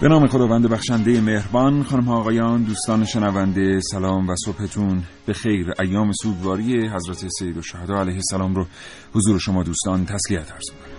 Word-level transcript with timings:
به 0.00 0.08
نام 0.08 0.26
خداوند 0.26 0.68
بخشنده 0.70 1.20
مهربان 1.20 1.82
خانم 1.82 2.04
ها 2.04 2.16
آقایان 2.16 2.62
دوستان 2.62 3.04
شنونده 3.04 3.80
سلام 3.80 4.28
و 4.28 4.34
صبحتون 4.44 5.02
به 5.26 5.32
خیر. 5.32 5.66
ایام 5.80 6.12
سوگواری 6.12 6.88
حضرت 6.88 7.28
سید 7.28 7.56
و 7.56 7.62
شهدا 7.62 8.00
علیه 8.00 8.14
السلام 8.14 8.54
رو 8.54 8.66
حضور 9.14 9.38
شما 9.38 9.62
دوستان 9.62 10.04
تسلیت 10.06 10.52
عرض 10.52 10.70
می‌کنم. 10.70 10.98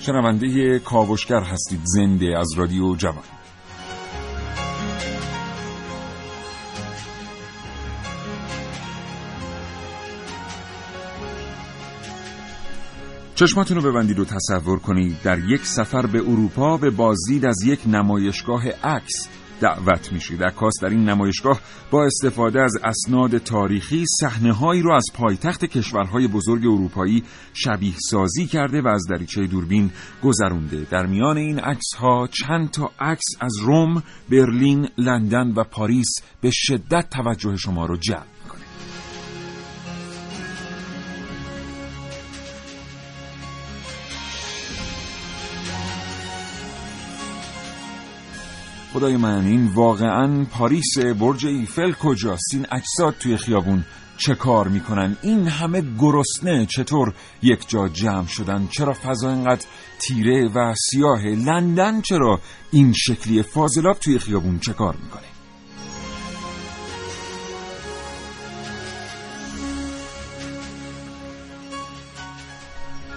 شنونده 0.00 0.78
کاوشگر 0.78 1.42
هستید 1.42 1.80
زنده 1.84 2.38
از 2.38 2.48
رادیو 2.56 2.96
جوان. 2.96 3.41
چشماتون 13.42 13.76
رو 13.76 13.92
ببندید 13.92 14.18
و 14.18 14.24
تصور 14.24 14.78
کنید 14.78 15.22
در 15.22 15.38
یک 15.38 15.66
سفر 15.66 16.06
به 16.06 16.18
اروپا 16.18 16.76
به 16.76 16.90
بازدید 16.90 17.44
از 17.44 17.62
یک 17.64 17.80
نمایشگاه 17.86 18.68
عکس 18.68 19.28
دعوت 19.60 20.12
میشید. 20.12 20.42
عکاس 20.42 20.72
در 20.82 20.88
این 20.88 21.08
نمایشگاه 21.08 21.60
با 21.90 22.04
استفاده 22.04 22.62
از 22.62 22.72
اسناد 22.84 23.38
تاریخی 23.38 24.04
صحنه 24.20 24.52
هایی 24.52 24.82
رو 24.82 24.92
از 24.92 25.04
پایتخت 25.14 25.64
کشورهای 25.64 26.28
بزرگ 26.28 26.66
اروپایی 26.66 27.22
شبیه 27.54 27.94
سازی 28.10 28.46
کرده 28.46 28.82
و 28.82 28.88
از 28.88 29.06
دریچه 29.10 29.46
دوربین 29.46 29.90
گذرونده. 30.24 30.86
در 30.90 31.06
میان 31.06 31.36
این 31.36 31.58
عکس 31.58 31.94
ها 31.98 32.28
چند 32.32 32.70
تا 32.70 32.90
عکس 33.00 33.26
از 33.40 33.52
روم، 33.62 34.02
برلین، 34.30 34.88
لندن 34.98 35.52
و 35.56 35.64
پاریس 35.64 36.10
به 36.40 36.50
شدت 36.52 37.10
توجه 37.10 37.56
شما 37.56 37.86
رو 37.86 37.96
جلب. 37.96 38.41
خدای 48.92 49.16
من 49.16 49.44
این 49.46 49.66
واقعا 49.74 50.44
پاریس 50.44 50.98
برج 50.98 51.46
ایفل 51.46 51.92
کجاست 51.92 52.54
این 52.54 52.66
اجساد 52.72 53.14
توی 53.20 53.36
خیابون 53.36 53.84
چه 54.16 54.34
کار 54.34 54.68
می‌کنن؟ 54.68 55.16
این 55.22 55.48
همه 55.48 55.82
گرسنه 55.98 56.66
چطور 56.66 57.14
یک 57.42 57.68
جا 57.68 57.88
جمع 57.88 58.26
شدن؟ 58.26 58.68
چرا 58.70 58.92
فضا 58.92 59.28
اینقدر 59.30 59.66
تیره 59.98 60.48
و 60.54 60.74
سیاه؟ 60.90 61.24
لندن 61.24 62.00
چرا 62.00 62.40
این 62.70 62.92
شکلی 62.92 63.42
فاضلاب 63.42 63.98
توی 63.98 64.18
خیابون 64.18 64.58
چه 64.58 64.72
کار 64.72 64.96
می‌کنه؟ 64.96 65.31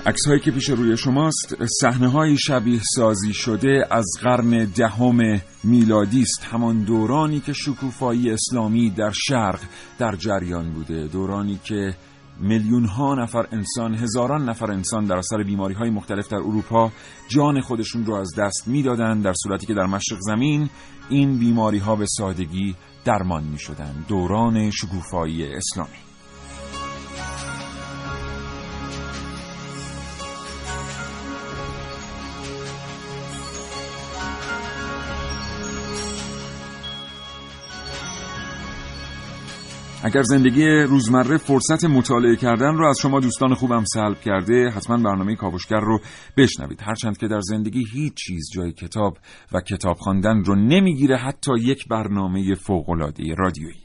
عکس 0.07 0.27
هایی 0.27 0.39
که 0.39 0.51
پیش 0.51 0.69
روی 0.69 0.97
شماست 0.97 1.55
صحنه 1.81 2.07
های 2.07 2.37
شبیه 2.37 2.79
سازی 2.95 3.33
شده 3.33 3.87
از 3.91 4.05
قرن 4.21 4.65
دهم 4.65 5.41
میلادی 5.63 6.21
است. 6.21 6.43
همان 6.43 6.83
دورانی 6.83 7.39
که 7.39 7.53
شکوفایی 7.53 8.31
اسلامی 8.31 8.89
در 8.89 9.11
شرق 9.11 9.59
در 9.99 10.15
جریان 10.15 10.73
بوده. 10.73 11.07
دورانی 11.07 11.59
که 11.63 11.95
میلیون 12.39 12.85
ها 12.85 13.15
نفر 13.15 13.47
انسان 13.51 13.95
هزاران 13.95 14.49
نفر 14.49 14.71
انسان 14.71 15.05
در 15.05 15.17
اثر 15.17 15.43
بیماری 15.43 15.73
های 15.73 15.89
مختلف 15.89 16.27
در 16.27 16.37
اروپا 16.37 16.91
جان 17.27 17.61
خودشون 17.61 18.05
رو 18.05 18.13
از 18.15 18.35
دست 18.37 18.67
می‌دادند 18.67 19.23
در 19.23 19.33
صورتی 19.43 19.65
که 19.65 19.73
در 19.73 19.85
مشرق 19.85 20.19
زمین 20.19 20.69
این 21.09 21.39
بیماری 21.39 21.77
ها 21.77 21.95
به 21.95 22.05
سادگی 22.05 22.75
درمان 23.05 23.43
می 23.43 23.59
شدن. 23.59 24.05
دوران 24.07 24.71
شکوفایی 24.71 25.53
اسلامی. 25.53 26.04
اگر 40.05 40.21
زندگی 40.21 40.67
روزمره 40.67 41.37
فرصت 41.37 41.85
مطالعه 41.85 42.35
کردن 42.35 42.77
رو 42.77 42.87
از 42.87 42.99
شما 43.01 43.19
دوستان 43.19 43.53
خوبم 43.53 43.83
سلب 43.93 44.21
کرده 44.21 44.69
حتما 44.69 44.97
برنامه 44.97 45.35
کاوشگر 45.35 45.79
رو 45.79 45.99
بشنوید. 46.37 46.79
هرچند 46.81 47.17
که 47.17 47.27
در 47.27 47.39
زندگی 47.41 47.85
هیچ 47.93 48.13
چیز 48.13 48.49
جای 48.53 48.71
کتاب 48.71 49.17
و 49.51 49.61
کتاب 49.61 49.97
خواندن 49.97 50.43
رو 50.43 50.55
نمی‌گیره 50.55 51.17
حتی 51.17 51.51
یک 51.59 51.87
برنامه 51.87 52.55
فوق‌العاده 52.55 53.35
رادیویی. 53.37 53.84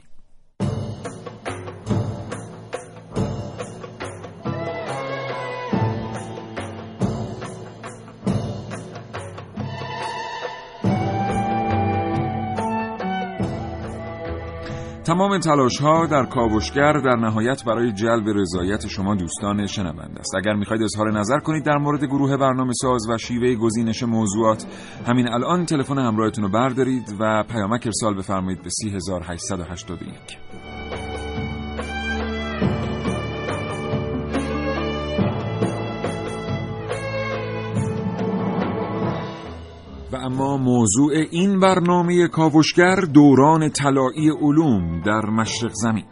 تمام 15.21 15.39
تلاش 15.39 15.77
ها 15.81 16.05
در 16.05 16.25
کاوشگر 16.25 16.93
در 16.93 17.15
نهایت 17.15 17.63
برای 17.63 17.91
جلب 17.91 18.29
رضایت 18.35 18.87
شما 18.87 19.15
دوستان 19.15 19.67
شنونده 19.67 20.19
است. 20.19 20.35
اگر 20.35 20.53
می‌خواید 20.53 20.83
اظهار 20.83 21.11
نظر 21.19 21.39
کنید 21.39 21.65
در 21.65 21.77
مورد 21.77 22.03
گروه 22.03 22.37
برنامه 22.37 22.73
ساز 22.73 23.09
و 23.09 23.17
شیوه 23.17 23.55
گزینش 23.55 24.03
موضوعات 24.03 24.65
همین 25.07 25.27
الان 25.27 25.65
تلفن 25.65 25.97
همراهتون 25.97 26.43
رو 26.43 26.49
بردارید 26.49 27.15
و 27.19 27.43
پیامک 27.43 27.81
ارسال 27.85 28.17
بفرمایید 28.17 28.63
به 28.63 28.69
3881 28.69 30.50
و 40.11 40.15
اما 40.15 40.57
موضوع 40.57 41.13
این 41.31 41.59
برنامه 41.59 42.27
کاوشگر 42.27 42.95
دوران 43.13 43.69
طلایی 43.69 44.29
علوم 44.41 45.01
در 45.05 45.25
مشرق 45.25 45.71
زمین. 45.73 46.05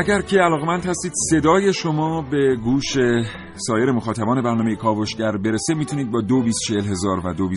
اگر 0.00 0.20
که 0.20 0.38
علاقمند 0.38 0.86
هستید 0.86 1.12
صدای 1.30 1.72
شما 1.72 2.22
به 2.22 2.56
گوش 2.56 2.96
سایر 3.66 3.92
مخاطبان 3.92 4.42
برنامه 4.42 4.76
کاوشگر 4.76 5.36
برسه 5.36 5.74
می‌تونید 5.74 6.10
با 6.10 6.20
دو 6.20 6.42
هزار 6.70 7.26
و 7.26 7.34
دو 7.34 7.48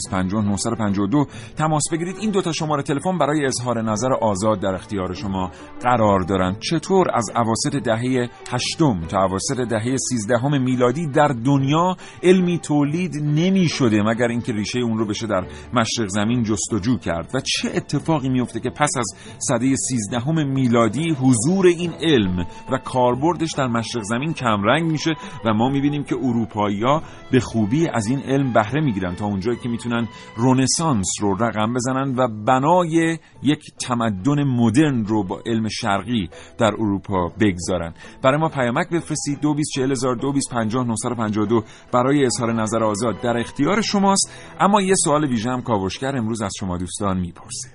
دو 1.08 1.26
تماس 1.58 1.84
بگیرید. 1.92 2.16
این 2.20 2.32
دوتا 2.32 2.52
شماره 2.52 2.84
تلفن 2.84 3.18
برای 3.18 3.46
اظهار 3.46 3.82
نظر 3.82 4.14
آزاد 4.14 4.60
در 4.60 4.76
اختیار 4.76 5.14
شما 5.14 5.52
قرار 5.82 6.20
دارند. 6.20 6.60
چطور 6.60 7.08
از 7.14 7.26
اواسط 7.36 7.76
دهه 7.84 8.30
هشتم 8.52 9.00
تا 9.08 9.24
اواسط 9.24 9.58
دهه 9.70 9.96
سیزدهم 10.10 10.62
میلادی 10.62 11.08
در 11.08 11.28
دنیا 11.28 11.96
علمی 12.24 12.60
تولید 12.60 13.16
نمی 13.16 13.68
شده 13.68 14.04
مگر 14.04 14.28
اینکه 14.28 14.54
ریشه 14.54 14.80
اون 14.80 14.98
رو 14.98 15.06
بشه 15.06 15.28
در 15.28 15.46
مشرق 15.74 16.08
زمین 16.08 16.44
جستجو 16.44 16.98
کرد؟ 16.98 17.32
و 17.34 17.40
چه 17.40 17.72
اتفاقی 17.76 18.30
میفته 18.30 18.60
که 18.60 18.70
پس 18.70 18.92
از 18.98 19.06
سده 19.38 19.76
سیزدهم 19.76 20.48
میلادی 20.48 21.12
حضور 21.12 21.68
این 21.68 21.94
علم 22.02 22.46
و 22.72 22.78
کاربردش 22.78 23.52
در 23.58 23.68
مشرق 23.68 24.04
زمین 24.04 24.34
کمرنگ 24.34 24.92
میشه 24.92 25.12
و 25.46 25.54
ما 25.54 25.70
می‌بینیم 25.70 25.93
که 26.02 26.16
اروپایی 26.16 26.84
به 27.32 27.40
خوبی 27.40 27.88
از 27.88 28.08
این 28.08 28.20
علم 28.20 28.54
بهره 28.54 28.82
می‌گیرن 28.82 29.16
تا 29.16 29.26
اونجایی 29.26 29.58
که 29.58 29.70
می‌تونن 29.70 30.08
رونسانس 30.36 31.08
رو 31.22 31.36
رقم 31.36 31.74
بزنن 31.74 32.16
و 32.18 32.28
بنای 32.46 33.18
یک 33.44 33.64
تمدن 33.88 34.44
مدرن 34.44 35.06
رو 35.06 35.24
با 35.24 35.42
علم 35.46 35.68
شرقی 35.68 36.30
در 36.58 36.72
اروپا 36.74 37.32
بگذارن. 37.40 37.94
برای 38.24 38.38
ما 38.38 38.50
پیامک 38.50 38.90
بفرستید. 38.90 39.42
224000 39.42 41.64
برای 41.94 42.26
اظهار 42.26 42.54
نظر 42.54 42.84
آزاد 42.84 43.22
در 43.22 43.38
اختیار 43.38 43.82
شماست. 43.82 44.32
اما 44.60 44.82
یه 44.82 44.96
سوال 44.96 45.26
ویژه 45.26 45.50
هم 45.50 45.62
کاوشگر 45.62 46.18
امروز 46.18 46.42
از 46.42 46.52
شما 46.60 46.78
دوستان 46.78 47.20
می‌پرسه. 47.20 47.70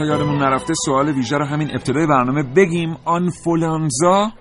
تا 0.00 0.06
یادمون 0.06 0.38
نرفته 0.38 0.74
سوال 0.84 1.08
ویژه 1.08 1.36
رو 1.36 1.44
همین 1.44 1.70
ابتدای 1.70 2.06
برنامه 2.06 2.42
بگیم. 2.42 2.96
آنفولانزا 3.04 4.32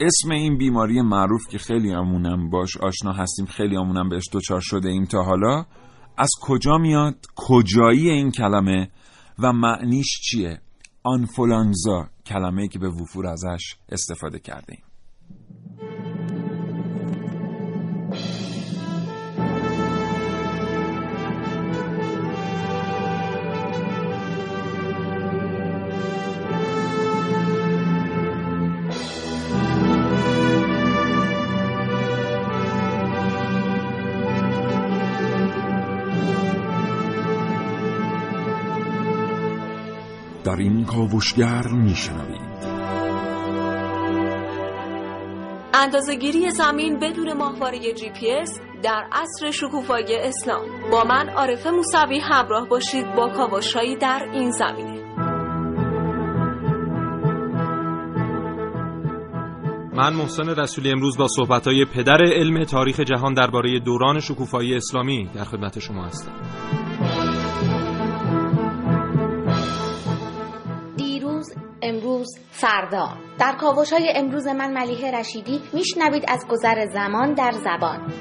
اسم 0.00 0.30
این 0.30 0.58
بیماری 0.58 1.02
معروف 1.02 1.48
که 1.50 1.58
خیلی 1.58 1.92
همونم 1.92 2.50
باش 2.50 2.76
آشنا 2.76 3.12
هستیم 3.12 3.46
خیلی 3.46 3.76
همونم 3.76 4.08
بهش 4.08 4.24
دچار 4.32 4.60
شده 4.60 4.88
ایم 4.88 5.04
تا 5.04 5.22
حالا. 5.22 5.64
از 6.16 6.30
کجا 6.42 6.78
میاد؟ 6.78 7.14
کجایی 7.36 8.10
این 8.10 8.30
کلمه؟ 8.30 8.90
و 9.38 9.52
معنیش 9.52 10.20
چیه؟ 10.20 10.60
آنفولانزا 11.02 12.08
کلمه 12.26 12.68
که 12.68 12.78
به 12.78 12.88
وفور 12.88 13.26
ازش 13.26 13.76
استفاده 13.88 14.38
کرده 14.38 14.72
ایم. 14.72 14.87
این 40.58 40.84
کاوشگر 40.84 41.62
میشنوید 41.68 42.48
اندازهگیری 45.74 46.50
زمین 46.50 46.98
بدون 46.98 47.32
ماهواره 47.32 47.92
جی 47.92 48.10
پی 48.10 48.30
اس 48.30 48.60
در 48.82 49.06
عصر 49.12 49.50
شکوفایی 49.50 50.16
اسلام. 50.16 50.90
با 50.90 51.04
من 51.04 51.28
عارفه 51.28 51.70
موسوی 51.70 52.18
همراه 52.20 52.68
باشید 52.68 53.14
با 53.14 53.28
کاوشهایی 53.28 53.96
در 53.96 54.28
این 54.32 54.50
زمینه. 54.50 54.98
من 59.94 60.12
محسن 60.12 60.48
رسولی 60.48 60.90
امروز 60.90 61.18
با 61.18 61.28
صحبتهای 61.28 61.84
پدر 61.84 62.22
علم 62.22 62.64
تاریخ 62.64 63.00
جهان 63.00 63.34
درباره 63.34 63.80
دوران 63.80 64.20
شکوفایی 64.20 64.74
اسلامی 64.74 65.30
در 65.34 65.44
خدمت 65.44 65.78
شما 65.78 66.04
هستم. 66.04 66.32
فردا. 72.60 73.08
در 73.38 73.52
کاوش 73.52 73.92
های 73.92 74.12
امروز 74.16 74.46
من 74.46 74.72
ملیه 74.72 75.10
رشیدی 75.10 75.62
میشنوید 75.72 76.24
از 76.28 76.46
گذر 76.48 76.86
زمان 76.86 77.34
در 77.34 77.52
زبان. 77.52 78.12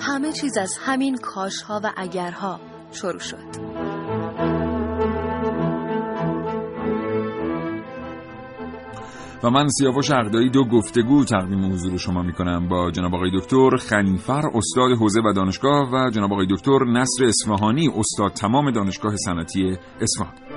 همه 0.00 0.32
چیز 0.32 0.58
از 0.58 0.78
همین 0.80 1.16
کاشها 1.16 1.80
و 1.84 1.92
اگرها 1.96 2.60
شروع 2.92 3.18
شد. 3.18 3.87
و 9.42 9.50
من 9.50 9.68
سیاوش 9.68 10.10
عقدایی 10.10 10.50
دو 10.50 10.64
گفتگو 10.64 11.24
تقدیم 11.24 11.72
حضور 11.72 11.98
شما 11.98 12.22
می‌کنم 12.22 12.68
با 12.68 12.90
جناب 12.90 13.14
آقای 13.14 13.30
دکتر 13.34 13.76
خنیفر 13.76 14.42
استاد 14.54 14.92
حوزه 15.00 15.20
و 15.20 15.32
دانشگاه 15.32 15.90
و 15.92 16.10
جناب 16.10 16.32
آقای 16.32 16.46
دکتر 16.50 16.84
نصر 16.84 17.24
اصفهانی 17.24 17.88
استاد 17.88 18.32
تمام 18.32 18.70
دانشگاه 18.70 19.16
صنعتی 19.16 19.76
اصفهان. 20.00 20.47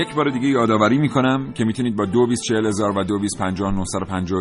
یک 0.00 0.14
بار 0.14 0.30
دیگه 0.30 0.48
یادآوری 0.48 0.98
می‌کنم 0.98 1.52
که 1.52 1.64
می‌تونید 1.64 1.96
با 1.96 2.04
دو 2.04 2.26
هزار 2.66 2.98
و 2.98 3.04
دو 3.04 3.18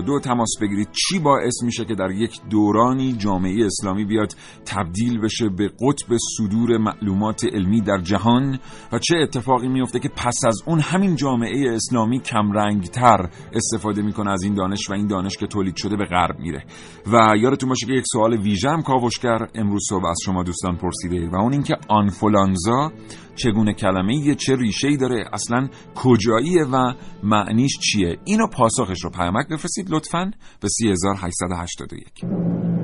دو 0.01 0.19
تماس 0.19 0.49
بگیرید. 0.61 0.89
چی 0.91 1.19
باعث 1.19 1.63
میشه 1.63 1.85
که 1.85 1.95
در 1.95 2.11
یک 2.11 2.41
دورانی 2.49 3.13
جامعه 3.13 3.65
اسلامی 3.65 4.05
بیاد 4.05 4.33
تبدیل 4.65 5.21
بشه 5.21 5.49
به 5.49 5.67
قطب 5.67 6.17
صدور 6.37 6.77
معلومات 6.77 7.45
علمی 7.53 7.81
در 7.81 7.97
جهان؟ 7.97 8.59
و 8.91 8.99
چه 8.99 9.17
اتفاقی 9.17 9.67
میفته 9.67 9.99
که 9.99 10.09
پس 10.09 10.35
از 10.47 10.61
اون 10.65 10.79
همین 10.79 11.15
جامعه 11.15 11.75
اسلامی 11.75 12.19
کمرنگتر 12.19 13.29
استفاده 13.53 14.01
می‌کنه 14.01 14.31
از 14.31 14.43
این 14.43 14.53
دانش 14.53 14.89
و 14.89 14.93
این 14.93 15.07
دانش 15.07 15.37
که 15.37 15.47
تولید 15.47 15.75
شده 15.75 15.97
به 15.97 16.05
غرب 16.05 16.39
میره؟ 16.39 16.63
و 17.11 17.33
یادتون 17.37 17.69
باشه 17.69 17.85
که 17.85 17.93
یک 17.93 18.05
سوال 18.11 18.33
ویژه 18.37 18.69
هم 18.69 18.81
کاوشگر 18.81 19.47
امروز 19.55 19.81
صبح 19.89 20.05
از 20.05 20.17
شما 20.25 20.43
دوستان 20.43 20.75
پرسیده 20.75 21.29
و 21.29 21.35
اون 21.35 21.53
اینکه 21.53 21.75
آنفولانزا 21.89 22.91
چگونه 23.35 23.73
کلمه 23.73 24.35
چه 24.35 24.55
ریشه 24.55 24.97
داره؟ 24.97 25.25
اصلا 25.33 25.48
کجاییه 25.95 26.63
و 26.63 26.93
معنیش 27.23 27.79
چیه؟ 27.79 28.17
اینو 28.25 28.47
پاسخش 28.47 29.03
رو 29.03 29.09
پیامک 29.09 29.47
بفرستید 29.47 29.89
لطفا 29.89 30.31
به 30.61 30.67
3881 30.67 32.78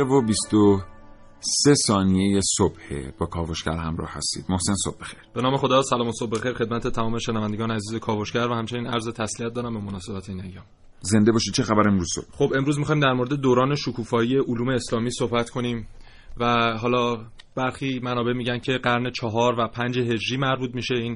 دقیقه 0.00 0.14
و 0.14 0.22
23 0.22 1.74
ثانیه 1.86 2.40
صبح 2.56 3.10
با 3.18 3.26
کاوشگر 3.26 3.72
همراه 3.72 4.10
هستید. 4.12 4.44
محسن 4.48 4.74
صبح 4.84 4.98
بخیر. 5.00 5.18
به 5.34 5.42
نام 5.42 5.56
خدا 5.56 5.82
سلام 5.82 6.08
و 6.08 6.12
صبح 6.12 6.30
بخیر. 6.30 6.52
خدمت 6.52 6.88
تمام 6.88 7.18
شنوندگان 7.18 7.70
عزیز 7.70 8.00
کاوشگر 8.00 8.48
و 8.48 8.54
همچنین 8.54 8.86
عرض 8.86 9.08
تسلیت 9.08 9.52
دارم 9.52 9.74
به 9.74 9.80
مناسبت 9.80 10.28
این 10.28 10.40
ایام. 10.40 10.64
زنده 11.00 11.32
باشید. 11.32 11.54
چه 11.54 11.62
خبر 11.62 11.88
امروز 11.88 12.08
صبح؟ 12.14 12.26
خب 12.32 12.52
امروز 12.56 12.78
می‌خوایم 12.78 13.00
در 13.00 13.12
مورد 13.12 13.34
دوران 13.34 13.74
شکوفایی 13.74 14.38
علوم 14.38 14.68
اسلامی 14.68 15.10
صحبت 15.10 15.50
کنیم 15.50 15.88
و 16.36 16.76
حالا 16.78 17.18
برخی 17.56 18.00
منابع 18.02 18.32
میگن 18.32 18.58
که 18.58 18.72
قرن 18.72 19.10
چهار 19.10 19.60
و 19.60 19.68
پنج 19.68 19.98
هجری 19.98 20.36
مربوط 20.36 20.74
میشه 20.74 20.94
این 20.94 21.14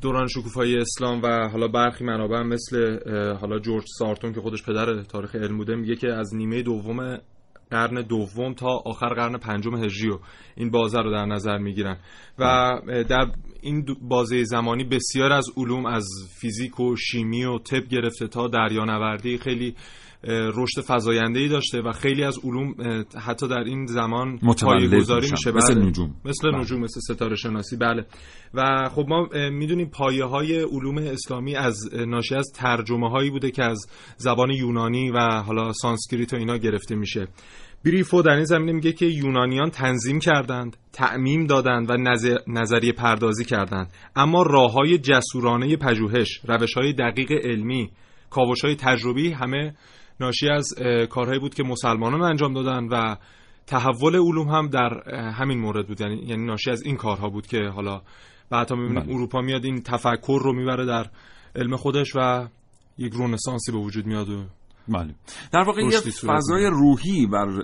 دوران 0.00 0.26
شکوفایی 0.26 0.76
اسلام 0.76 1.22
و 1.22 1.48
حالا 1.48 1.68
برخی 1.68 2.04
منابع 2.04 2.42
مثل 2.42 2.98
حالا 3.40 3.58
جورج 3.58 3.84
سارتون 3.98 4.32
که 4.32 4.40
خودش 4.40 4.62
پدر 4.62 5.02
تاریخ 5.02 5.34
علم 5.34 5.56
بوده 5.56 5.74
میگه 5.74 5.96
که 5.96 6.08
از 6.08 6.34
نیمه 6.34 6.62
دوم 6.62 7.18
قرن 7.70 8.02
دوم 8.02 8.54
تا 8.54 8.82
آخر 8.84 9.08
قرن 9.08 9.38
پنجم 9.38 9.84
هجری 9.84 10.10
و 10.10 10.18
این 10.56 10.70
بازه 10.70 10.98
رو 10.98 11.10
در 11.10 11.26
نظر 11.26 11.58
می‌گیرن. 11.58 11.98
و 12.38 12.80
در 13.08 13.26
این 13.60 13.86
بازه 14.02 14.44
زمانی 14.44 14.84
بسیار 14.84 15.32
از 15.32 15.46
علوم 15.56 15.86
از 15.86 16.08
فیزیک 16.40 16.80
و 16.80 16.96
شیمی 16.96 17.44
و 17.44 17.58
طب 17.58 17.88
گرفته 17.88 18.26
تا 18.26 18.48
دریانوردی 18.48 19.38
خیلی 19.38 19.74
رشد 20.28 20.84
فزاینده 20.88 21.40
ای 21.40 21.48
داشته 21.48 21.82
و 21.82 21.92
خیلی 21.92 22.24
از 22.24 22.38
علوم 22.44 22.74
حتی 23.26 23.48
در 23.48 23.58
این 23.58 23.86
زمان 23.86 24.38
پایه‌گذاری 24.38 25.30
میشه. 25.30 25.52
مثل 25.52 25.74
بله. 25.74 25.84
نجوم. 25.84 26.14
مثل 26.24 26.50
بله. 26.50 26.60
نجوم 26.60 26.80
مثل 26.80 27.00
ستاره 27.00 27.36
شناسی. 27.36 27.76
بله. 27.76 28.06
و 28.54 28.88
خب 28.88 29.06
ما 29.08 29.28
می‌دونیم 29.50 29.90
پایه 29.90 30.24
های 30.24 30.60
علوم 30.60 30.98
اسلامی 30.98 31.56
از 31.56 31.76
ناشی 32.06 32.34
از 32.34 32.52
ترجمه 32.54 33.10
هایی 33.10 33.30
بوده 33.30 33.50
که 33.50 33.64
از 33.64 33.86
زبان 34.16 34.50
یونانی 34.50 35.10
و 35.10 35.18
حالا 35.18 35.72
سانسکریت 35.72 36.34
و 36.34 36.36
اینا 36.36 36.56
گرفته 36.56 36.94
میشه. 36.94 37.28
بریفو 37.84 38.22
در 38.22 38.30
این 38.30 38.44
زمینه 38.44 38.72
میگه 38.72 38.92
که 38.92 39.06
یونانیان 39.06 39.70
تنظیم 39.70 40.18
کردند 40.18 40.76
تعمیم 40.92 41.46
دادند 41.46 41.90
و 41.90 41.96
نظر... 41.96 42.36
نظریه 42.46 42.92
پردازی 42.92 43.44
کردند. 43.44 43.92
اما 44.16 44.42
راه 44.42 44.72
های 44.72 44.98
جسورانه 44.98 45.76
پژوهش 45.76 46.40
روش 46.48 46.74
های 46.74 46.92
دقیق 46.92 47.32
علمی 47.32 47.90
کاوش 48.30 48.64
های 48.64 48.74
تجربی 48.74 49.30
همه 49.30 49.74
ناشی 50.20 50.48
از 50.48 50.74
کارهایی 51.10 51.40
بود 51.40 51.54
که 51.54 51.62
مسلمانان 51.62 52.22
انجام 52.22 52.54
دادن 52.54 52.88
و 52.88 53.16
تحول 53.66 54.14
علوم 54.16 54.48
هم 54.48 54.68
در 54.68 55.10
همین 55.30 55.58
مورد 55.58 55.86
بود. 55.88 56.00
یعنی 56.00 56.16
یعنی 56.26 56.46
ناشی 56.46 56.70
از 56.70 56.82
این 56.82 56.96
کارها 56.96 57.28
بود 57.28 57.46
که 57.46 57.58
حالا 57.74 58.02
بعدا 58.50 58.76
می‌بینیم 58.76 59.02
بله. 59.02 59.14
اروپا 59.14 59.40
میاد 59.40 59.64
این 59.64 59.82
تفکر 59.82 60.40
رو 60.42 60.52
می‌بره 60.52 60.86
در 60.86 61.06
علم 61.56 61.76
خودش 61.76 62.12
و 62.16 62.48
یک 62.98 63.12
رونسانسی 63.12 63.72
به 63.72 63.78
وجود 63.78 64.06
میاد 64.06 64.28
و 64.28 64.44
بله. 64.88 65.14
در 65.52 65.60
واقع 65.60 65.82
یه 65.82 66.00
فضای. 66.00 66.66
روحی 66.66 67.26
بر 67.26 67.62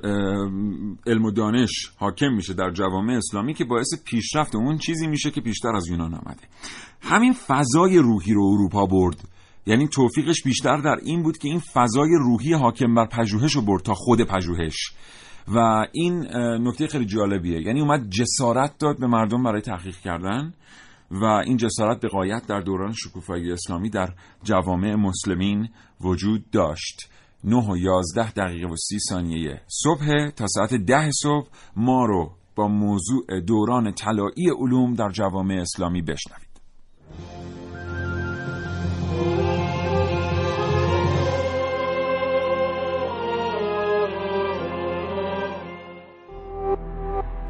علم 1.06 1.24
و 1.24 1.30
دانش 1.30 1.92
حاکم 1.96 2.32
میشه 2.32 2.54
در 2.54 2.70
جوامع 2.70 3.16
اسلامی 3.16 3.54
که 3.54 3.64
باعث 3.64 3.88
پیشرفت. 4.04 4.54
اون 4.54 4.78
چیزی 4.78 5.06
میشه 5.06 5.30
که 5.30 5.40
پیشتر 5.40 5.76
از 5.76 5.88
یونان 5.88 6.14
آمده. 6.14 6.42
همین 7.00 7.32
فضای 7.32 7.98
روحی 7.98 8.32
رو 8.32 8.42
اروپا 8.42 8.86
برد. 8.86 9.24
یعنی 9.66 9.88
توفیقش 9.88 10.42
بیشتر 10.42 10.76
در 10.76 10.96
این 11.02 11.22
بود 11.22 11.38
که 11.38 11.48
این 11.48 11.58
فضای 11.58 12.10
روحی 12.20 12.52
حاکم 12.52 12.94
بر 12.94 13.06
پژوهش 13.06 13.52
رو 13.52 13.62
برد 13.62 13.82
تا 13.82 13.94
خود 13.94 14.22
پژوهش. 14.22 14.92
و 15.48 15.86
این 15.92 16.26
نکته 16.36 16.86
خیلی 16.86 17.04
جالبیه. 17.04 17.60
یعنی 17.60 17.80
اومد 17.80 18.10
جسارت 18.10 18.78
داد 18.78 19.00
به 19.00 19.06
مردم 19.06 19.42
برای 19.42 19.60
تحقیق 19.60 19.96
کردن 19.96 20.54
و 21.10 21.24
این 21.24 21.56
جسارت 21.56 22.00
به 22.00 22.08
قایت 22.08 22.46
در 22.46 22.60
دوران 22.60 22.92
شکوفایی 22.92 23.52
اسلامی 23.52 23.90
در 23.90 24.08
جوامع 24.42 24.94
مسلمین 24.94 25.68
وجود 26.00 26.50
داشت. 26.50 27.08
9 27.44 27.56
و 27.56 27.76
11 27.76 28.32
دقیقه 28.32 28.66
و 28.66 28.76
30 28.76 28.98
ثانیه 29.08 29.60
صبح 29.82 30.30
تا 30.30 30.46
ساعت 30.46 30.74
10 30.74 31.10
صبح 31.10 31.48
ما 31.76 32.06
رو 32.06 32.32
با 32.56 32.68
موضوع 32.68 33.40
دوران 33.46 33.92
طلایی 33.94 34.50
علوم 34.58 34.94
در 34.94 35.10
جوامع 35.10 35.54
اسلامی 35.60 36.02
بشنوید. 36.02 36.51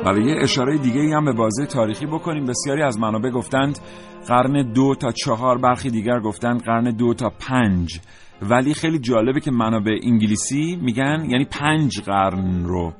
برای 0.05 0.23
یه 0.23 0.35
اشاره 0.41 0.77
دیگه 0.77 1.15
هم 1.15 1.25
به 1.25 1.33
بازه 1.33 1.65
تاریخی 1.65 2.05
بکنیم. 2.05 2.45
بسیاری 2.45 2.81
از 2.81 2.99
منابع 2.99 3.29
گفتند 3.29 3.79
قرن 4.27 4.71
دو 4.73 4.95
تا 4.95 5.11
چهار 5.11 5.57
برخی 5.57 5.89
دیگر 5.89 6.19
گفتند 6.19 6.63
قرن 6.63 6.83
دو 6.83 7.13
تا 7.13 7.31
پنج. 7.39 7.99
ولی 8.41 8.73
خیلی 8.73 8.99
جالبه 8.99 9.39
که 9.39 9.51
منابع 9.51 9.97
انگلیسی 10.03 10.75
میگن 10.81 11.25
یعنی 11.29 11.45
پنج 11.45 12.01
قرن 12.01 12.63
رو 12.63 12.93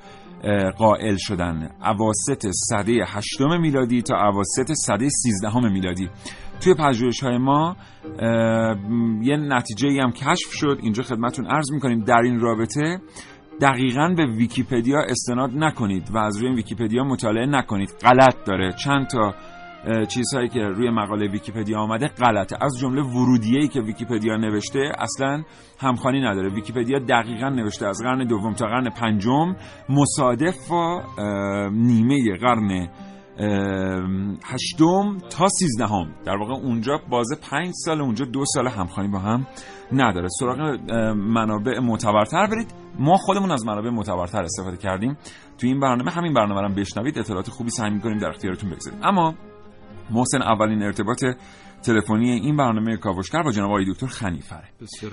قائل 0.78 1.16
شدن. 1.18 1.70
اواسط 1.86 2.48
صده 2.70 3.06
هشتم 3.08 3.62
میلادی 3.62 4.02
تا 4.02 4.16
اواسط 4.16 4.74
صده 4.74 5.10
سیزدهم 5.10 5.72
میلادی. 5.72 6.10
توی 6.62 6.74
پژوهش 6.74 7.24
های 7.24 7.38
ما 7.38 7.76
یه 9.22 9.38
نتیجه 9.38 10.02
هم 10.04 10.12
کشف 10.12 10.52
شد. 10.52 10.80
اینجا 10.82 11.04
خدمتون 11.04 11.46
عرض 11.46 11.72
می‌کنیم. 11.72 12.00
در 12.00 12.22
این 12.24 12.40
رابطه 12.40 13.00
دقیقا 13.62 14.14
به 14.18 14.26
ویکیپدیا 14.26 15.00
استناد 15.10 15.52
نکنید 15.56 16.12
و 16.14 16.18
از 16.18 16.38
روی 16.38 16.56
ویکیپدیا 16.56 17.04
مطالعه 17.04 17.46
نکنید. 17.46 17.90
غلط 18.02 18.36
داره. 18.46 18.74
چند 18.84 19.08
تا 19.08 19.36
چیزهایی 20.08 20.50
که 20.50 20.60
روی 20.60 20.90
مقاله 20.90 21.28
ویکیپدیا 21.28 21.80
آمده 21.80 22.08
غلطه. 22.08 22.58
از 22.62 22.78
جمله 22.82 23.02
ورودیه‌ای 23.02 23.68
که 23.68 23.82
ویکیپدیا 23.82 24.38
نوشته 24.38 24.92
اصلا 24.98 25.44
همخوانی 25.80 26.22
نداره. 26.22 26.50
ویکیپدیا 26.50 27.00
دقیقا 27.00 27.50
نوشته 27.50 27.88
از 27.88 28.02
قرن 28.04 28.28
دوم 28.28 28.54
تا 28.54 28.66
قرن 28.66 28.90
پنجم 28.90 29.56
مصادف 29.90 30.70
با 30.70 31.04
نیمه 31.72 32.38
قرن 32.42 32.90
هشتم 34.46 35.18
تا 35.30 35.48
سیزدهم. 35.48 36.16
در 36.26 36.36
واقع 36.38 36.54
اونجا 36.54 37.00
بازه 37.10 37.36
پنج 37.52 37.72
سال 37.86 38.02
اونجا 38.02 38.26
دو 38.26 38.46
سال 38.46 38.68
همخوانی 38.68 39.10
با 39.10 39.20
هم 39.20 39.48
نداره. 39.92 40.28
سراغ 40.40 40.60
منابع 41.16 41.80
معتبرتر 41.80 42.48
برید. 42.48 42.74
ما 43.00 43.18
خودمون 43.18 43.52
از 43.52 43.66
منابع 43.66 43.90
معتبرتر 43.90 44.44
استفاده 44.44 44.78
کردیم. 44.78 45.18
تو 45.58 45.68
این 45.68 45.80
برنامه 45.80 46.12
همین 46.12 46.34
برنامه 46.34 46.62
رو 46.62 46.74
بشنوید. 46.74 47.20
اطلاعات 47.20 47.50
خوبی 47.50 47.70
سعی 47.70 47.90
می‌کنیم 47.90 48.18
در 48.18 48.30
اختیارتون 48.30 48.70
بگذاریم. 48.70 49.00
اما 49.04 49.34
محسن 50.12 50.42
اولین 50.42 50.84
ارتباط 50.84 51.24
تلفنی 51.86 52.32
این 52.32 52.58
برنامه 52.58 52.98
کاوشگر 52.98 53.44
با 53.44 53.52
جناب 53.52 53.70
آقای 53.70 53.86
دکتر 53.92 54.08
خنیفر 54.08 54.64
بسیار 54.82 55.12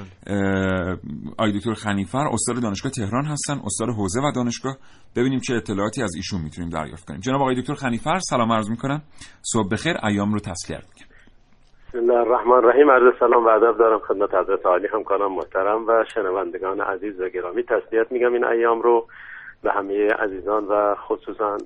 آقای 1.38 1.58
دکتر 1.58 1.74
خنیفر 1.74 2.26
استاد 2.32 2.62
دانشگاه 2.62 2.92
تهران 2.92 3.24
هستن 3.24 3.60
استاد 3.64 3.88
حوزه 3.88 4.20
و 4.20 4.32
دانشگاه. 4.34 4.76
ببینیم 5.16 5.38
چه 5.38 5.54
اطلاعاتی 5.54 6.02
از 6.02 6.12
ایشون 6.16 6.40
می‌تونیم 6.40 6.70
دریافت 6.70 7.08
کنیم. 7.08 7.20
جناب 7.20 7.40
آقای 7.40 7.60
دکتر 7.60 7.74
خنیفر 7.74 8.18
سلام 8.18 8.52
عرض 8.52 8.70
می‌کنم. 8.70 9.02
صبح 9.42 9.68
بخیر 9.72 9.96
ایام 10.08 10.32
رو 10.32 10.38
تسلیت 10.38 10.84
میگم 10.88 11.06
بسم 11.88 11.98
الله 11.98 12.20
الرحمن 12.20 12.52
الرحیم. 12.52 12.90
عرض 12.90 13.14
سلام 13.20 13.44
و 13.46 13.48
ادب 13.48 13.78
دارم 13.78 13.98
خدمت 14.08 14.34
حضرت 14.34 14.66
عالی 14.66 14.86
همکاران 14.94 15.32
محترم 15.32 15.86
و 15.88 16.04
شنوندگان 16.14 16.80
عزیز 16.80 17.20
و 17.20 17.28
گرامی. 17.28 17.62
تسلیت 17.62 18.12
میگم 18.12 18.32
این 18.32 18.44
ایام 18.44 18.82
رو. 18.82 19.06
به 19.62 19.70
همه 19.72 20.08
عزیزان 20.18 20.64
و 20.64 20.94
خصوصا 21.08 21.56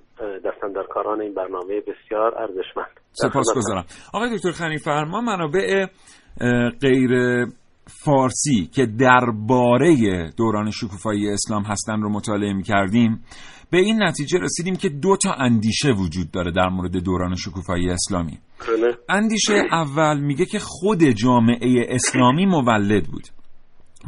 دستندرکاران 0.44 1.20
این 1.20 1.34
برنامه 1.34 1.80
بسیار 1.80 2.38
ارزشمند. 2.38 3.00
سپاسگزارم 3.12 3.84
آقای 4.14 4.36
دکتر 4.36 4.50
خنیفر 4.50 5.04
ما 5.04 5.20
منابع 5.20 5.86
غیر 6.80 7.10
فارسی 8.04 8.70
که 8.74 8.86
درباره 8.86 9.96
دوران 10.36 10.70
شکوفایی 10.70 11.30
اسلام 11.30 11.62
هستن 11.62 12.00
رو 12.00 12.08
مطالعه 12.10 12.52
می 12.52 12.62
کردیم 12.62 13.24
به 13.70 13.78
این 13.78 14.02
نتیجه 14.02 14.38
رسیدیم 14.38 14.76
که 14.76 14.88
دو 14.88 15.16
تا 15.16 15.32
اندیشه 15.32 15.92
وجود 15.92 16.30
داره 16.30 16.52
در 16.52 16.68
مورد 16.68 16.96
دوران 17.04 17.34
شکوفایی 17.34 17.90
اسلامی. 17.90 18.38
بله. 18.68 18.98
اندیشه 19.08 19.54
اول 19.72 20.20
میگه 20.20 20.44
که 20.44 20.58
خود 20.58 21.02
جامعه 21.02 21.86
اسلامی 21.88 22.46
مولد 22.46 23.06
بود. 23.06 23.22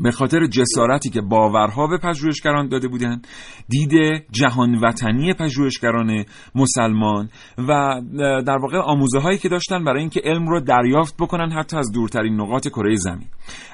به 0.02 0.10
خاطر 0.10 0.46
جسارتی 0.46 1.10
که 1.10 1.20
باورها 1.20 1.86
به 1.86 1.98
پژوهشگران 1.98 2.68
داده 2.68 2.88
بودند 2.88 3.26
دید 3.68 3.92
جهان 4.30 4.74
وطنی 4.74 5.34
پژوهشگران 5.34 6.24
مسلمان 6.54 7.28
و 7.58 8.00
در 8.46 8.58
واقع 8.62 8.78
آموزه 8.78 9.18
هایی 9.18 9.38
که 9.38 9.48
داشتن 9.48 9.84
برای 9.84 10.00
اینکه 10.00 10.20
علم 10.24 10.48
رو 10.48 10.60
دریافت 10.60 11.14
بکنن 11.16 11.52
حتی 11.52 11.76
از 11.76 11.92
دورترین 11.92 12.40
نقاط 12.40 12.68
کره 12.68 12.94
زمین. 12.96 13.26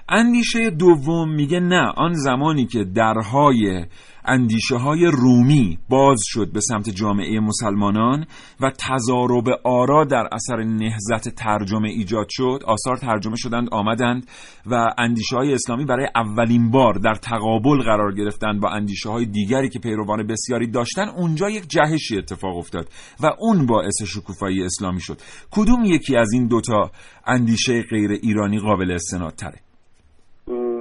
اندیشه 0.09 0.71
دوم 0.71 1.35
میگه 1.35 1.61
نه 1.61 1.93
آن 1.97 2.13
زمانی 2.15 2.67
که 2.67 2.85
درهای 2.85 3.85
اندیشه 4.25 4.77
های 4.77 5.07
رومی 5.07 5.79
باز 5.89 6.19
شد 6.25 6.53
به 6.53 6.61
سمت 6.61 6.91
جامعه 6.91 7.41
مسلمانان 7.41 8.27
و 8.61 8.71
تضارب 8.79 9.45
آرا 9.65 10.05
در 10.05 10.29
اثر 10.33 10.63
نهزت 10.63 11.29
ترجمه 11.29 11.89
ایجاد 11.89 12.27
شد 12.31 12.61
آثار 12.67 12.97
ترجمه 12.97 13.37
شدند 13.37 13.69
آمدند 13.73 14.27
و 14.67 14.95
اندیشه 14.99 15.37
های 15.37 15.55
اسلامی 15.55 15.85
برای 15.85 16.09
اولین 16.15 16.71
بار 16.71 16.95
در 16.95 17.15
تقابل 17.15 17.83
قرار 17.83 18.15
گرفتند 18.15 18.61
با 18.61 18.71
اندیشه 18.71 19.11
های 19.11 19.27
دیگری 19.27 19.69
که 19.69 19.79
پیروان 19.79 20.27
بسیاری 20.27 20.67
داشتن. 20.67 21.09
اونجا 21.09 21.51
یک 21.51 21.69
جهشی 21.69 22.19
اتفاق 22.19 22.57
افتاد 22.57 22.89
و 23.21 23.31
اون 23.39 23.67
باعث 23.67 24.03
شکوفایی 24.03 24.65
اسلامی 24.65 25.01
شد. 25.01 25.21
کدوم 25.51 25.85
یکی 25.85 26.17
از 26.17 26.33
این 26.33 26.47
دوتا 26.47 26.91
اندیشه 27.27 27.83
غیر 27.83 28.11
ایرانی 28.11 28.59
قابل 28.59 28.91
استناد 28.91 29.35
تره 29.35 29.64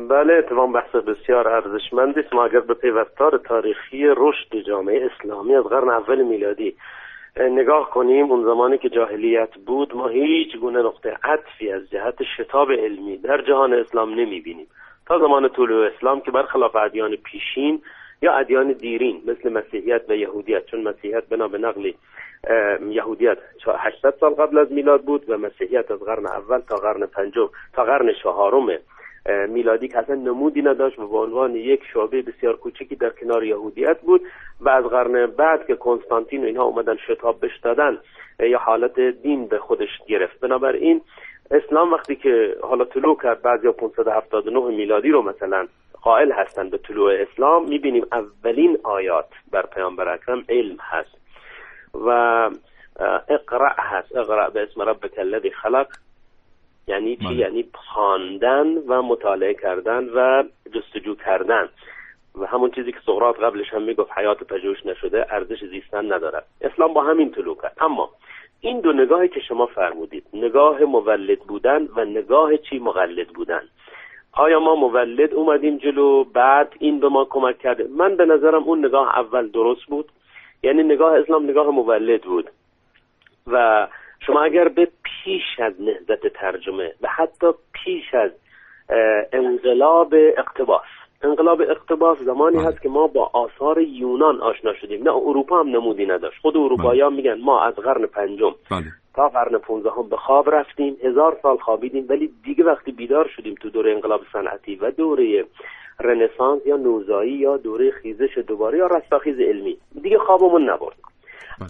بله 0.10 0.34
اتفاق 0.34 0.72
بحث 0.72 0.96
بسیار 0.96 1.48
ارزشمندی 1.48 2.20
است. 2.20 2.34
ما 2.34 2.46
اگر 2.46 2.60
به 2.60 2.74
پیوستار 2.74 3.38
تاریخی 3.38 4.06
رشد 4.08 4.56
جامعه 4.68 5.10
اسلامی 5.12 5.56
از 5.56 5.64
قرن 5.64 5.90
اول 5.90 6.22
میلادی 6.22 6.76
نگاه 7.38 7.90
کنیم 7.90 8.32
اون 8.32 8.44
زمانی 8.44 8.78
که 8.78 8.90
جاهلیت 8.90 9.56
بود 9.66 9.96
ما 9.96 10.08
هیچ 10.08 10.58
گونه 10.58 10.80
نقطه 10.80 11.18
عطفی 11.24 11.72
از 11.72 11.90
جهت 11.90 12.24
شتاب 12.38 12.72
علمی 12.72 13.18
در 13.18 13.42
جهان 13.42 13.74
اسلام 13.74 14.10
نمی 14.10 14.40
بینیم 14.40 14.68
تا 15.06 15.20
زمان 15.20 15.50
طلوع 15.50 15.88
اسلام 15.88 16.22
که 16.22 16.32
برخلاف 16.32 16.76
ادیان 16.76 17.16
پیشین 17.16 17.82
یا 18.22 18.34
ادیان 18.34 18.72
دیرین 18.72 19.22
مثل 19.28 19.54
مسیحیت 19.54 20.02
و 20.10 20.16
یهودیت 20.16 20.66
چون 20.66 20.84
مسیحیت 20.84 21.24
بنا 21.30 21.48
به 21.48 21.58
نقلی 21.58 21.96
یهودیت 22.90 23.38
800 23.78 24.14
سال 24.20 24.34
قبل 24.34 24.58
از 24.58 24.72
میلاد 24.72 25.02
بود 25.02 25.30
و 25.30 25.38
مسیحیت 25.38 25.92
از 25.92 26.00
قرن 26.00 26.26
اول 26.26 26.60
تا 26.60 26.76
قرن 26.76 27.06
پنجم 27.06 27.50
تا 27.74 27.84
قرن 27.84 28.14
چهارم 28.24 28.70
میلادی 29.26 29.88
که 29.88 29.98
اصلا 29.98 30.16
نمودی 30.16 30.62
نداشت 30.62 31.00
و 31.00 31.08
به 31.08 31.18
عنوان 31.18 31.56
یک 31.56 31.82
شعبه 31.94 32.22
بسیار 32.22 32.56
کوچکی 32.56 32.96
در 32.96 33.10
کنار 33.10 33.44
یهودیت 33.44 34.02
بود 34.02 34.22
و 34.62 34.70
از 34.70 34.86
قرن 34.86 35.26
بعد 35.26 35.68
که 35.68 35.76
کنستانتین 35.76 36.44
و 36.44 36.46
اینها 36.46 36.64
اومدن 36.64 36.96
شتاب 37.08 37.46
بش 37.46 37.60
دادن 37.64 37.98
یا 38.40 38.60
حالت 38.60 39.00
دین 39.00 39.48
به 39.48 39.60
خودش 39.60 39.90
گرفت. 40.08 40.40
بنابراین 40.40 41.02
اسلام 41.52 41.94
وقتی 41.94 42.16
که 42.16 42.56
حالا 42.62 42.86
طلوع 42.86 43.18
کرد 43.24 43.42
بعد 43.42 43.64
یا 43.64 43.72
579 43.72 44.60
میلادی 44.60 45.10
رو 45.10 45.22
مثلا 45.22 45.68
قائل 46.02 46.32
هستند 46.32 46.72
به 46.72 46.78
طلوع 46.78 47.14
اسلام 47.14 47.70
می‌بینیم 47.70 48.06
اولین 48.12 48.78
آیات 48.84 49.30
بر 49.52 49.66
پیامبر 49.66 50.14
اکرم 50.14 50.44
علم 50.50 50.78
هست. 50.80 51.18
و 51.94 52.10
اقرأ 53.30 53.74
هست. 53.78 54.16
اقرأ 54.16 54.50
به 54.50 54.64
اسم 54.64 54.82
ربک 54.82 55.20
الذی 55.20 55.52
خلق. 55.52 55.88
یعنی 56.88 57.16
چی؟ 57.16 57.34
یعنی 57.34 57.66
خواندن 57.74 58.78
و 58.88 59.02
مطالعه 59.02 59.54
کردن 59.54 60.10
و 60.10 60.44
جستجو 60.74 61.16
کردن. 61.16 61.70
و 62.40 62.46
همون 62.46 62.72
چیزی 62.72 62.92
که 62.92 63.00
سقراط 63.06 63.40
قبلش 63.40 63.74
هم 63.74 63.82
می‌گفت 63.82 64.12
حیات 64.18 64.44
پژوهش 64.44 64.86
نشده 64.86 65.26
ارزش 65.30 65.66
زیستن 65.66 66.14
ندارد 66.14 66.46
اسلام 66.62 66.94
با 66.94 67.04
همین 67.04 67.32
طلوع 67.32 67.58
کرد. 67.62 67.78
اما 67.82 68.10
این 68.62 68.80
دو 68.80 68.94
نگاهی 68.94 69.28
که 69.28 69.40
شما 69.40 69.66
فرمودید 69.66 70.24
نگاه 70.34 70.84
مولد 70.84 71.40
بودن 71.40 71.88
و 71.96 72.06
نگاه 72.06 72.58
چی 72.58 72.80
مقلد 72.80 73.28
بودن. 73.28 73.62
آیا 74.34 74.60
ما 74.60 74.76
مولد 74.76 75.34
اومدیم 75.34 75.78
جلو 75.78 76.24
بعد 76.24 76.74
این 76.80 77.00
به 77.00 77.10
ما 77.10 77.26
کمک 77.26 77.60
کرده؟ 77.60 77.88
من 77.98 78.16
به 78.16 78.26
نظرم 78.26 78.64
اون 78.64 78.86
نگاه 78.86 79.20
اول 79.20 79.48
درست 79.48 79.86
بود. 79.86 80.10
یعنی 80.64 80.84
نگاه 80.84 81.20
اسلام 81.20 81.44
نگاه 81.44 81.68
مولد 81.68 82.22
بود. 82.22 82.50
و 83.48 83.88
شما 84.26 84.44
اگر 84.44 84.68
به 84.68 84.88
پیش 85.04 85.60
از 85.60 85.74
نهضت 85.80 86.28
ترجمه 86.28 86.94
و 87.02 87.08
حتی 87.08 87.48
پیش 87.74 88.14
از 88.14 88.32
انقلاب 89.34 90.14
اقتباس 90.38 90.86
انقلاب 91.24 91.62
اقتباس 91.62 92.18
زمانی 92.26 92.58
بله. 92.58 92.68
هست 92.68 92.82
که 92.82 92.90
ما 92.90 93.08
با 93.08 93.32
آثار 93.34 93.82
یونان 93.82 94.42
آشنا 94.42 94.74
شدیم 94.74 95.04
نه 95.04 95.12
اروپا 95.12 95.60
هم 95.60 95.70
نمودی 95.70 96.06
نداشت 96.06 96.42
خود 96.42 96.58
اروپایی 96.58 97.02
بله. 97.02 97.10
میگن 97.10 97.42
ما 97.42 97.64
از 97.64 97.74
قرن 97.74 98.06
پنجم 98.06 98.56
بله. 98.72 98.86
تا 99.16 99.30
قرن 99.30 99.60
هم 99.98 100.10
به 100.10 100.18
خواب 100.18 100.50
رفتیم 100.50 100.98
هزار 101.04 101.40
سال 101.42 101.58
خوابیدیم 101.58 102.06
ولی 102.10 102.30
دیگه 102.44 102.64
وقتی 102.64 102.92
بیدار 102.92 103.28
شدیم 103.36 103.56
تو 103.62 103.70
دوره 103.70 103.92
انقلاب 103.92 104.22
صنعتی 104.34 104.76
و 104.76 104.92
دوره 104.92 105.46
رنسانس 106.00 106.66
یا 106.66 106.78
نوزایی 106.78 107.34
یا 107.34 107.58
دوره 107.58 107.92
خیزش 107.92 108.38
دوباره 108.48 108.78
یا 108.78 108.88
رستاخیز 108.88 109.40
علمی 109.40 109.78
دیگه 110.02 110.18
خوابمون 110.18 110.70
نبرد 110.70 110.98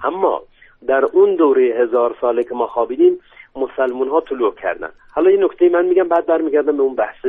اما 0.03 0.41
در 0.87 1.05
اون 1.05 1.35
دوره 1.35 1.63
هزار 1.63 2.15
ساله 2.21 2.43
که 2.43 2.55
ما 2.55 2.67
خوابیدیم 2.67 3.19
مسلمون 3.55 4.07
ها 4.07 4.21
طلوع 4.21 4.55
کردن. 4.55 4.89
حالا 5.15 5.29
این 5.29 5.43
نکته 5.43 5.69
من 5.69 5.85
میگم 5.85 6.07
بعد 6.07 6.25
برمیگردم 6.25 6.77
به 6.77 6.83
اون 6.83 6.95
بحث 6.95 7.25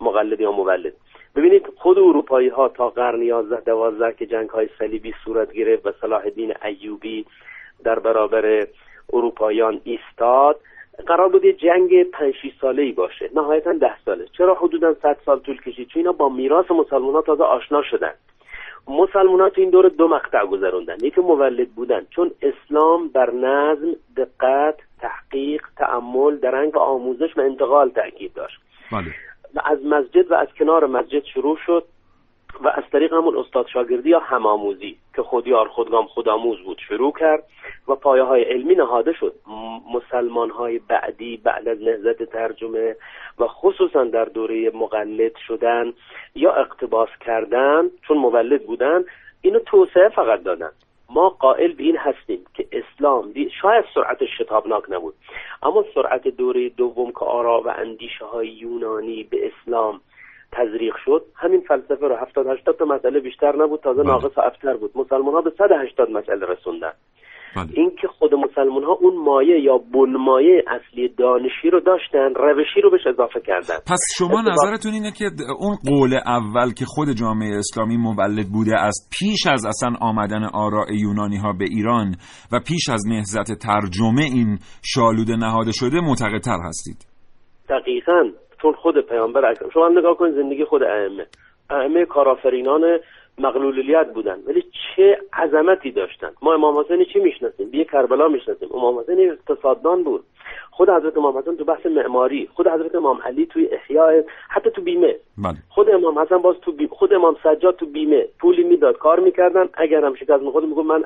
مقلد 0.00 0.40
یا 0.40 0.52
مولد. 0.52 0.92
ببینید 1.36 1.66
خود 1.76 1.98
اروپایی 1.98 2.48
ها 2.48 2.68
تا 2.68 2.88
قرن 2.88 3.22
11 3.22 3.60
12 3.60 4.12
که 4.18 4.26
جنگ 4.26 4.48
های 4.48 4.68
صلیبی 4.78 5.14
صورت 5.24 5.52
گرفت 5.52 5.86
و 5.86 5.92
صلاح 6.00 6.22
الدین 6.24 6.54
ایوبی 6.64 7.26
در 7.84 7.98
برابر 7.98 8.66
اروپاییان 9.12 9.80
ایستاد 9.84 10.60
قرار 11.06 11.28
بود 11.28 11.44
یه 11.44 11.52
جنگ 11.52 12.02
5 12.02 12.34
6 12.34 12.52
ساله 12.60 12.82
ای 12.82 12.92
باشه. 12.92 13.30
نهایتا 13.34 13.72
10 13.72 13.90
ساله. 14.04 14.26
چرا 14.38 14.54
حدودا 14.54 14.94
100 14.94 15.16
سال 15.26 15.38
طول 15.38 15.60
کشید؟ 15.60 15.88
چون 15.88 16.00
اینا 16.00 16.12
با 16.12 16.28
میراث 16.28 16.70
مسلمان 16.70 17.14
ها 17.14 17.22
تازه 17.22 17.44
آشنا 17.44 17.82
شدن. 17.82 18.12
مسلمان 18.88 19.40
ها 19.40 19.48
تو 19.48 19.60
این 19.60 19.70
دور 19.70 19.88
دو 19.88 20.08
مقطع 20.08 20.46
گذروندن. 20.46 20.96
یکی 21.02 21.20
مولد 21.20 21.68
بودن. 21.68 22.06
چون 22.10 22.30
اسلام 22.42 23.08
بر 23.08 23.30
نظم 23.30 23.96
دقت 24.16 24.76
تحقیق 25.00 25.62
تعمل 25.76 26.36
درنگ 26.36 26.76
و 26.76 26.78
آموزش 26.78 27.36
و 27.36 27.40
انتقال 27.40 27.88
تاکید 27.88 28.32
داشت. 28.34 28.60
بله. 28.92 29.14
از 29.64 29.78
مسجد 29.84 30.30
و 30.30 30.34
از 30.34 30.48
کنار 30.58 30.86
مسجد 30.86 31.24
شروع 31.24 31.58
شد. 31.66 31.84
و 32.60 32.68
از 32.68 32.84
طریق 32.92 33.12
همون 33.12 33.36
استاد 33.36 33.66
شاگردی 33.66 34.08
یا 34.08 34.18
همآموزی 34.18 34.96
که 35.16 35.22
خودیار 35.22 35.68
خودگام 35.68 36.06
خودآموز 36.06 36.58
بود 36.60 36.78
شروع 36.88 37.12
کرد 37.12 37.44
و 37.88 37.94
پایه 37.94 38.22
های 38.22 38.42
علمی 38.42 38.74
نهاده 38.74 39.12
شد. 39.12 39.34
مسلمان 39.94 40.50
های 40.50 40.78
بعدی 40.78 41.36
بعد 41.36 41.68
از 41.68 41.78
نهضت 41.82 42.22
ترجمه 42.22 42.96
و 43.38 43.46
خصوصا 43.46 44.04
در 44.04 44.24
دوره 44.24 44.70
مقلد 44.74 45.36
شدن 45.46 45.92
یا 46.34 46.52
اقتباس 46.52 47.08
کردن 47.20 47.90
چون 48.08 48.18
مولد 48.18 48.66
بودن 48.66 49.04
اینو 49.40 49.58
توسعه 49.58 50.08
فقط 50.08 50.42
دادن. 50.42 50.70
ما 51.10 51.28
قائل 51.28 51.72
به 51.72 51.82
این 51.82 51.96
هستیم 51.96 52.44
که 52.54 52.66
اسلام 52.72 53.32
شاید 53.62 53.84
سرعت 53.94 54.24
شتابناک 54.38 54.84
نبود 54.88 55.14
اما 55.62 55.84
سرعت 55.94 56.28
دوره 56.28 56.68
دوم 56.68 57.10
که 57.10 57.24
آرا 57.24 57.60
و 57.60 57.68
اندیشه 57.68 58.24
های 58.24 58.48
یونانی 58.48 59.22
به 59.22 59.52
اسلام 59.52 60.00
تزریق 60.52 60.94
شد. 61.04 61.22
همین 61.36 61.60
فلسفه 61.60 62.08
رو 62.08 62.16
70 62.16 62.46
80 62.46 62.76
تا 62.78 62.84
مسئله 62.84 63.20
بیشتر 63.20 63.56
نبود. 63.56 63.80
تازه 63.80 64.02
بله. 64.02 64.12
ناقص 64.12 64.38
و 64.38 64.40
ابتر 64.40 64.76
بود 64.76 64.90
مسلمان 64.94 65.34
ها 65.34 65.40
به 65.40 65.50
180 65.58 66.10
مسئله 66.10 66.46
رسوندن. 66.46 66.92
بله. 67.56 67.66
اینکه 67.72 68.08
خود 68.08 68.34
مسلمان 68.34 68.84
ها 68.84 68.92
اون 68.92 69.24
مایه 69.24 69.60
یا 69.60 69.78
بنمایه 69.78 70.64
اصلی 70.66 71.08
دانشی 71.08 71.70
رو 71.72 71.80
داشتن 71.80 72.34
روشی 72.34 72.80
رو 72.80 72.90
بهش 72.90 73.06
اضافه 73.06 73.40
کردن. 73.40 73.74
پس 73.86 74.00
شما 74.18 74.42
نظرتون 74.42 74.92
اینه 74.92 75.12
که 75.12 75.24
اون 75.60 75.76
قول 75.88 76.14
اول 76.14 76.72
که 76.78 76.84
خود 76.84 77.08
جامعه 77.20 77.58
اسلامی 77.58 77.96
مولد 77.96 78.46
بوده 78.52 78.80
از 78.80 79.08
پیش 79.18 79.46
از 79.46 79.66
اصلا 79.66 79.90
آمدن 80.00 80.44
آراء 80.44 80.86
یونانی 81.02 81.36
ها 81.36 81.52
به 81.52 81.64
ایران 81.64 82.14
و 82.52 82.60
پیش 82.68 82.88
از 82.88 83.02
نهضت 83.08 83.52
ترجمه 83.66 84.22
این 84.22 84.58
شالوده 84.84 85.36
نهاده 85.36 85.72
شده 85.72 86.00
معتقدتر 86.00 86.58
هستید؟ 86.68 86.96
دقیقا. 87.68 88.30
چون 88.62 88.72
خود 88.72 89.00
پیامبر 89.00 89.50
اکرم. 89.50 89.70
شما 89.70 89.88
نگاه 89.88 90.16
کنید 90.16 90.34
زندگی 90.34 90.64
خود 90.64 90.82
ائمه. 90.82 91.26
ائمه 91.70 92.04
کارآفرینان 92.04 92.98
مغلولیت 93.38 94.06
بودن. 94.14 94.38
ولی 94.46 94.62
چه 94.62 95.18
عظمتی 95.32 95.90
داشتن. 95.90 96.30
ما 96.42 96.54
امام 96.54 96.78
حسین 96.78 97.04
چی 97.12 97.18
می‌شناسیم؟ 97.18 97.70
بیه 97.70 97.84
کربلا 97.84 98.28
می‌شناسیم. 98.28 98.68
امام 98.74 98.98
حسین 98.98 99.30
اقتصاددان 99.30 100.02
بود. 100.02 100.24
خود 100.70 100.90
حضرت 100.90 101.16
امام 101.16 101.38
حسن 101.38 101.56
تو 101.56 101.64
بحث 101.64 101.86
معماری. 101.86 102.48
خود 102.54 102.68
حضرت 102.68 102.94
امام 102.94 103.18
علی 103.24 103.46
توی 103.46 103.68
احیاء 103.72 104.22
حتی 104.48 104.70
تو 104.70 104.82
بیمه. 104.82 105.16
بله. 105.38 105.56
خود 105.68 105.90
امام 105.90 106.18
حسن 106.18 106.38
باز 106.38 106.56
تو 106.62 106.72
بیمه. 106.72 106.90
خود 106.90 107.14
امام 107.14 107.36
سجاد 107.42 107.76
تو 107.76 107.86
بیمه. 107.86 108.26
پولی 108.40 108.64
می‌داد 108.64 108.98
کار 108.98 109.20
می‌کردن. 109.20 109.68
اگر 109.74 110.04
هم 110.04 110.14
شکست 110.14 110.42
می‌خورد 110.42 110.64
می‌گفت 110.64 110.86
من 110.88 111.04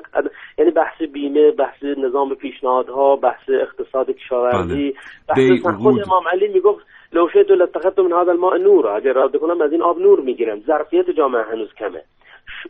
یعنی 0.57 0.71
بحث 0.71 1.01
بیمه 1.01 1.51
بحث 1.51 1.83
نظام 1.83 2.35
پیشنهادها 2.35 3.15
بحث 3.15 3.49
اقتصاد 3.49 4.11
کشاورزی 4.11 4.95
بله. 5.27 5.49
بحث 5.49 5.75
خود 5.75 6.01
امام 6.07 6.23
علی 6.31 6.47
می‌گفت 6.47 6.85
لو 7.13 7.29
شئت 7.29 7.51
لاتخذت 7.51 7.99
من 7.99 8.13
هذا 8.13 8.31
الماء 8.31 8.57
نور 8.57 8.87
اگر 8.87 9.13
را 9.13 9.27
کنم 9.27 9.61
از 9.61 9.71
این 9.71 9.81
آب 9.81 9.99
نور 9.99 10.19
می‌گیرم. 10.19 10.59
ظرفیت 10.59 11.09
جامعه 11.09 11.43
هنوز 11.43 11.73
کمه. 11.73 12.01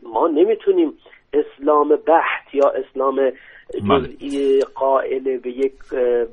ما 0.03 0.27
نمی‌تونیم 0.27 0.93
اسلام 1.33 1.89
بحت 1.89 2.53
یا 2.53 2.69
اسلام 2.69 3.15
بله. 3.15 3.33
جزئی 3.99 4.59
قائل 4.75 5.37
به 5.37 5.49
یک 5.49 5.73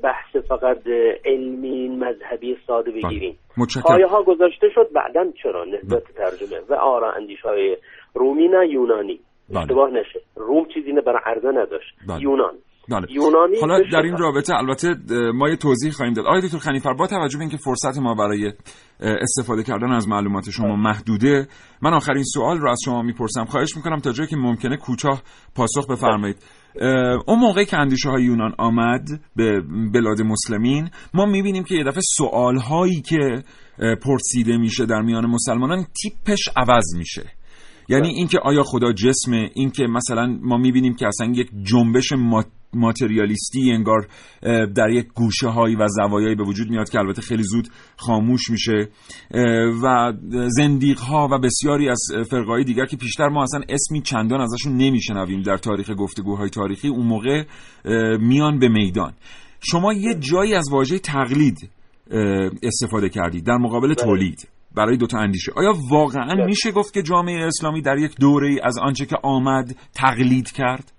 بحث 0.03 0.35
فقط 0.35 0.87
علمی 1.25 1.87
مذهبی 1.89 2.57
ساده 2.67 2.91
بله. 2.91 3.01
بگیریم. 3.01 3.37
پایه 3.83 4.05
ها 4.07 4.23
گذاشته 4.23 4.69
شد 4.75 4.89
بعدا 4.95 5.31
چرا؟ 5.43 5.65
نسبت 5.65 6.03
بله. 6.03 6.29
ترجمه. 6.29 6.59
و 6.69 6.73
آرا 6.73 7.11
اندیش 7.11 7.41
های 7.41 7.77
رومی 8.15 8.47
نه 8.47 8.67
یونانی. 8.69 9.19
اشتباه 9.55 9.89
نشه. 9.89 10.19
روم 10.35 10.65
چیزی 10.73 10.91
نه 10.93 11.01
برای 11.01 11.21
عرضه 11.25 11.47
نداشت. 11.47 11.95
یونان. 12.19 12.53
بله. 12.91 13.07
یونانی 13.11 13.59
حالا 13.61 13.79
در 13.91 14.01
این 14.01 14.17
رابطه 14.17 14.55
البته 14.55 14.95
ما 15.33 15.49
یه 15.49 15.55
توضیح 15.55 15.91
خواهیم 15.91 16.13
داد. 16.13 16.25
آقای 16.25 16.41
دکتر 16.41 16.57
خنیفر 16.57 16.93
با 16.93 17.07
توجه 17.07 17.37
به 17.37 17.41
اینکه 17.41 17.57
فرصت 17.57 17.97
ما 17.97 18.15
برای 18.15 18.53
استفاده 18.99 19.63
کردن 19.63 19.91
از 19.91 20.07
معلومات 20.07 20.49
شما 20.49 20.75
محدوده 20.75 21.47
من 21.81 21.93
آخرین 21.93 22.23
سوال 22.23 22.57
رو 22.57 22.71
از 22.71 22.79
شما 22.85 23.01
می‌پرسم. 23.01 23.45
خواهش 23.45 23.77
می‌کنم 23.77 23.99
تا 23.99 24.11
جایی 24.11 24.29
که 24.29 24.37
ممکنه 24.37 24.77
کوتاه 24.77 25.21
پاسخ 25.55 25.87
بفرمایید. 25.89 26.37
اون 27.27 27.39
موقعی 27.39 27.65
که 27.65 27.77
اندیشه 27.77 28.09
های 28.09 28.23
یونان 28.23 28.55
آمد 28.57 29.07
به 29.35 29.61
بلاد 29.93 30.21
مسلمین 30.21 30.89
ما 31.13 31.25
می‌بینیم 31.25 31.63
که 31.63 31.75
یه 31.75 31.83
دفعه 31.83 32.01
سوال 32.17 32.57
هایی 32.57 33.01
که 33.01 33.43
پرسیده 33.79 34.57
میشه 34.57 34.85
در 34.85 35.01
میان 35.01 35.25
مسلمانان 35.25 35.85
تیپش 36.01 36.49
عوض 36.57 36.95
میشه. 36.97 37.23
یعنی 37.89 38.07
بله. 38.07 38.17
اینکه 38.17 38.39
آیا 38.43 38.63
خدا 38.63 38.93
جسمه 38.93 39.49
اینکه 39.53 39.83
مثلا 39.83 40.39
ما 40.41 40.57
می‌بینیم 40.57 40.93
که 40.93 41.07
اصلا 41.07 41.27
یک 41.35 41.49
جنبش 41.63 42.13
ماتریالیستی 42.73 43.71
انگار 43.71 44.07
در 44.75 44.89
یک 44.89 45.07
گوشه 45.15 45.47
هایی 45.47 45.75
و 45.75 45.87
زوایایی 45.87 46.35
به 46.35 46.43
وجود 46.43 46.69
میاد 46.69 46.89
که 46.89 46.99
البته 46.99 47.21
خیلی 47.21 47.43
زود 47.43 47.67
خاموش 47.97 48.49
میشه 48.49 48.89
و 49.83 50.13
زندیق 50.47 50.99
ها 50.99 51.27
و 51.31 51.39
بسیاری 51.39 51.89
از 51.89 51.99
فرقای 52.29 52.63
دیگر 52.63 52.85
که 52.85 52.97
پیشتر 52.97 53.27
ما 53.27 53.43
اصلا 53.43 53.61
اسمی 53.69 54.01
چندان 54.01 54.41
ازشون 54.41 54.77
نمیشنویم 54.77 55.41
در 55.41 55.57
تاریخ 55.57 55.91
گفتگوهای 55.97 56.49
تاریخی 56.49 56.87
اون 56.87 57.05
موقع 57.05 57.43
میان 58.17 58.59
به 58.59 58.67
میدان 58.67 59.13
شما 59.61 59.93
یه 59.93 60.15
جایی 60.15 60.53
از 60.53 60.65
واژه 60.71 60.99
تقلید 60.99 61.69
استفاده 62.63 63.09
کردید 63.09 63.45
در 63.45 63.57
مقابل 63.57 63.87
بله. 63.87 63.95
تولید 63.95 64.47
برای 64.77 64.97
دوتا 64.97 65.17
اندیشه. 65.17 65.51
آیا 65.57 65.73
واقعا 65.91 66.35
بله. 66.35 66.45
میشه 66.45 66.71
گفت 66.71 66.93
که 66.93 67.01
جامعه 67.01 67.45
اسلامی 67.47 67.81
در 67.81 67.97
یک 67.97 68.11
دوره 68.21 68.49
از 68.63 68.79
آنچه 68.83 69.05
که 69.05 69.15
آمد 69.23 69.65
تقلید 70.01 70.51
کرد؟ 70.51 70.91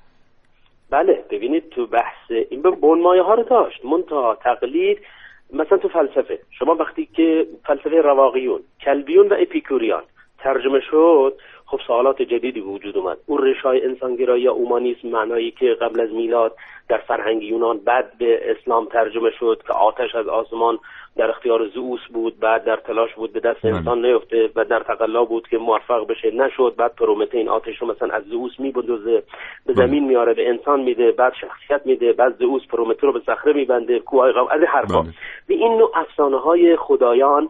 بله 0.90 1.24
ببینید 1.30 1.68
تو 1.70 1.86
بحث 1.86 2.30
این 2.50 2.62
به 2.62 2.70
بنمایه 2.70 3.22
ها 3.22 3.34
رو 3.34 3.42
داشت. 3.42 3.84
منتها 3.84 4.38
تقلید 4.44 4.98
مثلا 5.52 5.78
تو 5.78 5.88
فلسفه 5.88 6.38
شما 6.58 6.74
وقتی 6.74 7.06
که 7.06 7.46
فلسفه 7.66 7.90
رواقیون 7.90 8.60
کلبیون 8.84 9.28
و 9.28 9.34
اپیکوریان 9.40 10.02
ترجمه 10.38 10.80
شد 10.90 11.36
خب 11.70 11.80
سوالات 11.86 12.22
جدیدی 12.22 12.60
وجود 12.60 12.96
اومد 12.96 13.18
اون 13.26 13.46
رشای 13.46 13.84
انسانگرایی 13.84 14.42
یا 14.42 14.52
اومانیسم 14.52 15.08
معنایی 15.08 15.50
که 15.50 15.66
قبل 15.80 16.00
از 16.00 16.10
میلاد 16.10 16.56
در 16.88 16.98
فرهنگ 16.98 17.42
یونان 17.42 17.78
بعد 17.78 18.18
به 18.18 18.50
اسلام 18.50 18.86
ترجمه 18.86 19.30
شد 19.38 19.62
که 19.66 19.72
آتش 19.72 20.14
از 20.14 20.28
آسمان 20.28 20.78
در 21.16 21.30
اختیار 21.30 21.68
زئوس 21.74 22.00
بود 22.12 22.40
بعد 22.40 22.64
در 22.64 22.76
تلاش 22.76 23.14
بود 23.14 23.32
به 23.32 23.40
دست 23.40 23.62
بله. 23.62 23.74
انسان 23.74 24.06
نیفته 24.06 24.50
و 24.56 24.64
در 24.64 24.80
تقلا 24.80 25.24
بود 25.24 25.48
که 25.48 25.58
موفق 25.58 26.06
بشه 26.06 26.30
نشد 26.30 26.74
بعد 26.76 26.94
پرومته 26.94 27.38
این 27.38 27.48
آتش 27.48 27.78
رو 27.78 27.86
مثلا 27.86 28.14
از 28.14 28.22
زئوس 28.24 28.52
میبندوزه 28.58 29.22
به 29.66 29.72
بله. 29.72 29.86
زمین 29.86 30.04
میاره 30.04 30.34
به 30.34 30.48
انسان 30.48 30.80
میده 30.80 31.12
بعد 31.12 31.32
شخصیت 31.40 31.80
میده 31.84 32.12
بعد 32.12 32.38
زئوس 32.38 32.62
پرومته 32.66 33.06
رو 33.06 33.12
به 33.12 33.20
صخره 33.26 33.52
میبنده 33.52 33.98
کوه 33.98 34.24
از 34.50 34.60
حرفا 34.68 35.02
بله. 35.02 35.12
به 35.46 35.54
این 35.54 35.78
نوع 35.78 35.90
افسانه 35.94 36.40
های 36.40 36.76
خدایان 36.76 37.48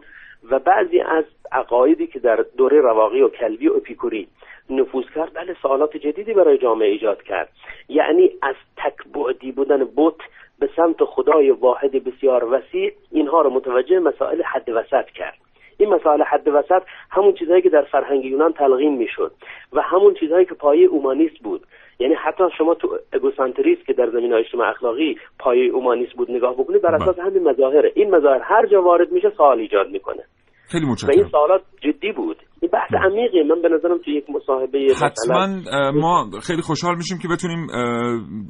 و 0.49 0.59
بعضی 0.59 0.99
از 0.99 1.23
عقایدی 1.51 2.07
که 2.07 2.19
در 2.19 2.45
دوره 2.57 2.81
رواقی 2.81 3.21
و 3.21 3.29
کلبی 3.29 3.67
و 3.67 3.73
اپیکوری 3.73 4.27
نفوذ 4.69 5.05
کرد 5.15 5.33
بله 5.33 5.55
سوالات 5.61 5.97
جدیدی 5.97 6.33
برای 6.33 6.57
جامعه 6.57 6.89
ایجاد 6.89 7.23
کرد. 7.23 7.49
یعنی 7.89 8.31
از 8.41 8.55
تکبعدی 8.77 9.51
بودن 9.51 9.87
بت 9.97 10.15
به 10.59 10.69
سمت 10.75 11.03
خدای 11.03 11.51
واحد 11.51 11.91
بسیار 11.91 12.53
وسیع 12.53 12.93
اینها 13.11 13.41
رو 13.41 13.49
متوجه 13.49 13.99
مسائل 13.99 14.41
حد 14.41 14.69
وسط 14.69 15.05
کرد. 15.05 15.37
این 15.77 15.89
مسائل 15.89 16.21
حد 16.21 16.47
وسط 16.47 16.81
همون 17.09 17.33
چیزهایی 17.33 17.61
که 17.61 17.69
در 17.69 17.81
فرهنگ 17.81 18.25
یونان 18.25 18.53
تلقین 18.53 18.97
می‌شد 18.97 19.31
و 19.73 19.81
همون 19.81 20.13
چیزهایی 20.13 20.45
که 20.45 20.53
پایه 20.53 20.87
اومانیست 20.87 21.39
بود. 21.43 21.61
یعنی 22.01 22.13
حتی 22.25 22.43
شما 22.57 22.75
تو 22.75 22.87
اگوسانتریسم 23.13 23.81
که 23.87 23.93
در 23.93 24.09
زمین 24.13 24.33
اجتماع 24.33 24.69
اخلاقی 24.69 25.15
پایه 25.39 25.71
اومانیسم 25.73 26.13
بود 26.17 26.31
نگاه 26.31 26.53
بکنید 26.53 26.81
بر 26.81 26.95
اساس 26.95 27.19
همین 27.19 27.43
مظاهره 27.49 27.91
این 27.95 28.15
مظاهر 28.15 28.41
هر 28.43 28.65
جا 28.71 28.81
وارد 28.81 29.11
میشه 29.11 29.29
سوال 29.37 29.59
ایجاد 29.59 29.87
می‌کنه. 29.91 30.23
خیلی 30.71 30.85
و 30.85 31.11
این 31.11 31.27
سوالات 31.31 31.61
جدی 31.81 32.11
بود. 32.11 32.37
این 32.61 32.71
بحث 32.71 32.93
عمیقی 33.05 33.43
من 33.43 33.61
به 33.61 33.69
نظرم 33.69 33.97
تو 33.97 34.11
یک 34.11 34.29
مصاحبه 34.29 34.87
حتما 35.01 35.47
ما 35.91 36.29
خیلی 36.43 36.61
خوشحال 36.61 36.95
میشیم 36.95 37.17
که 37.21 37.27
بتونیم 37.27 37.67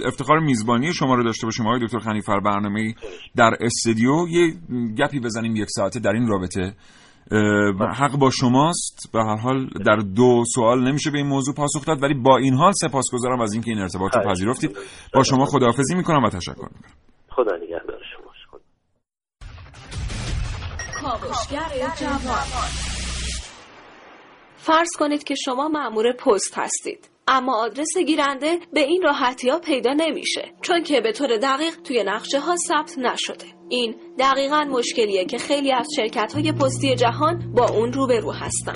افتخار 0.05 0.39
میزبانی 0.39 0.93
شما 0.93 1.15
رو 1.15 1.23
داشته 1.23 1.47
باشیم. 1.47 1.67
آقای 1.67 1.79
دکتر 1.79 1.99
خنیفر 1.99 2.39
برنامه 2.39 2.93
در 3.37 3.51
استودیو. 3.61 4.11
یه 4.29 4.53
گپی 4.99 5.19
بزنیم 5.19 5.55
یک 5.55 5.67
ساعته 5.67 5.99
در 5.99 6.11
این 6.11 6.27
رابطه. 6.27 6.73
حق 7.96 8.17
با 8.20 8.30
شماست. 8.30 9.10
به 9.13 9.20
هر 9.20 9.36
حال 9.36 9.70
در 9.86 9.96
دو 9.96 10.44
سوال 10.56 10.89
نمیشه 10.89 11.12
به 11.12 11.17
این 11.17 11.28
موضوع 11.28 11.56
پاسخ 11.56 11.86
داد 11.86 12.04
ولی 12.04 12.13
با 12.13 12.38
این 12.38 12.54
حال 12.54 12.72
سپاسگزارم 12.72 13.41
از 13.41 13.54
اینکه 13.54 13.72
این 13.72 13.80
ارتباط 13.80 14.15
رو 14.15 14.32
پذیرفتید. 14.32 14.78
با 15.13 15.24
شما 15.24 15.46
خداحافظی 15.46 15.96
می‌کنم 15.96 16.24
و 16.24 16.30
تشکر 16.30 16.52
می‌کنم. 16.52 16.91
خدا 17.30 17.56
نگهدار 17.56 18.00
شما. 18.13 18.32
خدا. 18.52 18.62
کاوشگر 21.02 21.96
جوان. 22.00 22.70
فرض 24.56 24.89
کنید 25.00 25.24
که 25.24 25.36
شما 25.36 25.67
مأمور 25.67 26.13
پست 26.13 26.58
هستید 26.58 27.10
اما 27.28 27.56
آدرس 27.56 27.98
گیرنده 28.08 28.60
به 28.74 28.80
این 28.80 29.02
راحتی 29.04 29.50
ها 29.50 29.60
پیدا 29.60 29.94
نمیشه 29.94 30.52
چون 30.62 30.84
که 30.84 31.02
به 31.02 31.12
طور 31.12 31.38
دقیق 31.38 31.82
توی 31.82 32.04
نقشه 32.04 32.39
ها 32.39 32.56
ثبت 32.67 32.98
نشده. 32.98 33.61
این 33.71 33.95
دقیقا 34.19 34.63
مشکلیه 34.63 35.25
که 35.25 35.38
خیلی 35.38 35.71
از 35.71 35.88
شرکت 35.95 36.34
های 36.34 36.51
پستی 36.51 36.95
جهان 36.95 37.53
با 37.55 37.65
اون 37.69 37.93
روبرو 37.93 38.31
هستن 38.31 38.73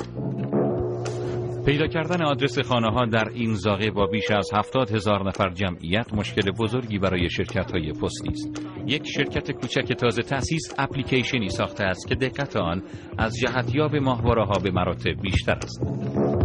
پیدا 1.65 1.87
کردن 1.87 2.25
آدرس 2.25 2.59
خانه 2.59 2.91
ها 2.91 3.05
در 3.05 3.29
این 3.29 3.53
زاغه 3.53 3.91
با 3.91 4.05
بیش 4.05 4.31
از 4.31 4.49
هفتاد 4.53 4.91
هزار 4.91 5.27
نفر 5.27 5.49
جمعیت 5.49 6.13
مشکل 6.13 6.51
بزرگی 6.51 6.99
برای 6.99 7.29
شرکت 7.29 7.71
های 7.71 7.91
پستی 7.91 8.29
است. 8.29 8.61
یک 8.87 9.07
شرکت 9.07 9.51
کوچک 9.51 9.93
تازه 9.93 10.21
تأسیس 10.21 10.73
اپلیکیشنی 10.77 11.49
ساخته 11.49 11.83
است 11.83 12.07
که 12.07 12.15
دقت 12.15 12.55
آن 12.55 12.83
از 13.17 13.37
جهتیاب 13.37 13.95
ماهواره 13.95 14.45
ها 14.45 14.59
به 14.63 14.71
مراتب 14.71 15.21
بیشتر 15.21 15.55
است. 15.63 16.44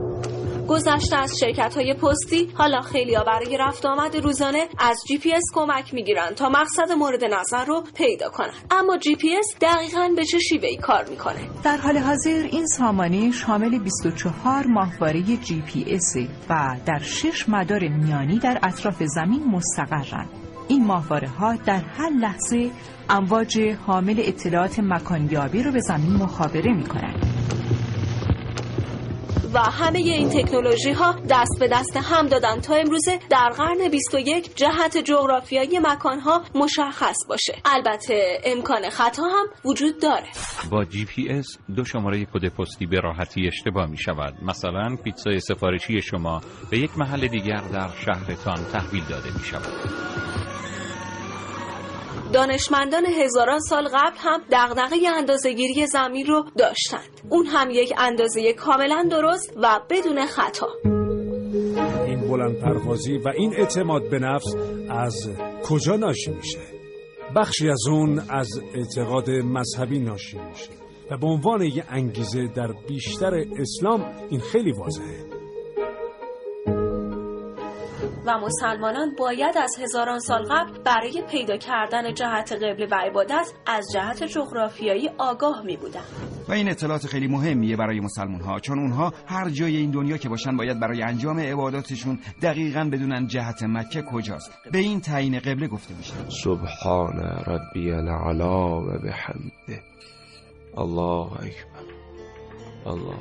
گذشته 0.71 1.17
از 1.17 1.39
شرکت 1.41 1.75
های 1.75 1.95
پستی 1.95 2.49
حالا 2.55 2.81
خیلی 2.81 3.17
برای 3.27 3.57
رفت 3.57 3.87
آمد 3.87 4.17
روزانه 4.17 4.69
از 4.79 5.05
جی 5.09 5.19
پی 5.19 5.33
اس 5.33 5.43
کمک 5.55 5.95
می‌گیرن 5.95 6.35
تا 6.35 6.49
مقصد 6.49 6.93
مورد 6.93 7.25
نظر 7.25 7.65
رو 7.65 7.85
پیدا 7.95 8.29
کنن 8.29 8.53
اما 8.71 8.99
جی 8.99 9.17
پی 9.17 9.37
اس 9.37 9.55
دقیقا 9.61 10.11
به 10.17 10.25
چه 10.25 10.39
شیوهی 10.39 10.77
کار 10.77 11.05
می‌کنه 11.11 11.41
در 11.65 11.77
حال 11.77 11.99
حاضر 11.99 12.49
این 12.53 12.67
سامانه 12.67 13.31
شامل 13.31 13.79
24 13.79 14.67
ماهواره 14.67 15.23
جی 15.23 15.63
پی 15.63 15.85
اس 15.89 16.17
و 16.51 16.77
در 16.87 16.99
6 17.03 17.49
مدار 17.49 17.89
میانی 17.89 18.39
در 18.39 18.59
اطراف 18.63 19.03
زمین 19.03 19.45
مستقرند. 19.45 20.29
این 20.69 20.85
ماهواره 20.85 21.29
ها 21.29 21.57
در 21.57 21.83
هر 21.99 22.11
لحظه 22.11 22.71
امواج 23.09 23.59
حامل 23.87 24.17
اطلاعات 24.19 24.79
مکانیابی 24.79 25.63
رو 25.63 25.73
به 25.73 25.81
زمین 25.81 26.13
مخابره 26.13 26.73
می 26.73 26.85
کنند. 26.85 27.40
و 29.55 29.59
همه 29.59 29.99
این 29.99 30.29
تکنولوژی 30.29 30.93
ها 30.93 31.17
دست 31.31 31.57
به 31.61 31.69
دست 31.69 31.97
هم 31.97 32.27
دادن 32.27 32.61
تا 32.61 32.75
امروزه 32.75 33.19
در 33.31 33.49
قرن 33.49 33.89
21 33.89 34.57
جهت 34.57 34.97
جغرافیایی 34.97 35.79
مکان 35.79 36.21
ها 36.21 36.43
مشخص 36.55 37.17
باشه 37.29 37.53
البته 37.65 38.41
امکان 38.45 38.91
خطا 38.91 39.23
هم 39.23 39.47
وجود 39.65 40.01
داره 40.03 40.27
با 40.71 40.85
جی 40.85 41.05
پی 41.05 41.29
اس 41.29 41.47
دو 41.77 41.85
شماره 41.85 42.25
کد 42.25 42.49
پستی 42.49 42.87
به 42.87 43.01
راحتی 43.01 43.47
اشتباه 43.47 43.87
می 43.87 43.99
شود. 43.99 44.35
مثلا 44.43 44.97
پیتزای 45.05 45.41
سفارشی 45.41 46.03
شما 46.03 46.41
به 46.71 46.79
یک 46.79 46.99
محل 46.99 47.29
دیگر 47.29 47.61
در 47.73 47.89
شهرتان 48.05 48.65
تحویل 48.73 49.05
داده 49.05 49.29
می 49.39 49.45
شود. 49.45 50.11
دانشمندان 52.33 53.07
هزاران 53.07 53.61
سال 53.61 53.89
قبل 53.89 54.17
هم 54.17 54.41
دغدغه 54.53 54.97
اندازهگیری 55.17 55.87
زمین 55.87 56.27
رو 56.27 56.45
داشتند. 56.59 57.21
اون 57.29 57.47
هم 57.47 57.71
یک 57.71 57.95
اندازه 57.99 58.53
کاملا 58.53 59.09
درست 59.11 59.53
و 59.57 59.81
بدون 59.91 60.27
خطا. 60.27 60.67
این 62.07 62.29
بلند 62.29 62.59
پروازی 62.61 63.19
و 63.19 63.29
این 63.29 63.55
اعتماد 63.57 64.11
به 64.11 64.19
نفس 64.19 64.55
از 64.91 65.31
کجا 65.65 65.97
ناشی 65.97 66.31
میشه؟ 66.31 66.59
بخشی 67.37 67.71
از 67.71 67.87
اون 67.89 68.19
از 68.19 68.49
اعتقاد 68.75 69.31
مذهبی 69.31 69.99
ناشی 69.99 70.39
میشه. 70.39 70.71
و 71.11 71.17
به 71.17 71.27
عنوان 71.27 71.63
یه 71.63 71.85
انگیزه 71.89 72.47
در 72.57 72.73
بیشتر 72.89 73.45
اسلام 73.61 74.05
این 74.31 74.41
خیلی 74.41 74.73
واضحه. 74.73 75.40
و 78.27 78.39
مسلمانان 78.39 79.15
باید 79.19 79.59
از 79.59 79.77
هزاران 79.83 80.19
سال 80.19 80.45
قبل 80.45 80.83
برای 80.83 81.23
پیدا 81.31 81.57
کردن 81.57 82.15
جهت 82.15 82.53
قبله 82.53 82.87
و 82.91 82.95
عبادت 82.95 83.53
از 83.67 83.87
جهت 83.95 84.25
جغرافیایی 84.25 85.11
آگاه 85.19 85.63
می 85.65 85.77
بودن. 85.77 86.01
و 86.49 86.53
این 86.53 86.71
اطلاعات 86.71 87.07
خیلی 87.07 87.29
مهمیه 87.29 87.77
برای 87.77 88.01
مسلمون 88.01 88.41
ها 88.41 88.61
چون 88.61 88.79
اونها 88.79 89.13
هر 89.27 89.51
جای 89.51 89.77
این 89.77 89.91
دنیا 89.91 90.17
که 90.17 90.29
باشن 90.29 90.57
باید 90.57 90.81
برای 90.81 91.03
انجام 91.03 91.41
عباداتشون 91.41 92.19
دقیقا 92.43 92.91
بدونن 92.93 93.27
جهت 93.27 93.63
مکه 93.63 94.03
کجاست. 94.03 94.53
به 94.73 94.79
این 94.79 95.01
تعیین 95.01 95.39
قبله 95.39 95.69
گفته 95.69 95.95
میشه. 95.95 96.15
سبحان 96.29 97.19
ربی 97.47 97.93
العلا 97.93 98.81
و 98.81 98.87
بحمده. 98.87 99.83
الله 100.77 101.33
اکبر. 101.33 102.00
الله 102.87 103.15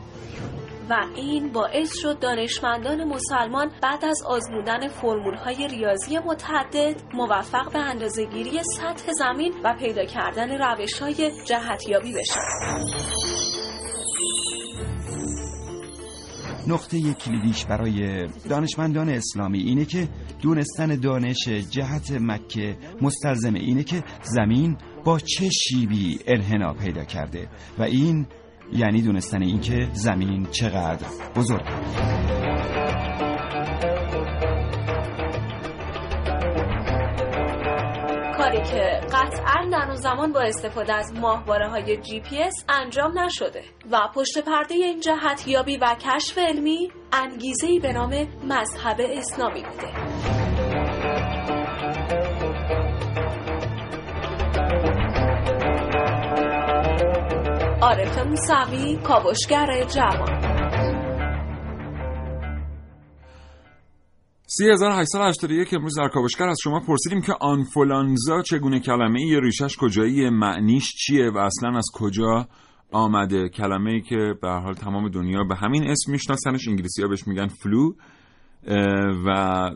و 0.89 1.05
این 1.15 1.51
باعث 1.51 1.97
شد 1.97 2.19
دانشمندان 2.19 3.03
مسلمان 3.03 3.71
بعد 3.81 4.05
از 4.05 4.23
آزمودن 4.27 4.87
فرمولهای 4.87 5.67
ریاضی 5.67 6.19
متعدد 6.19 7.01
موفق 7.13 7.71
به 7.73 7.79
اندازهگیری 7.79 8.63
سطح 8.63 9.11
زمین 9.11 9.53
و 9.63 9.75
پیدا 9.79 10.05
کردن 10.05 10.57
روشهای 10.57 11.31
جهتیابی 11.45 12.13
بشن. 12.13 12.39
نقطه 16.67 17.13
کلیدیش 17.13 17.65
برای 17.65 18.27
دانشمندان 18.49 19.09
اسلامی 19.09 19.59
اینه 19.59 19.85
که 19.85 20.07
دونستن 20.41 20.95
دانش 20.95 21.47
جهت 21.47 22.11
مکه 22.11 22.77
مستلزم 23.01 23.53
اینه 23.53 23.83
که 23.83 24.03
زمین 24.23 24.77
با 25.05 25.19
چه 25.19 25.49
شیبی 25.49 26.19
انحنا 26.27 26.73
پیدا 26.73 27.03
کرده 27.03 27.47
و 27.79 27.83
این 27.83 28.27
یعنی 28.73 29.01
دونستن 29.01 29.41
اینکه 29.41 29.88
زمین 29.93 30.45
چقدر 30.51 31.08
بزرگه 31.36 31.73
کاری 38.38 38.62
که 38.63 38.99
قطعا 39.12 39.69
در 39.71 39.86
اون 39.88 39.95
زمان 39.95 40.32
با 40.32 40.39
استفاده 40.39 40.93
از 40.93 41.13
ماهواره 41.13 41.69
های 41.69 41.97
جی 41.97 42.19
پی 42.19 42.41
اس 42.43 42.65
انجام 42.69 43.19
نشده 43.19 43.63
و 43.91 43.97
پشت 44.15 44.38
پرده 44.45 44.73
این 44.73 44.99
جهتیابی 44.99 45.77
و 45.77 45.95
کشف 45.99 46.38
علمی 46.38 46.91
انگیزه 47.13 47.79
به 47.82 47.93
نام 47.93 48.27
مذهب 48.43 48.97
اسلامی 48.99 49.62
بوده. 49.62 50.48
عارف 57.81 58.17
موسوی 58.17 58.95
کاوشگر 59.03 59.83
جوان. 59.83 60.41
3881 64.47 65.73
امروز 65.73 65.97
در 65.97 66.07
کاوشگر 66.07 66.47
از 66.47 66.57
شما 66.63 66.79
پرسیدیم 66.79 67.21
که 67.21 67.33
آنفولانزا 67.41 68.41
چگونه 68.41 68.79
کلمه 68.79 69.19
ای 69.19 69.39
ریشش 69.41 69.77
کجایی 69.77 70.29
معنیش 70.29 70.93
چیه 70.95 71.29
و 71.29 71.37
اصلا 71.37 71.77
از 71.77 71.85
کجا 71.93 72.47
آمده؟ 72.91 73.49
کلمه 73.49 73.91
ای 73.91 74.01
که 74.01 74.33
به 74.41 74.49
حال 74.49 74.73
تمام 74.73 75.09
دنیا 75.09 75.43
به 75.43 75.55
همین 75.55 75.83
اسم 75.87 76.11
میشناسنش 76.11 76.67
انگلیسی 76.67 77.01
ها 77.01 77.07
بهش 77.07 77.27
میگن 77.27 77.47
فلو 77.47 77.91
و 79.25 79.69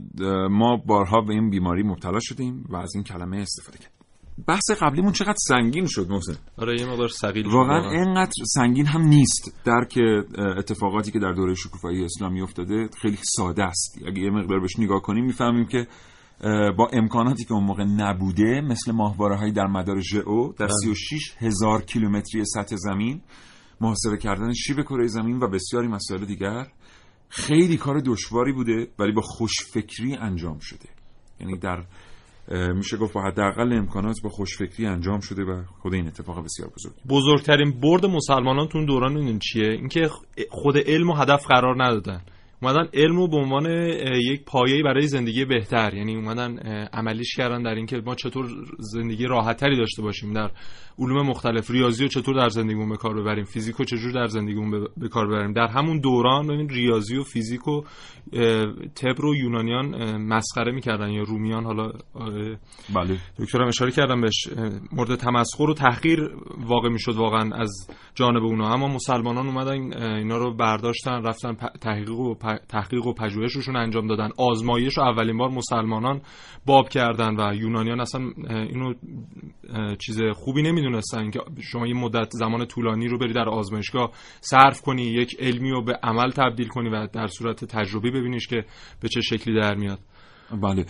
ما 0.50 0.78
بارها 0.78 1.22
به 1.22 1.34
این 1.34 1.50
بیماری 1.50 1.84
مبتلا 1.84 2.20
شدیم 2.22 2.64
و 2.70 2.76
از 2.76 2.92
این 2.96 3.04
کلمه 3.04 3.38
استفاده 3.38 3.78
کردیم. 3.78 4.03
بحث 4.48 4.72
قبلیمون 4.82 5.12
چقدر 5.12 5.36
سنگین 5.38 5.86
شد 5.88 6.10
محسن. 6.10 6.36
آره 6.58 6.80
یه 6.80 6.86
مقدار 6.86 7.08
ثقیل 7.08 7.44
شد. 7.44 7.54
واقعا 7.54 7.92
اینقدر 7.92 8.32
سنگین 8.46 8.86
هم 8.86 9.02
نیست. 9.02 9.62
درک 9.66 10.00
اتفاقاتی 10.58 11.12
که 11.12 11.20
در 11.20 11.32
دوره 11.32 11.54
شکوفایی 11.54 12.06
اسلامی 12.06 12.42
افتاده 12.42 12.90
خیلی 13.02 13.18
ساده 13.22 13.64
است. 13.64 14.00
اگه 14.08 14.22
یه 14.22 14.30
مقدار 14.30 14.60
بهش 14.60 14.80
نگاه 14.80 15.02
کنیم 15.02 15.26
می‌فهمیم 15.26 15.66
که 15.66 15.88
با 16.78 16.90
امکاناتی 16.94 17.46
که 17.46 17.54
اون 17.54 17.64
موقع 17.64 17.84
نبوده 17.84 18.62
مثل 18.62 18.92
ماهواره 18.92 19.38
هایی 19.38 19.52
در 19.52 19.68
مدار 19.68 20.00
ژئو 20.00 20.54
در 20.58 20.68
36 20.84 21.36
هزار 21.38 21.82
کیلومتری 21.82 22.46
سطح 22.46 22.76
زمین 22.76 23.22
محاسبه 23.82 24.18
کردن 24.18 24.54
شیب 24.54 24.82
کره 24.82 25.08
زمین 25.08 25.40
و 25.40 25.48
بسیاری 25.48 25.88
مسائل 25.88 26.26
دیگر 26.26 26.68
خیلی 27.30 27.78
کار 27.78 28.00
دشواری 28.00 28.52
بوده 28.52 28.88
ولی 29.00 29.12
با 29.12 29.22
خوشفکری 29.22 30.16
انجام 30.16 30.60
شده. 30.60 30.90
یعنی 31.40 31.58
در 31.58 31.86
میشه 32.52 32.98
گفت 32.98 33.14
با 33.14 33.22
حداقل 33.22 33.74
امکانات 33.74 34.16
با 34.24 34.30
خوشفکری 34.30 34.86
انجام 34.86 35.20
شده 35.20 35.44
و 35.44 35.64
خود 35.82 35.94
این 35.94 36.08
اتفاق 36.08 36.44
بسیار 36.44 36.70
بزرگ. 36.70 36.94
بزرگترین 37.10 37.80
برد 37.80 38.06
مسلمانان 38.06 38.68
تو 38.68 38.86
دوران 38.86 39.18
این 39.18 39.40
چیه؟ 39.40 39.68
اینکه 39.68 40.10
خود 40.50 40.78
علم 40.78 41.10
و 41.10 41.14
هدف 41.14 41.46
قرار 41.48 41.84
ندادن. 41.84 42.22
اومدن 42.64 42.90
علم 42.94 43.16
رو 43.16 43.28
به 43.28 43.38
عنوان 43.38 43.66
یک 44.32 44.46
پایه‌ای 44.46 44.84
برای 44.84 45.08
زندگی 45.08 45.46
بهتر. 45.46 45.94
یعنی 45.94 46.16
اومدن 46.16 46.58
عملیش 46.94 47.36
کردن 47.36 47.64
در 47.64 47.76
اینکه 47.76 48.02
ما 48.06 48.16
چطور 48.16 48.46
زندگی 48.80 49.26
راحتتری 49.26 49.78
داشته 49.78 50.02
باشیم 50.02 50.34
در 50.34 50.52
علوم 51.00 51.28
مختلف 51.28 51.72
ریاضی 51.72 52.04
رو 52.04 52.10
چطور 52.10 52.36
در 52.36 52.50
زندگیمون 52.50 52.90
به 52.90 52.98
کار 52.98 53.22
ببریم 53.22 53.44
فیزیک 53.44 53.76
رو 53.76 53.86
چجور 53.86 54.12
در 54.12 54.28
زندگیمون 54.28 54.88
به 54.98 55.10
کار 55.10 55.28
ببریم. 55.28 55.54
در 55.54 55.68
همون 55.68 56.00
دوران 56.00 56.48
ببین 56.48 56.70
ریاضی 56.70 57.18
و 57.18 57.24
فیزیک 57.24 57.68
و 57.68 57.82
تب 58.96 59.16
رو 59.18 59.36
یونانیان 59.36 60.18
مسخره 60.22 60.72
می‌کردن 60.72 61.10
یا 61.10 61.24
رومیان 61.24 61.64
حالا 61.64 61.92
بله. 62.96 63.18
دکترم 63.40 63.68
اشاره 63.68 63.92
کردم 63.92 64.22
بهش 64.22 64.50
مورد 64.92 65.16
تمسخر 65.16 65.64
و 65.64 65.74
تحقیر 65.74 66.30
واقع 66.58 66.90
می‌شد 66.90 67.16
واقعا 67.16 67.50
از 67.56 67.90
جانب 68.16 68.44
اونا. 68.44 68.74
اما 68.74 68.88
مسلمانان 68.88 69.48
اومدن 69.48 70.04
اینا 70.04 70.38
رو 70.38 70.54
برداشتن 70.56 71.24
رفتن 71.24 71.54
تحقیق 71.82 72.12
و 72.12 72.36
تحقیق 72.58 73.06
و 73.06 73.14
پژوهششون 73.14 73.76
انجام 73.76 74.08
دادن. 74.08 74.30
آزمایش 74.38 74.98
رو 74.98 75.04
اولین 75.04 75.38
بار 75.38 75.50
مسلمانان 75.50 76.22
باب 76.66 76.90
کردن 76.90 77.36
و 77.36 77.56
یونانیان 77.56 78.00
اصلا 78.00 78.22
اینو 78.48 78.94
چیز 80.00 80.22
خوبی 80.34 80.62
نمی‌دونستن 80.62 81.30
که 81.30 81.40
شما 81.62 81.88
یه 81.88 81.94
مدت 81.94 82.30
زمان 82.32 82.66
طولانی 82.66 83.08
رو 83.08 83.18
بری 83.18 83.34
در 83.34 83.50
آزمایشگاه 83.50 84.12
صرف 84.42 84.82
کنی 84.82 85.04
یک 85.04 85.36
علمی 85.40 85.72
رو 85.72 85.84
به 85.84 86.00
عمل 86.04 86.32
تبدیل 86.32 86.68
کنی 86.68 86.90
و 86.90 87.08
در 87.08 87.28
صورت 87.28 87.66
تجربی 87.66 88.12
ببینیش 88.12 88.48
که 88.48 88.66
به 89.02 89.10
چه 89.10 89.22
شکلی 89.22 89.62
در 89.62 89.76
میاد. 89.76 90.00
بله 90.62 90.86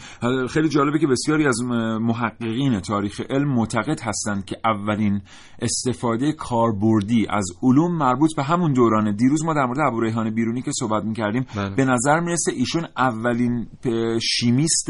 خیلی 0.47 0.69
جالبه 0.69 0.99
که 0.99 1.07
بسیاری 1.07 1.47
از 1.47 1.61
محققین 2.01 2.79
تاریخ 2.79 3.21
علم 3.29 3.53
معتقد 3.53 3.99
هستند 4.01 4.45
که 4.45 4.57
اولین 4.65 5.21
استفاده 5.59 6.31
کاربردی 6.31 7.27
از 7.29 7.45
علوم 7.63 7.97
مربوط 7.97 8.35
به 8.35 8.43
همون 8.43 8.73
دورانه 8.73 9.11
دیروز 9.11 9.45
ما 9.45 9.53
در 9.53 9.65
مورد 9.65 9.79
ابو 9.79 10.01
ریحان 10.01 10.29
بیرونی 10.29 10.61
که 10.61 10.71
صحبت 10.79 11.03
می‌کردیم 11.03 11.45
بله. 11.55 11.75
به 11.75 11.85
نظر 11.85 12.19
می‌رسه 12.19 12.51
ایشون 12.51 12.87
اولین 12.97 13.67
شیمیست 14.21 14.87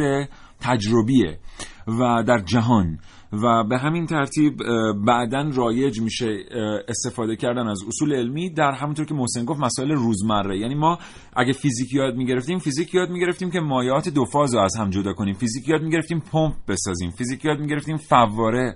تجربیه 0.64 1.40
و 1.88 2.24
در 2.28 2.40
جهان. 2.40 3.00
و 3.44 3.64
به 3.64 3.78
همین 3.78 4.06
ترتیب 4.06 4.58
بعدا 5.06 5.50
رایج 5.56 6.02
میشه 6.02 6.46
استفاده 6.88 7.36
کردن 7.36 7.68
از 7.68 7.80
اصول 7.88 8.14
علمی 8.14 8.54
در 8.54 8.72
همونطور 8.72 9.06
که 9.06 9.14
محسن 9.14 9.46
گفت 9.46 9.60
مسائل 9.60 9.92
روزمره. 9.92 10.60
یعنی 10.60 10.76
ما 10.76 11.00
اگه 11.36 11.54
فیزیک 11.54 11.94
یاد 11.94 12.16
می‌گرفتیم 12.16 12.60
فیزیک 12.60 12.94
یاد 12.94 13.10
می‌گرفتیم 13.10 13.52
که 13.52 13.60
مایات 13.60 14.10
دو 14.10 14.26
فاز 14.26 14.56
رو 14.56 14.62
از 14.62 14.76
هم 14.76 14.90
جدا 14.90 15.14
کنیم. 15.14 15.34
فیزیک 15.34 15.70
یاد 15.70 15.82
می‌گرفتیم 15.82 16.20
پمپ 16.20 16.54
بسازیم. 16.68 17.10
فیزیک 17.10 17.46
یاد 17.46 17.60
می‌گرفتیم 17.60 17.98
فواره 17.98 18.76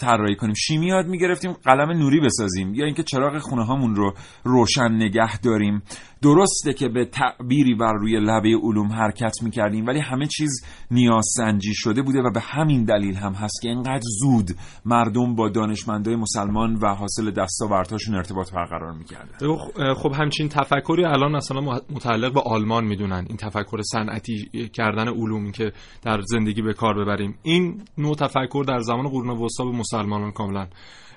طراحی 0.00 0.36
کنیم. 0.36 0.54
شیمی 0.54 0.86
یاد 0.86 1.06
می‌گرفتیم 1.06 1.52
قلم 1.52 1.90
نوری 1.90 2.20
بسازیم. 2.20 2.74
یا 2.74 2.84
اینکه 2.84 3.02
چراغ 3.02 3.38
خونه 3.38 3.64
هامون 3.64 3.94
رو 3.94 4.14
روشن 4.44 4.92
نگه 4.92 5.38
داریم. 5.38 5.82
درسته 6.22 6.72
که 6.72 6.88
به 6.88 7.04
تعبیری 7.04 7.74
بر 7.74 7.92
روی 7.92 8.20
لبه 8.20 8.58
علوم 8.62 8.92
حرکت 8.92 9.42
می‌کردیم 9.42 9.86
ولی 9.86 10.00
همه 10.00 10.26
چیز 10.26 10.64
نیاز 10.90 11.24
سنجی 11.36 11.74
شده 11.74 12.02
بوده 12.02 12.18
و 12.18 12.30
به 12.30 12.40
همین 12.40 12.84
دلیل 12.84 13.14
هم 13.14 13.32
هست 13.32 13.62
که 13.62 13.68
اینقدر 13.68 14.02
زود 14.20 14.50
مردم 14.84 15.34
با 15.34 15.48
دانشمندای 15.48 16.16
مسلمان 16.16 16.74
و 16.74 16.94
حاصل 16.94 17.30
دستاوردهاشون 17.30 18.14
ارتباط 18.14 18.52
برقرار 18.52 18.92
می‌کردن. 18.92 19.54
خب 19.94 20.12
همچین 20.14 20.48
تفکری 20.48 21.04
الان 21.04 21.36
مثلا 21.36 21.60
متعلق 21.90 22.34
به 22.34 22.40
آلمان 22.40 22.84
می‌دونن 22.84 23.24
این 23.28 23.36
تفکر 23.36 23.82
صنعتی 23.82 24.50
کردن 24.72 25.08
علوم 25.08 25.52
که 25.52 25.72
در 26.02 26.20
زندگی 26.20 26.62
به 26.62 26.72
کار 26.72 27.04
ببریم. 27.04 27.38
این 27.42 27.82
نوع 27.98 28.14
تفکر 28.14 28.64
در 28.68 28.78
زمان 28.78 29.08
قرون 29.08 29.30
وسطا 29.30 29.64
به 29.64 29.70
مسلمانان 29.70 30.32
کاملا 30.32 30.66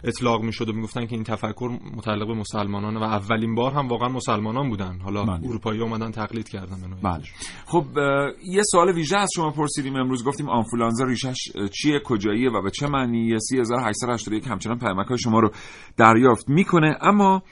اطلاق 0.03 0.41
می‌شد 0.43 0.69
و 0.69 0.73
می‌گفتن 0.73 1.05
که 1.05 1.15
این 1.15 1.23
تفکر 1.23 1.79
متعلق 1.95 2.27
به 2.27 2.33
مسلمانان 2.33 2.97
و 2.97 3.03
اولین 3.03 3.55
بار 3.55 3.71
هم 3.71 3.87
واقعا 3.87 4.09
مسلمانان 4.09 4.69
بودن. 4.69 4.99
حالا 5.03 5.23
بله. 5.23 5.47
اروپایی 5.47 5.81
اومدن 5.81 6.11
تقلید 6.11 6.49
کردن 6.49 6.77
بله. 7.03 7.23
خب 7.65 7.85
یه 8.45 8.61
سوال 8.63 8.91
ویژه 8.91 9.17
از 9.17 9.29
شما 9.35 9.51
پرسیدیم 9.51 9.95
امروز. 9.95 10.23
گفتیم 10.23 10.49
آنفولانزا 10.49 11.05
ریشش 11.05 11.51
چیه؟ 11.73 11.99
کجاییه 12.05 12.51
و 12.51 12.61
به 12.61 12.71
چه 12.71 12.87
معنی 12.87 13.39
3881 13.39 14.47
همچنان 14.47 14.79
پیامک 14.79 15.07
های 15.07 15.17
شما 15.17 15.39
رو 15.39 15.51
دریافت 15.97 16.49
می‌کنه. 16.49 16.97
اما 17.01 17.43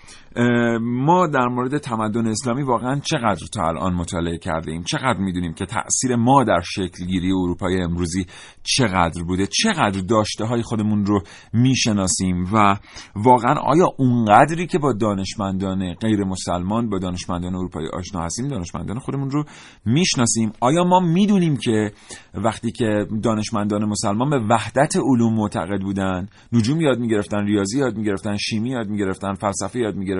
ما 0.81 1.27
در 1.27 1.47
مورد 1.47 1.77
تمدن 1.77 2.27
اسلامی 2.27 2.63
واقعا 2.63 2.99
چقدر 2.99 3.47
تا 3.53 3.67
الان 3.67 3.93
مطالعه 3.93 4.37
کرده 4.37 4.71
ایم؟ 4.71 4.83
چقدر 4.83 5.19
می‌دونیم 5.19 5.53
که 5.53 5.65
تاثیر 5.65 6.15
ما 6.15 6.43
در 6.43 6.61
شکلگیری 6.63 7.31
اروپای 7.31 7.81
امروزی 7.81 8.25
چقدر 8.63 9.23
بوده؟ 9.23 9.47
چقدر 9.47 10.01
داشته 10.09 10.45
های 10.45 10.61
خودمون 10.61 11.05
رو 11.05 11.21
می‌شناسیم؟ 11.53 12.43
و 12.53 12.75
واقعا 13.15 13.53
آیا 13.53 13.87
اونقدری 13.97 14.67
که 14.67 14.79
با 14.79 14.93
دانشمندان 14.93 15.93
غیر 15.93 16.23
مسلمان 16.23 16.89
با 16.89 16.99
دانشمندان 16.99 17.55
اروپایی 17.55 17.87
آشنا 17.93 18.21
هستیم 18.21 18.47
دانشمندان 18.47 18.99
خودمون 18.99 19.29
رو 19.29 19.43
می‌شناسیم؟ 19.85 20.51
آیا 20.61 20.83
ما 20.83 20.99
می‌دونیم 20.99 21.57
که 21.57 21.91
وقتی 22.33 22.71
که 22.71 23.07
دانشمندان 23.23 23.85
مسلمان 23.85 24.29
به 24.29 24.39
وحدت 24.49 24.95
علوم 24.95 25.33
معتقد 25.33 25.81
بودن 25.81 26.27
نجوم 26.53 26.81
یاد 26.81 26.99
می‌گرفتن 26.99 27.45
ریاضی 27.45 27.79
یاد 27.79 27.97
می‌گرفتن 27.97 28.37
شیمی 28.37 28.69
یاد 28.69 28.87
می‌گرفتن 28.87 29.33
فلسفه 29.33 29.79
یاد 29.79 29.95
می‌گرفتن 29.95 30.18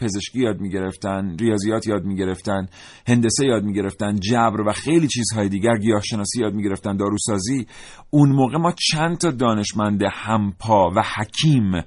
پزشکی 0.00 0.40
یاد 0.40 0.60
می‌گرفتن 0.60 1.36
ریاضیات 1.40 1.86
یاد 1.86 2.04
می‌گرفتن 2.04 2.68
هندسه 3.08 3.46
یاد 3.46 3.64
می‌گرفتن 3.64 4.16
جبر 4.16 4.60
و 4.60 4.72
خیلی 4.72 5.08
چیزهای 5.08 5.48
دیگر 5.48 5.76
گیاهشناسی 5.76 6.40
یاد 6.40 6.54
می‌گرفتن 6.54 6.96
داروسازی. 6.96 7.66
اون 8.10 8.28
موقع 8.28 8.58
ما 8.58 8.74
چند 8.90 9.18
تا 9.18 9.30
دانشمند 9.30 10.02
همپا 10.12 10.90
و 10.96 11.02
حکیم 11.16 11.82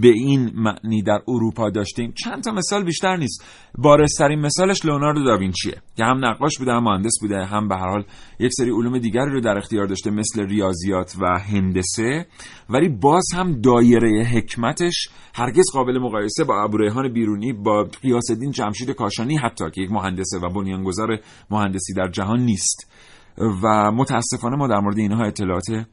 به 0.00 0.08
این 0.08 0.50
معنی 0.54 1.02
در 1.02 1.22
اروپا 1.28 1.70
داشتیم. 1.70 2.12
چند 2.24 2.42
تا 2.42 2.52
مثال 2.52 2.84
بیشتر 2.84 3.16
نیست. 3.16 3.44
بارسترین 3.78 4.40
مثالش 4.40 4.84
لئوناردو 4.84 5.24
داوینچیه 5.24 5.82
که 5.96 6.04
هم 6.04 6.24
نقاش 6.24 6.58
بوده 6.58 6.72
هم 6.72 6.84
مهندس 6.84 7.12
بوده 7.20 7.44
هم 7.44 7.68
به 7.68 7.76
هر 7.76 7.88
حال 7.88 8.04
یک 8.38 8.52
سری 8.52 8.70
علوم 8.70 8.98
دیگری 8.98 9.30
رو 9.30 9.40
در 9.40 9.58
اختیار 9.58 9.86
داشته 9.86 10.10
مثل 10.10 10.46
ریاضیات 10.46 11.16
و 11.20 11.38
هندسه. 11.38 12.26
ولی 12.70 12.88
باز 12.88 13.24
هم 13.34 13.60
دایره 13.60 14.24
حکمتش 14.24 15.08
هرگز 15.34 15.64
قابل 15.72 15.98
مقایسه 15.98 16.44
با 16.44 16.62
ابوریحان 16.62 17.12
بیرونی 17.12 17.52
با 17.52 17.84
قیاس 18.02 18.30
الدین 18.30 18.50
جمشید 18.50 18.90
کاشانی 18.90 19.36
حتی 19.36 19.70
که 19.70 19.80
یک 19.80 19.92
مهندسه 19.92 20.38
و 20.38 20.48
بنیانگذار 20.48 21.18
مهندسی 21.50 21.94
در 21.94 22.08
جهان 22.08 22.40
نیست. 22.40 22.90
و 23.62 23.92
متاسفانه 23.92 24.56
ما 24.56 24.68
در 24.68 24.80
مورد 24.80 24.98
اینها 24.98 25.24
اطلاعات 25.24 25.86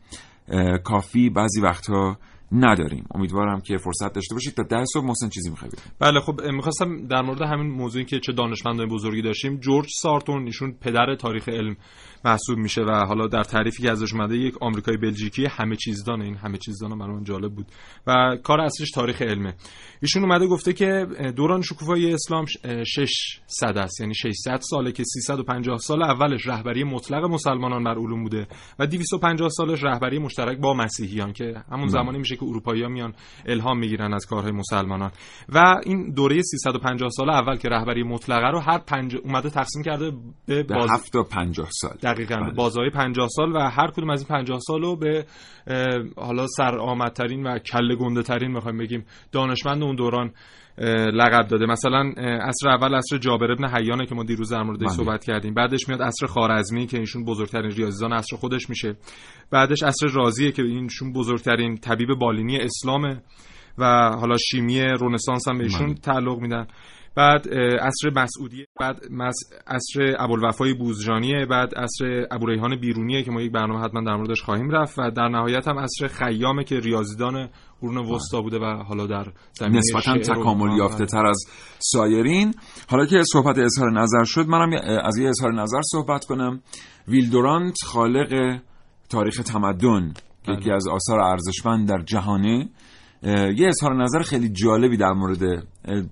کافی 0.83 1.29
بعضی 1.29 1.61
وقتها 1.61 2.17
نداریم. 2.51 3.05
امیدوارم 3.15 3.61
که 3.61 3.77
فرصت 3.77 4.13
داشته 4.13 4.35
باشید. 4.35 4.53
تا 4.53 4.63
ده 4.63 4.85
صبح 4.93 5.05
محسن 5.05 5.29
چیزی 5.29 5.49
می‌خوای 5.49 5.71
بله 5.99 6.19
خب 6.19 6.41
می‌خواستم 6.41 7.07
در 7.07 7.21
مورد 7.21 7.41
همین 7.41 7.67
موضوعی 7.67 8.05
که 8.05 8.19
چه 8.19 8.31
دانشمندان 8.33 8.89
بزرگی 8.89 9.21
داشتیم 9.21 9.57
جورج 9.57 9.87
سارتون 10.01 10.45
ایشون 10.45 10.71
پدر 10.81 11.15
تاریخ 11.15 11.49
علم. 11.49 11.75
محسوب 12.25 12.57
میشه 12.57 12.81
و 12.81 12.91
حالا 12.91 13.27
در 13.27 13.43
تعریفی 13.43 13.83
که 13.83 13.91
ازش 13.91 14.13
اومده 14.13 14.37
یک 14.37 14.55
آمریکایی 14.61 14.97
بلژیکی 14.97 15.45
همه 15.45 15.75
چیزدان 15.75 16.21
این 16.21 16.35
همه 16.35 16.57
چیزدان 16.57 16.99
برای 16.99 17.15
من 17.15 17.23
جالب 17.23 17.53
بود. 17.53 17.65
و 18.07 18.37
کار 18.43 18.61
اصلیش 18.61 18.91
تاریخ 18.91 19.21
علمه. 19.21 19.53
ایشون 20.01 20.23
اومده 20.23 20.47
گفته 20.47 20.73
که 20.73 21.07
دوران 21.35 21.61
شکوفایی 21.61 22.13
اسلام 22.13 22.45
600 22.85 23.77
است. 23.77 24.01
یعنی 24.01 24.13
600 24.13 24.59
ساله 24.61 24.91
که 24.91 25.03
350 25.03 25.77
سال 25.77 26.03
اولش 26.03 26.47
رهبری 26.47 26.83
مطلق 26.83 27.23
مسلمانان 27.23 27.83
بر 27.83 27.95
علوم 27.95 28.23
بوده 28.23 28.47
و 28.79 28.87
250 28.87 29.49
سالش 29.49 29.83
رهبری 29.83 30.19
مشترک 30.19 30.57
با 30.57 30.73
مسیحیان 30.73 31.33
که 31.33 31.63
همون 31.71 31.87
زمانی 31.87 32.17
میشه 32.17 32.35
که 32.35 32.43
اروپایی‌ها 32.43 32.89
میان 32.89 33.13
الهام 33.45 33.79
می‌گیرن 33.79 34.13
از 34.13 34.25
کارهای 34.25 34.51
مسلمانان. 34.51 35.11
و 35.49 35.75
این 35.85 36.11
دوره 36.13 36.41
350 36.41 37.09
سال 37.09 37.29
اول 37.29 37.57
که 37.57 37.69
رهبری 37.69 38.03
مطلقه 38.03 38.47
رو 38.51 38.59
هر 38.59 38.77
پنج 38.77 39.15
اومده 39.15 39.49
تقسیم 39.49 39.83
کرده 39.83 40.11
به 40.45 40.63
باز... 40.63 40.89
7 40.91 41.11
تا 41.13 41.23
50 41.23 41.67
سال. 41.71 41.97
دقیقاً. 42.13 42.35
بله. 42.35 42.53
بازهای 42.53 42.89
50 42.89 43.27
سال 43.27 43.55
و 43.55 43.59
هر 43.59 43.87
کدوم 43.87 44.09
از 44.09 44.19
این 44.21 44.37
50 44.37 44.59
سال 44.59 44.81
رو 44.81 44.95
به 44.95 45.25
حالا 46.17 46.47
سرآمدترین 46.47 47.47
و 47.47 47.59
کله 47.59 47.95
گنده 47.95 48.23
ترین 48.23 48.51
می‌خوایم 48.51 48.77
بگیم 48.77 49.05
دانشمند 49.31 49.83
اون 49.83 49.95
دوران 49.95 50.31
لقب 51.13 51.47
داده. 51.47 51.65
مثلا 51.65 52.13
عصر 52.17 52.69
اول 52.69 52.95
عصر 52.95 53.17
جابر 53.17 53.51
ابن 53.51 53.67
حیانه 53.77 54.05
که 54.05 54.15
ما 54.15 54.23
دیروز 54.23 54.53
در 54.53 54.63
موردش 54.63 54.87
صحبت 54.87 55.23
کردیم. 55.23 55.53
بعدش 55.53 55.89
میاد 55.89 56.01
عصر 56.01 56.25
خارزمی 56.25 56.87
که 56.87 56.97
اینشون 56.97 57.25
بزرگترین 57.25 57.71
ریاضیدان 57.71 58.13
عصر 58.13 58.35
خودش 58.35 58.69
میشه. 58.69 58.95
بعدش 59.51 59.83
عصر 59.83 60.07
رازیه 60.07 60.51
که 60.51 60.63
اینشون 60.63 61.13
بزرگترین 61.13 61.77
طبیب 61.77 62.09
بالینی 62.19 62.57
اسلامه 62.57 63.21
و 63.77 63.85
حالا 64.19 64.37
شیمی 64.37 64.79
رنسانس 64.81 65.47
هم 65.47 65.57
بهشون 65.57 65.93
تعلق 65.95 66.39
میدن. 66.39 66.67
بعد 67.15 67.49
عصر 67.81 68.09
مسعودی 68.15 68.65
بعد 68.79 68.99
عصر 69.67 70.15
ابوالوفای 70.19 70.73
بوزجانیه 70.73 71.45
بعد 71.45 71.75
عصر 71.75 72.27
ابوریحان 72.31 72.79
بیرونیه 72.79 73.23
که 73.23 73.31
ما 73.31 73.41
یک 73.41 73.51
برنامه 73.51 73.85
حتما 73.85 74.01
در 74.01 74.15
موردش 74.15 74.41
خواهیم 74.41 74.69
رفت 74.69 74.99
و 74.99 75.11
در 75.11 75.27
نهایت 75.27 75.67
هم 75.67 75.79
عصر 75.79 76.07
خیامه 76.07 76.63
که 76.63 76.79
ریاضیدان 76.79 77.49
قرون 77.81 77.97
وسطا 77.97 78.41
بوده 78.41 78.59
و 78.59 78.83
حالا 78.83 79.07
در 79.07 79.25
زمینه 79.53 79.77
نسبتا 79.77 80.17
تکامل 80.17 80.77
یافته 80.77 81.05
تر 81.05 81.25
از 81.25 81.45
سایرین. 81.79 82.53
حالا 82.89 83.05
که 83.05 83.23
صحبت 83.33 83.57
اظهار 83.57 83.91
نظر 84.01 84.23
شد 84.23 84.47
منم 84.47 84.81
از 85.03 85.17
یه 85.17 85.29
اظهار 85.29 85.53
نظر 85.53 85.81
صحبت 85.81 86.25
کنم. 86.25 86.61
ویلدورانت 87.07 87.75
خالق 87.85 88.59
تاریخ 89.09 89.35
تمدن 89.35 90.13
که 90.45 90.51
یکی 90.51 90.71
از 90.71 90.87
آثار 90.87 91.19
ارزشمند 91.19 91.89
در 91.89 92.01
جهانه. 92.01 92.69
یه 93.23 93.67
اظهار 93.67 94.03
نظر 94.03 94.21
خیلی 94.21 94.49
جالبی 94.49 94.97
در 94.97 95.11
مورد 95.11 95.39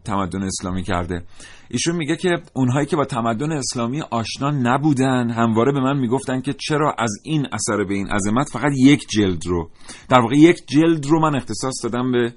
تمدن 0.05 0.43
اسلامی 0.43 0.83
کرده. 0.83 1.23
ایشون 1.69 1.95
میگه 1.95 2.15
که 2.15 2.29
اونهایی 2.53 2.85
که 2.85 2.95
با 2.95 3.05
تمدن 3.05 3.51
اسلامی 3.51 4.01
آشنا 4.01 4.51
نبودن 4.51 5.29
همواره 5.29 5.71
به 5.71 5.79
من 5.79 5.99
می‌گفتن 5.99 6.41
که 6.41 6.53
چرا 6.53 6.95
از 6.97 7.11
این 7.23 7.47
اثر 7.51 7.83
به 7.83 7.93
این 7.93 8.07
عظمت 8.07 8.49
فقط 8.49 8.71
یک 8.77 9.07
جلد 9.09 9.45
رو 9.45 9.69
در 10.09 10.19
واقع 10.19 10.35
یک 10.35 10.57
جلد 10.67 11.05
رو 11.05 11.21
من 11.21 11.35
اختصاص 11.35 11.73
دادم 11.83 12.11
به 12.11 12.33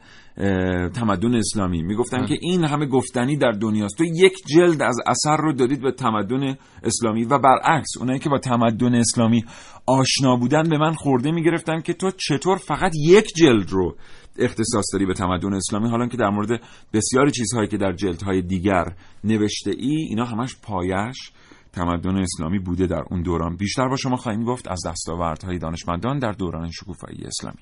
تمدن 0.94 1.34
اسلامی. 1.34 1.82
می‌گفتن 1.82 2.26
که 2.26 2.38
این 2.40 2.64
همه 2.64 2.86
گفتنی 2.86 3.36
در 3.36 3.52
دنیاست. 3.52 3.98
تو 3.98 4.04
یک 4.04 4.32
جلد 4.46 4.82
از 4.82 4.96
اثر 5.06 5.36
رو 5.36 5.52
دادید 5.52 5.82
به 5.82 5.92
تمدن 5.92 6.56
اسلامی 6.82 7.24
و 7.24 7.38
برعکس 7.38 7.96
اونایی 7.98 8.18
که 8.18 8.28
با 8.28 8.38
تمدن 8.38 8.94
اسلامی 8.94 9.44
آشنا 9.86 10.36
بودن 10.36 10.62
به 10.68 10.78
من 10.78 10.92
خورده 10.92 11.30
می‌گرفتن 11.30 11.80
که 11.80 11.92
تو 11.92 12.10
چطور 12.28 12.56
فقط 12.56 12.92
یک 13.06 13.26
جلد 13.36 13.70
رو 13.70 13.96
اختصاص 14.38 14.84
داری 14.92 15.06
به 15.06 15.14
تمدن 15.14 15.54
اسلامی 15.54 15.88
حالا 15.88 16.08
که 16.08 16.16
در 16.16 16.30
مورد 16.30 16.62
بسیاری 16.92 17.30
چیزهایی 17.30 17.68
که 17.68 17.76
در 17.76 17.92
جلدهای 17.92 18.42
دیگر 18.42 18.94
نوشته 19.24 19.70
ای 19.70 19.96
اینا 20.08 20.24
همش 20.24 20.56
پایش 20.62 21.32
تمدن 21.72 22.16
اسلامی 22.16 22.58
بوده 22.58 22.86
در 22.86 23.02
اون 23.10 23.22
دوران. 23.22 23.56
بیشتر 23.56 23.88
با 23.88 23.96
شما 23.96 24.16
خواهیم 24.16 24.44
گفت 24.44 24.68
از 24.68 24.80
دستاوردهای 24.86 25.58
دانشمندان 25.58 26.18
در 26.18 26.32
دوران 26.32 26.70
شکوفایی 26.70 27.24
اسلامی. 27.24 27.60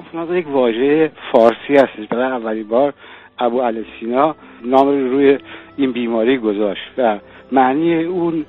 آنفولانزا 0.00 0.36
یک 0.36 0.48
واژه 0.48 1.10
فارسی 1.32 1.74
هستش. 1.74 2.06
برای 2.10 2.24
اولین 2.24 2.68
بار 2.68 2.92
ابو 3.38 3.72
سینا 4.00 4.34
نام 4.64 4.88
روی 5.10 5.38
این 5.76 5.92
بیماری 5.92 6.38
گذاشت 6.38 6.82
و 6.98 7.18
معنی 7.52 8.04
اون 8.04 8.44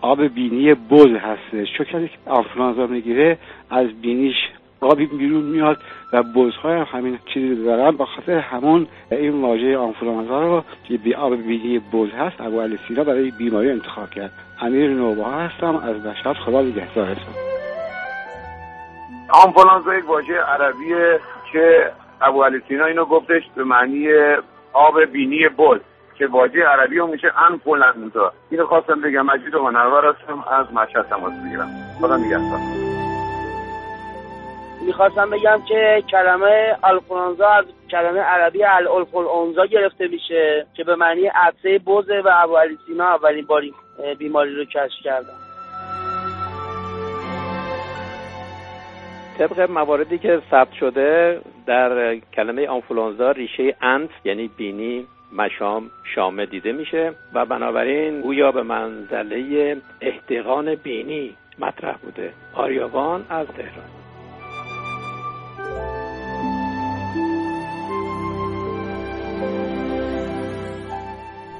آب 0.00 0.22
بینی 0.22 0.74
بز 0.74 1.06
هستش. 1.06 1.72
چون 1.76 1.86
کسی 1.86 2.08
که 2.08 2.86
می‌گیره 2.86 3.38
از 3.70 3.86
بینیش 4.02 4.34
آبی 4.80 5.06
بیرون 5.06 5.42
میاد 5.42 5.78
و 6.12 6.22
بزهای 6.22 6.76
هم 6.76 6.86
همین 6.90 7.18
چیزی 7.34 7.64
دارن. 7.64 7.90
با 7.90 8.06
خاطر 8.06 8.38
همون 8.38 8.86
این 9.10 9.42
واژه 9.42 9.76
آنفولانزا 9.76 10.40
رو 10.40 10.64
که 10.88 10.96
بی 10.96 11.14
آب 11.14 11.36
بینی 11.36 11.78
بز 11.78 12.08
هست 12.10 12.40
ابو 12.40 12.76
سینا 12.88 13.04
برای 13.04 13.30
بیماری 13.30 13.70
انتخاب 13.70 14.10
کرد. 14.10 14.32
امیر 14.60 14.90
نوبا 14.90 15.24
هستم. 15.24 15.76
از 15.76 16.06
مشهد 16.06 16.36
خدا 16.36 16.62
نگهدارتون 16.62 17.34
آنفولانزا 19.42 19.94
یک 19.94 20.08
واژه 20.08 20.40
عربیه 20.40 21.20
که 21.52 21.92
ابو 22.20 22.44
علی 22.44 22.62
سینا 22.68 22.84
اینو 22.84 23.04
گفتش 23.04 23.42
به 23.56 23.64
معنی 23.64 24.08
آب 24.72 25.04
بینی 25.04 25.48
بل 25.48 25.78
که 26.18 26.26
واژه 26.26 26.62
عربی 26.62 26.98
هم 26.98 27.08
میشه 27.08 27.32
انفولانزا 27.50 28.32
اینو 28.50 28.66
خواستم 28.66 29.00
بگم 29.00 29.26
مجید 29.26 29.54
و 29.54 29.62
منور 29.62 30.04
هستم 30.06 30.44
از 30.50 30.72
مشهد 30.72 31.08
تماس 31.08 31.32
بگیرم. 31.46 31.68
خدا 32.00 32.16
نگهدار. 32.16 32.58
می‌خواستم 34.86 35.30
بگم 35.30 35.62
که 35.68 36.02
کلمه 36.10 36.76
الفولانزا 36.84 37.48
از 37.48 37.64
کلمه 37.90 38.20
عربی 38.20 38.64
الالفولانزا 38.64 39.66
گرفته 39.66 40.08
میشه 40.08 40.66
که 40.76 40.84
به 40.84 40.96
معنی 40.96 41.26
عدسه 41.26 41.78
بوزه 41.78 42.20
و 42.24 42.30
ابو 42.32 42.56
علی 42.56 42.78
سینا 42.86 43.04
اولین 43.04 43.46
باری 43.46 43.74
بیماری 44.18 44.54
رو 44.54 44.64
کشف 44.64 45.02
کردن. 45.04 45.43
طبق 49.38 49.70
مواردی 49.70 50.18
که 50.18 50.42
ثبت 50.50 50.72
شده 50.72 51.40
در 51.66 52.16
کلمه 52.16 52.68
آنفولانزا 52.68 53.30
ریشه 53.30 53.76
انت 53.82 54.10
یعنی 54.24 54.50
بینی 54.56 55.06
مشام 55.32 55.90
شامه 56.14 56.46
دیده 56.46 56.72
میشه 56.72 57.12
و 57.34 57.46
بنابراین 57.46 58.20
گویا 58.20 58.52
به 58.52 58.62
منزله 58.62 59.76
احتقان 60.00 60.74
بینی 60.74 61.36
مطرح 61.58 61.96
بوده. 61.96 62.32
آریاوان 62.54 63.26
از 63.30 63.46
تهران. 63.46 63.88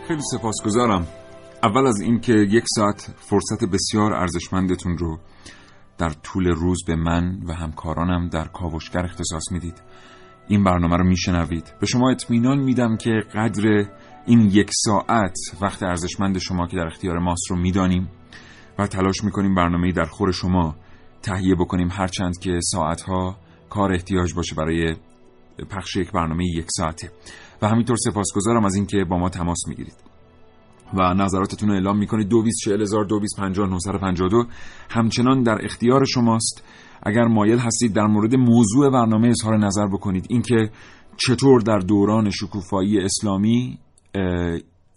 خیلی 0.09 0.21
سپاسگزارم. 0.23 1.07
اول 1.63 1.87
از 1.87 2.01
اینکه 2.01 2.33
یک 2.33 2.65
ساعت 2.67 3.15
فرصت 3.17 3.65
بسیار 3.73 4.13
ارزشمندتون 4.13 4.99
رو 4.99 5.19
در 5.99 6.11
طول 6.11 6.47
روز 6.47 6.85
به 6.87 6.97
من 6.97 7.39
و 7.49 7.53
همکارانم 7.53 8.29
در 8.29 8.45
کاوشگر 8.45 9.05
اختصاص 9.05 9.53
می‌دید. 9.53 9.83
این 10.49 10.65
برنامه 10.65 10.97
رو 10.97 11.05
میشنوید. 11.05 11.75
به 11.81 11.87
شما 11.87 12.11
اطمینان 12.11 12.59
میدم 12.59 12.97
که 12.97 13.11
قدر 13.35 13.87
این 14.27 14.41
یک 14.41 14.71
ساعت 14.73 15.37
وقت 15.61 15.83
ارزشمند 15.83 16.39
شما 16.39 16.67
که 16.67 16.77
در 16.77 16.87
اختیار 16.87 17.19
ماست 17.19 17.51
رو 17.51 17.57
می‌دانیم 17.57 18.09
و 18.79 18.87
تلاش 18.87 19.25
می‌کنیم 19.25 19.55
برنامه 19.55 19.93
در 19.93 20.05
خور 20.05 20.33
شما 20.33 20.77
تهیه 21.23 21.55
بکنیم. 21.55 21.89
هرچند 21.91 22.39
که 22.39 22.61
ساعتها 22.63 23.37
کار 23.71 23.93
احتیاج 23.93 24.35
باشه 24.35 24.55
برای 24.55 24.97
پخش 25.71 25.97
یک 25.97 26.13
برنامه 26.13 26.45
یک 26.45 26.67
ساعته. 26.69 27.11
و 27.63 27.69
همینطور 27.69 27.97
سپاسگزارم 27.97 28.65
از 28.65 28.75
اینکه 28.75 29.05
با 29.05 29.19
ما 29.19 29.29
تماس 29.29 29.59
می‌گیرید. 29.69 30.14
و 30.97 31.15
نظراتتون 31.15 31.69
رو 31.69 31.75
اعلام 31.75 31.99
می‌کنید. 31.99 32.29
دو 32.29 32.43
دو 34.29 34.45
همچنان 34.91 35.43
در 35.43 35.65
اختیار 35.65 36.05
شماست. 36.05 36.65
اگر 37.03 37.25
مایل 37.25 37.59
هستید 37.59 37.93
در 37.93 38.07
مورد 38.07 38.35
موضوع 38.35 38.91
برنامه 38.91 39.29
اظهار 39.29 39.57
نظر 39.59 39.87
بکنید 39.87 40.27
اینکه 40.31 40.71
چطور 41.17 41.61
در 41.61 41.79
دوران 41.79 42.31
شکوفایی 42.31 43.01
اسلامی 43.01 43.79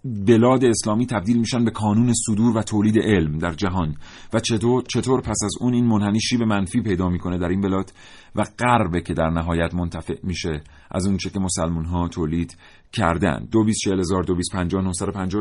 بلاد 0.05 0.65
اسلامی 0.65 1.05
تبدیل 1.05 1.37
میشن 1.37 1.65
به 1.65 1.71
کانون 1.71 2.13
صدور 2.13 2.57
و 2.57 2.61
تولید 2.61 2.99
علم 2.99 3.37
در 3.37 3.53
جهان. 3.53 3.95
و 4.33 4.39
چطور 4.39 4.83
چطور 4.83 5.21
پس 5.21 5.37
از 5.43 5.51
اون 5.59 5.73
این 5.73 5.85
منحنی 5.85 6.21
شیب 6.21 6.43
منفی 6.43 6.81
پیدا 6.81 7.09
می‌کنه 7.09 7.37
در 7.37 7.47
این 7.47 7.61
بلاد؟ 7.61 7.91
و 8.35 8.43
غربه 8.59 9.01
که 9.01 9.13
در 9.13 9.29
نهایت 9.29 9.75
منتفع 9.75 10.15
میشه 10.23 10.61
از 10.91 11.07
اون 11.07 11.17
چه 11.17 11.29
که 11.29 11.39
مسلمون 11.39 11.85
ها 11.85 12.07
تولید 12.07 12.57
کردن. 12.91 13.47
دو 13.51 13.65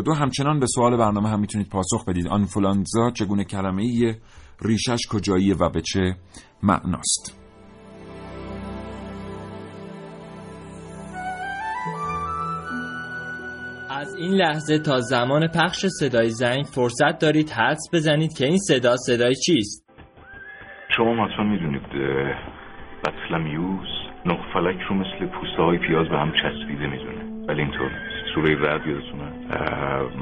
دو 0.02 0.14
همچنان 0.14 0.60
به 0.60 0.66
سوال 0.66 0.96
برنامه 0.96 1.28
هم 1.28 1.40
می‌تونید 1.40 1.68
پاسخ 1.68 2.04
بدید. 2.08 2.28
آنفولانزا 2.28 3.10
چگونه 3.10 3.44
کلمه 3.44 3.82
ای 3.82 4.14
ریشش 4.62 5.06
کجاییه 5.10 5.54
و 5.54 5.70
به 5.70 5.80
چه 5.80 6.16
معناست؟ 6.62 7.45
از 14.06 14.14
این 14.14 14.32
لحظه 14.32 14.78
تا 14.78 15.00
زمان 15.00 15.48
پخش 15.54 15.86
صدای 15.86 16.30
زنگ 16.30 16.64
فرصت 16.64 17.18
دارید 17.18 17.50
حدس 17.50 17.88
بزنید 17.92 18.38
که 18.38 18.46
این 18.46 18.58
صدا 18.58 18.96
صدای 18.96 19.34
چیست. 19.34 19.86
شما 20.96 21.26
حتما 21.26 21.44
می‌دونید 21.44 21.82
بطلمیوس 23.04 23.88
نقفلک 24.26 24.80
رو 24.88 24.96
مثل 24.96 25.26
پوسته 25.26 25.62
های 25.62 25.78
پیاز 25.78 26.08
به 26.08 26.18
هم 26.18 26.32
چسبیده 26.32 26.86
می‌دونه. 26.86 27.46
ولی 27.48 27.62
اینطور 27.62 27.90
سوره 28.34 28.54
رد 28.54 28.86
یادتونه؟ 28.86 29.32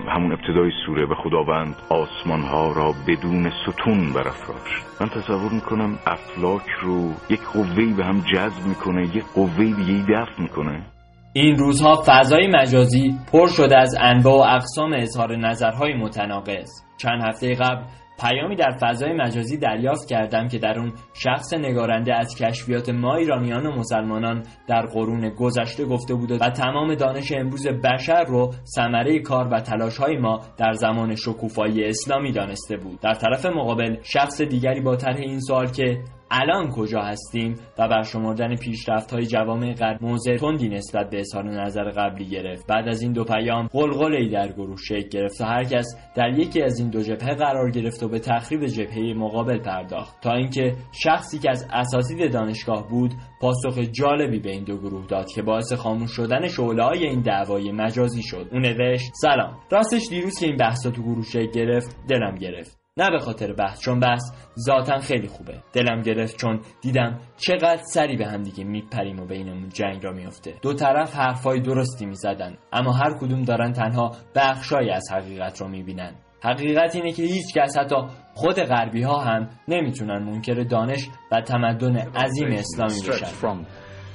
همون 0.08 0.32
ابتدای 0.32 0.70
سوره 0.86 1.06
به 1.06 1.14
خداوند 1.14 1.74
آسمان 1.90 2.40
ها 2.40 2.72
را 2.72 2.94
بدون 3.08 3.50
ستون 3.50 4.12
برافراش 4.12 4.82
من 5.00 5.08
تصور 5.08 5.52
می‌کنم 5.52 5.98
افلاک 6.06 6.68
رو 6.82 7.12
یک 7.30 7.40
قوهی 7.52 7.92
به 7.92 8.04
هم 8.04 8.20
جذب 8.34 8.66
می‌کنه 8.68 9.16
یک 9.16 9.24
قوهی 9.34 9.72
دیگه 9.72 10.04
دفع 10.12 10.42
می‌کنه. 10.42 10.93
این 11.36 11.56
روزها 11.56 12.02
فضای 12.06 12.46
مجازی 12.46 13.14
پر 13.32 13.48
شده 13.48 13.78
از 13.78 13.94
انواع 14.00 14.36
و 14.36 14.54
اقسام 14.56 14.92
اظهار 14.92 15.36
نظرهای 15.36 15.94
متناقض. 15.94 16.70
چند 16.96 17.22
هفته 17.22 17.54
قبل 17.54 17.82
پیامی 18.20 18.56
در 18.56 18.76
فضای 18.80 19.12
مجازی 19.12 19.56
دریافت 19.56 20.08
کردم 20.08 20.48
که 20.48 20.58
در 20.58 20.78
اون 20.78 20.92
شخص 21.14 21.54
نگارنده 21.54 22.14
از 22.14 22.34
کشفیات 22.34 22.88
ما 22.88 23.16
ایرانیان 23.16 23.66
و 23.66 23.72
مسلمانان 23.72 24.42
در 24.68 24.86
قرون 24.86 25.28
گذشته 25.28 25.84
گفته 25.84 26.14
بود 26.14 26.30
و 26.30 26.38
تمام 26.38 26.94
دانش 26.94 27.32
امروز 27.32 27.66
بشر 27.66 28.24
رو 28.24 28.50
ثمره 28.76 29.18
کار 29.18 29.48
و 29.48 29.60
تلاش 29.60 29.98
های 29.98 30.16
ما 30.16 30.40
در 30.56 30.72
زمان 30.72 31.14
شکوفایی 31.14 31.84
اسلامی 31.84 32.32
دانسته 32.32 32.76
بود. 32.76 33.00
در 33.00 33.14
طرف 33.14 33.46
مقابل 33.46 33.96
شخص 34.02 34.42
دیگری 34.42 34.80
با 34.80 34.96
طرح 34.96 35.16
این 35.16 35.40
سوال 35.40 35.66
که 35.66 35.98
الان 36.42 36.70
کجا 36.70 37.00
هستیم 37.00 37.54
و 37.78 37.88
برشمردن 37.88 38.56
پیشرفت 38.56 39.12
های 39.12 39.26
جوامع 39.26 39.74
غرب 39.74 40.02
موضع 40.02 40.36
تندی 40.36 40.68
نسبت 40.68 41.10
به 41.10 41.20
اظهار 41.20 41.44
نظر 41.44 41.90
قبلی 41.90 42.24
گرفت. 42.24 42.66
بعد 42.66 42.88
از 42.88 43.02
این 43.02 43.12
دو 43.12 43.24
پیام 43.24 43.66
قلقله 43.66 44.16
ای 44.16 44.28
در 44.28 44.52
گروه 44.52 44.76
شکل 44.76 45.08
گرفت 45.08 45.40
و 45.40 45.44
هر 45.44 45.64
کس 45.64 45.86
در 46.16 46.38
یکی 46.38 46.62
از 46.62 46.78
این 46.78 46.90
دو 46.90 47.02
جبهه 47.02 47.34
قرار 47.34 47.70
گرفت 47.70 48.02
و 48.02 48.08
به 48.08 48.18
تخریب 48.18 48.66
جبهه 48.66 49.14
مقابل 49.16 49.58
پرداخت. 49.58 50.20
تا 50.22 50.32
اینکه 50.32 50.76
شخصی 50.92 51.38
که 51.38 51.50
از 51.50 51.66
اساتید 51.72 52.32
دانشگاه 52.32 52.88
بود 52.88 53.14
پاسخ 53.40 53.78
جالبی 53.78 54.38
به 54.38 54.50
این 54.50 54.64
دو 54.64 54.76
گروه 54.76 55.06
داد 55.06 55.26
که 55.34 55.42
باعث 55.42 55.72
خاموش 55.72 56.10
شدن 56.10 56.48
شعله 56.48 56.86
این 56.86 57.22
دعوای 57.22 57.72
مجازی 57.72 58.22
شد. 58.22 58.48
اون 58.52 58.62
نوشت 58.62 59.10
سلام. 59.14 59.58
راستش 59.70 60.08
دیروز 60.10 60.38
که 60.40 60.46
این 60.46 60.56
بحثا 60.56 60.90
تو 60.90 61.02
گروه 61.02 61.24
شکل 61.24 61.50
گرفت 61.50 61.96
دلم 62.08 62.34
گرفت. 62.34 62.83
نه 62.96 63.10
به 63.10 63.18
خاطر 63.18 63.52
بحث 63.52 63.80
چون 63.80 64.00
بحث 64.00 64.22
ذاتا 64.58 64.98
خیلی 64.98 65.28
خوبه. 65.28 65.62
دلم 65.72 66.02
گرفت 66.02 66.36
چون 66.36 66.60
دیدم 66.82 67.20
چقدر 67.36 67.82
سری 67.82 68.16
به 68.16 68.26
هم 68.26 68.42
دیگه 68.42 68.64
میپریم 68.64 69.20
و 69.20 69.26
بینمون 69.26 69.68
جنگ 69.68 70.04
را 70.04 70.12
میفته 70.12 70.54
دو 70.62 70.74
طرف 70.74 71.14
حرفای 71.14 71.60
درستی 71.60 72.06
می‌زدن 72.06 72.56
اما 72.72 72.92
هر 72.92 73.18
کدوم 73.20 73.42
دارن 73.42 73.72
تنها 73.72 74.12
بخشایی 74.34 74.90
از 74.90 75.04
حقیقت 75.12 75.60
رو 75.60 75.68
می‌بینن. 75.68 76.14
حقیقت 76.42 76.94
اینه 76.94 77.12
که 77.12 77.22
هیچ 77.22 77.54
کس 77.54 77.78
حتی 77.78 77.96
خود 78.34 78.56
غربی 78.56 79.02
ها 79.02 79.20
هم 79.20 79.48
نمی‌تونن 79.68 80.22
منکر 80.22 80.54
دانش 80.54 81.08
و 81.32 81.40
تمدن 81.40 81.96
عظیم 81.96 82.52
اسلامی 82.52 83.00
بشن. 83.08 83.66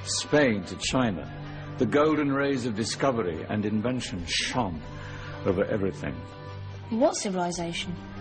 Spain 0.03 0.63
to 0.63 0.75
China, 0.91 1.25
the 1.79 1.85
golden 1.85 2.31
rays 2.31 2.65
of 2.65 2.75
discovery 2.75 3.39
and 3.49 3.65
invention 3.65 4.19
shone 4.25 4.79
over 5.45 5.63
everything. 5.75 6.15
What 6.91 7.15
civilization? 7.15 8.18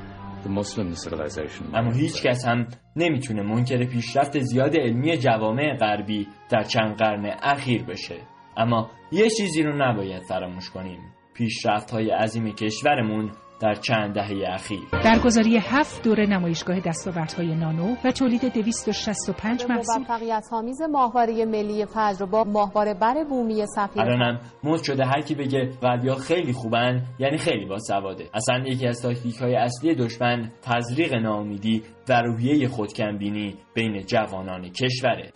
اما 1.75 1.93
هیچ 1.93 2.23
کس 2.23 2.47
هم 2.47 2.67
نمی‌تونه 2.97 3.43
منکر 3.43 3.85
پیشرفت 3.85 4.39
زیاد 4.39 4.77
علمی 4.77 5.17
جوامع 5.17 5.77
غربی 5.77 6.29
در 6.51 6.63
چند 6.63 6.97
قرن 6.97 7.37
اخیر 7.43 7.83
بشه. 7.85 8.17
اما 8.57 8.91
یه 9.13 9.31
چیزی 9.31 9.63
رو 9.63 9.77
نباید 9.77 10.23
فراموش 10.23 10.71
کنیم. 10.71 11.01
پیشرفت 11.35 11.91
های 11.91 12.11
عظیم 12.11 12.53
کشورمون 12.53 13.31
در 13.61 13.75
چند 13.75 14.15
دهه 14.15 14.55
اخیر. 14.55 14.81
برگزاری 15.05 15.57
هفت 15.57 16.03
دوره 16.03 16.27
نمایشگاه 16.27 16.81
دستاوردهای 16.81 17.55
نانو 17.55 17.97
و 18.05 18.11
تولید 18.11 18.53
265 18.53 19.65
محصول 19.69 19.99
موفقیت 19.99 20.45
آمیز 20.53 20.83
ماهواره 20.83 21.45
ملی 21.45 21.87
فجر 21.87 22.27
با 22.27 22.45
ماهواره 22.45 22.95
بر 22.95 23.25
بومی 23.25 23.67
سفیر 23.67 24.03
الانم 24.03 24.41
مد 24.65 24.83
شده 24.83 25.05
هر 25.05 25.21
کی 25.21 25.35
بگه 25.35 25.71
غربیا 25.83 26.15
خیلی 26.15 26.53
خوبن 26.53 27.03
یعنی 27.19 27.39
خیلی 27.39 27.67
با 27.67 27.79
سواده 27.79 28.31
اصلا 28.35 28.59
یکی 28.67 28.87
از 28.87 29.03
تاکتیک 29.03 29.37
های 29.37 29.55
اصلی 29.55 29.95
دشمن 29.95 30.51
تزریق 30.63 31.15
ناامیدی 31.15 31.83
و 32.09 32.23
روحیه 32.23 32.69
خودکمبینی 32.69 33.55
بین 33.75 34.03
جوانان 34.07 34.69
کشوره. 34.69 35.33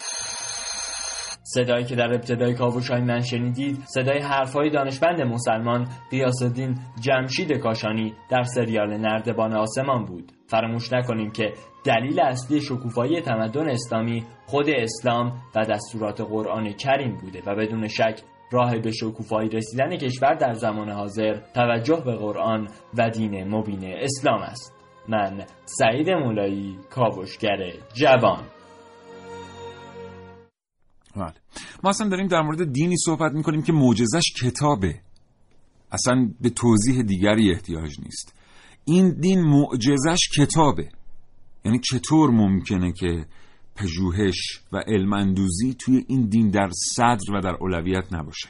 صدایی 1.54 1.84
که 1.84 1.96
در 1.96 2.14
ابتدای 2.14 2.54
کاوشهای 2.54 3.00
من 3.00 3.20
شنیدید 3.20 3.78
صدای 3.84 4.18
حرفهای 4.18 4.70
دانشمند 4.70 5.20
مسلمان 5.22 5.88
قیاس 6.10 6.42
الدین 6.42 6.78
جمشید 7.00 7.52
کاشانی 7.52 8.14
در 8.30 8.42
سریال 8.42 8.96
نردبان 8.96 9.52
آسمان 9.52 10.04
بود. 10.04 10.32
فراموش 10.46 10.92
نکنیم 10.92 11.30
که 11.30 11.52
دلیل 11.84 12.20
اصلی 12.20 12.60
شکوفایی 12.60 13.20
تمدن 13.20 13.68
اسلامی 13.68 14.24
خود 14.46 14.66
اسلام 14.68 15.32
و 15.56 15.64
دستورات 15.64 16.20
قرآن 16.20 16.72
کریم 16.72 17.16
بوده 17.16 17.42
و 17.46 17.54
بدون 17.54 17.88
شک 17.88 18.20
راه 18.52 18.78
به 18.78 18.90
شکوفایی 18.92 19.48
رسیدن 19.48 19.96
کشور 19.96 20.34
در 20.34 20.52
زمان 20.52 20.90
حاضر 20.90 21.36
توجه 21.54 22.02
به 22.04 22.16
قرآن 22.16 22.68
و 22.98 23.10
دین 23.10 23.48
مبین 23.54 23.84
اسلام 23.84 24.42
است. 24.42 24.78
من 25.08 25.44
سعید 25.64 26.10
مولایی 26.10 26.78
کاوشگر 26.90 27.72
جوان. 27.94 28.44
ما 31.84 31.90
اصلا 31.90 32.08
داریم 32.08 32.26
در 32.26 32.42
مورد 32.42 32.72
دینی 32.72 32.96
صحبت 32.96 33.32
می‌کنیم 33.32 33.62
که 33.62 33.72
معجزش 33.72 34.22
کتابه. 34.42 35.00
اصلا 35.92 36.30
به 36.40 36.50
توضیح 36.50 37.02
دیگری 37.02 37.52
احتیاج 37.52 38.00
نیست. 38.00 38.34
این 38.84 39.20
دین 39.20 39.40
معجزش 39.40 40.28
کتابه. 40.36 40.88
یعنی 41.64 41.78
چطور 41.78 42.30
ممکنه 42.30 42.92
که 42.92 43.26
پژوهش 43.76 44.60
و 44.72 44.76
علماندوزی 44.86 45.74
توی 45.74 46.04
این 46.08 46.28
دین 46.28 46.50
در 46.50 46.70
صدر 46.94 47.32
و 47.34 47.40
در 47.40 47.56
اولویت 47.60 48.12
نباشه؟ 48.12 48.48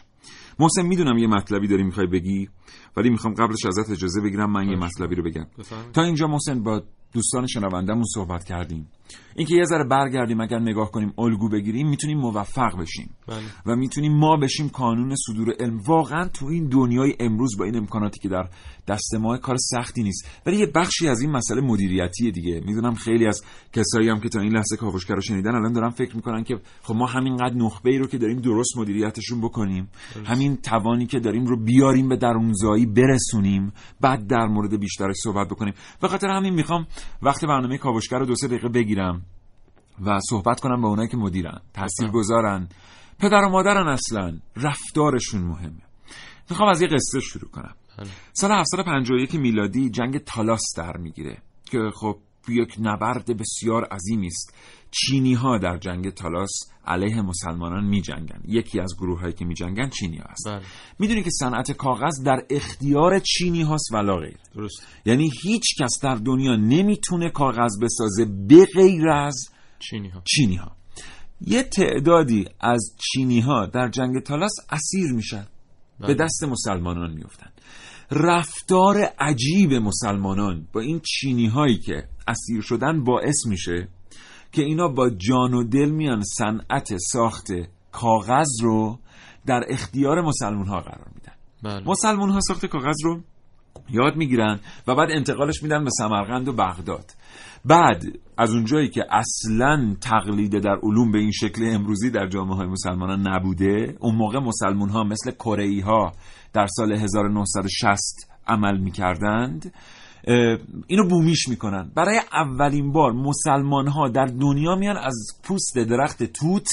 محسن 0.58 0.82
می‌دونم 0.82 1.18
یه 1.18 1.26
مطلبی 1.26 1.68
داری 1.68 1.82
می‌خوای 1.82 2.06
بگی 2.06 2.48
ولی 2.96 3.10
می‌خوام 3.10 3.34
قبلش 3.34 3.66
ازت 3.66 3.90
اجازه 3.90 4.20
بگیرم 4.20 4.52
من 4.52 4.68
یه 4.68 4.76
مطلبی 4.76 5.14
رو 5.14 5.22
بگم. 5.22 5.46
تا 5.92 6.02
اینجا 6.02 6.26
محسن 6.26 6.62
با 6.62 6.82
دوستان 7.12 7.46
شنوندهمون 7.46 8.04
صحبت 8.14 8.44
کردیم. 8.44 8.88
اینکه 9.36 9.54
یه 9.54 9.64
ذره 9.64 9.84
برگردیم 9.84 10.40
اگر 10.40 10.58
نگاه 10.58 10.90
کنیم 10.90 11.12
الگو 11.18 11.48
بگیریم 11.48 11.88
می‌تونیم 11.88 12.18
موفق 12.18 12.80
بشیم. 12.80 13.10
بله. 13.28 13.38
و 13.66 13.76
می‌تونیم 13.76 14.18
ما 14.18 14.36
بشیم 14.36 14.68
کانون 14.68 15.14
صدور 15.16 15.54
علم. 15.60 15.80
واقعا 15.86 16.28
تو 16.28 16.46
این 16.46 16.68
دنیای 16.68 17.14
امروز 17.20 17.56
با 17.58 17.64
این 17.64 17.76
امکاناتی 17.76 18.20
که 18.20 18.28
در 18.28 18.48
دست 18.88 19.14
ما 19.14 19.36
کار 19.36 19.56
سختی 19.56 20.02
نیست. 20.02 20.28
ولی 20.46 20.56
یه 20.56 20.66
بخشی 20.74 21.08
از 21.08 21.20
این 21.20 21.30
مسئله 21.30 21.60
مدیریتی 21.60 22.30
دیگه. 22.30 22.62
می‌دونم 22.66 22.94
خیلی 22.94 23.26
از 23.26 23.42
کسایی 23.72 24.08
هم 24.08 24.20
که 24.20 24.28
تا 24.28 24.40
این 24.40 24.52
لحظه 24.52 24.76
کاوشگر 24.76 25.14
رو 25.14 25.20
شنیدن 25.20 25.54
الان 25.54 25.72
دارن 25.72 25.90
فکر 25.90 26.16
می‌کنن 26.16 26.44
که 26.44 26.60
خب 26.82 26.94
ما 26.94 27.06
همینقدر 27.06 27.54
نخبه 27.54 27.90
ای 27.90 27.98
رو 27.98 28.06
که 28.06 28.18
داریم 28.18 28.40
درست 28.40 28.78
مدیریتشون 28.78 29.40
بکنیم. 29.40 29.88
همین 30.24 30.56
توانی 30.56 31.06
که 31.06 31.20
داریم 31.20 31.46
رو 31.46 31.64
بیاریم 31.64 32.08
به 32.08 32.16
درونزایی 32.16 32.86
برسونیم. 32.86 33.72
بعد 34.00 34.26
در 34.26 34.46
مورد 34.46 34.80
بیشترش 34.80 35.16
صحبت 35.22 35.48
بکنیم. 35.48 35.74
به 36.00 36.08
خاطر 36.08 36.28
همین 36.28 36.54
می‌خوام 36.54 36.86
وقت 37.22 37.44
برنامه 37.44 37.78
کاوشگر 37.78 38.18
رو 38.18 38.26
دو 38.26 38.34
سه 38.34 38.48
دقیقه 38.48 38.68
بگیرم. 38.68 39.21
و 40.00 40.18
صحبت 40.30 40.60
کنم 40.60 40.80
با 40.80 40.88
اونایی 40.88 41.08
که 41.08 41.16
مدیرن 41.16 41.60
تاثیر 41.74 42.08
گذارن 42.08 42.68
پدر 43.18 43.44
و 43.44 43.48
مادرن 43.48 43.88
اصلا. 43.88 44.38
رفتارشون 44.56 45.40
مهمه. 45.42 45.82
می‌خوام 46.50 46.68
از 46.68 46.82
یه 46.82 46.88
قصه 46.88 47.20
شروع 47.20 47.50
کنم. 47.50 47.74
سال 48.32 48.52
751 48.52 49.34
میلادی 49.34 49.90
جنگ 49.90 50.18
تالاس 50.18 50.62
در 50.76 50.96
می‌گیره 50.96 51.38
که 51.64 51.78
خب 51.94 52.16
یک 52.48 52.76
نبرد 52.78 53.36
بسیار 53.38 53.84
عظیمی 53.84 54.26
است. 54.26 54.54
چینی 54.90 55.34
ها 55.34 55.58
در 55.58 55.76
جنگ 55.78 56.10
تالاس 56.10 56.50
علیه 56.86 57.22
مسلمانان 57.22 57.84
می 57.84 58.02
جنگن. 58.02 58.40
یکی 58.44 58.80
از 58.80 58.94
گروه 58.98 59.20
هایی 59.20 59.32
که 59.32 59.44
می 59.44 59.54
جنگن 59.54 59.88
چینی 59.88 60.16
ها 60.16 60.24
هست 60.30 60.66
می‌دونی 60.98 61.22
که 61.22 61.30
صنعت 61.30 61.72
کاغذ 61.72 62.22
در 62.24 62.42
اختیار 62.50 63.18
چینی 63.18 63.62
هاست 63.62 63.92
ولا 63.92 64.16
غیر. 64.16 64.38
درست. 64.54 64.86
یعنی 65.04 65.30
هیچ 65.42 65.62
کس 65.80 65.98
در 66.02 66.14
دنیا 66.14 66.56
نمی‌تونه 66.56 67.30
کاغذ 67.30 67.78
بسازه 67.82 68.24
به 68.24 68.66
غیر 68.74 69.08
از 69.08 69.51
چینی 69.82 70.08
ها 70.08 70.22
چینی 70.24 70.56
ها 70.56 70.76
یه 71.40 71.62
تعدادی 71.62 72.48
از 72.60 72.94
چینی 72.98 73.40
ها 73.40 73.66
در 73.66 73.88
جنگ 73.88 74.18
تالاس 74.22 74.52
اسیر 74.70 75.12
میشن. 75.12 75.46
به 76.00 76.14
دست 76.14 76.44
مسلمانان 76.44 77.10
میفتن 77.10 77.50
رفتار 78.10 78.98
عجیب 79.18 79.72
مسلمانان 79.72 80.66
با 80.72 80.80
این 80.80 81.00
چینی 81.00 81.46
هایی 81.46 81.78
که 81.78 82.08
اسیر 82.28 82.60
شدن 82.60 83.04
باعث 83.04 83.46
میشه 83.46 83.88
که 84.52 84.62
اینا 84.62 84.88
با 84.88 85.10
جان 85.10 85.54
و 85.54 85.64
دل 85.64 85.90
میان 85.90 86.22
صنعت 86.22 86.96
ساخت 87.12 87.46
کاغذ 87.92 88.48
رو 88.62 88.98
در 89.46 89.64
اختیار 89.68 90.20
مسلمون 90.20 90.66
ها 90.66 90.80
قرار 90.80 91.10
میدن. 91.14 91.32
بله. 91.62 91.88
مسلمون 91.88 92.30
ها 92.30 92.40
ساخت 92.40 92.66
کاغذ 92.66 92.96
رو 93.04 93.20
یاد 93.90 94.16
می‌گیرن 94.16 94.60
و 94.86 94.94
بعد 94.94 95.10
انتقالش 95.10 95.62
میدن 95.62 95.84
به 95.84 95.90
سمرقند 95.98 96.48
و 96.48 96.52
بغداد. 96.52 97.12
بعد 97.64 98.02
از 98.38 98.50
اونجایی 98.50 98.88
که 98.88 99.04
اصلا 99.10 99.96
تقلید 100.00 100.58
در 100.58 100.76
علوم 100.82 101.12
به 101.12 101.18
این 101.18 101.30
شکل 101.30 101.74
امروزی 101.74 102.10
در 102.10 102.26
جامعه 102.26 102.56
های 102.56 102.66
مسلمانان 102.66 103.28
نبوده 103.28 103.96
اون 104.00 104.14
موقع 104.14 104.38
مسلمون 104.38 104.88
ها 104.88 105.04
مثل 105.04 105.30
کره 105.30 105.82
ها 105.84 106.12
در 106.52 106.66
سال 106.66 106.92
1960 106.92 108.28
عمل 108.46 108.78
می‌کردند. 108.78 109.72
اینو 110.86 111.08
بومیش 111.08 111.48
می‌کنن. 111.48 111.90
برای 111.94 112.20
اولین 112.32 112.92
بار 112.92 113.12
مسلمان 113.12 113.88
ها 113.88 114.08
در 114.08 114.26
دنیا 114.26 114.74
میان 114.74 114.96
از 114.96 115.26
پوست 115.42 115.78
درخت 115.78 116.22
توت 116.22 116.68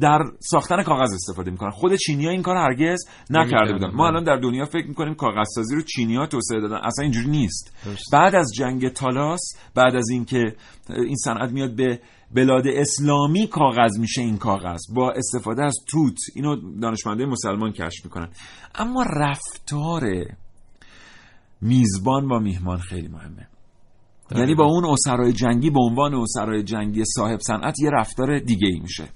در 0.00 0.22
ساختن 0.40 0.82
کاغذ 0.82 1.12
استفاده 1.14 1.50
می‌کنن. 1.50 1.70
خود 1.70 1.94
چینی 1.94 2.24
ها 2.24 2.30
این 2.30 2.42
کار 2.42 2.56
هرگز 2.56 3.04
نکرده 3.30 3.72
بودن 3.72 3.90
ما 3.94 4.06
الان 4.06 4.24
در 4.24 4.36
دنیا 4.36 4.64
فکر 4.64 4.86
می‌کنیم 4.86 5.14
کاغذ 5.14 5.46
سازی 5.54 5.74
رو 5.74 5.82
چینی 5.82 6.16
ها 6.16 6.26
توسعه 6.26 6.60
دادن. 6.60 6.76
اصلا 6.76 7.02
اینجوری 7.02 7.30
نیست. 7.30 7.76
بعد 8.12 8.34
از 8.34 8.52
جنگ 8.56 8.88
تالاس 8.88 9.40
بعد 9.74 9.96
از 9.96 10.08
اینکه 10.10 10.44
این 10.88 11.16
صنعت 11.16 11.50
میاد 11.50 11.76
به 11.76 12.00
بلاد 12.34 12.64
اسلامی 12.66 13.46
کاغذ 13.46 13.98
میشه 13.98 14.20
این 14.20 14.38
کاغذ. 14.38 14.80
با 14.94 15.12
استفاده 15.12 15.64
از 15.64 15.74
توت. 15.88 16.18
اینو 16.34 16.80
دانشمنده 16.80 17.26
مسلمان 17.26 17.72
کشف 17.72 18.04
می‌کنن. 18.04 18.28
اما 18.74 19.04
رفتار 19.16 20.02
میزبان 21.60 22.28
با 22.28 22.38
میهمان 22.38 22.78
خیلی 22.78 23.08
مهمه. 23.08 23.48
یعنی 24.36 24.54
با 24.54 24.64
اون 24.64 24.84
اسرای 24.84 25.32
جنگی 25.32 25.70
به 25.70 25.80
عنوان 25.80 26.14
اسرای 26.14 26.62
جنگی 26.62 27.02
صاحب 27.04 27.40
صنعت 27.40 27.80
یه 27.80 27.90
رفتار 27.90 28.38
دیگه 28.38 28.68
ای 28.68 28.80
میشه. 28.80 29.08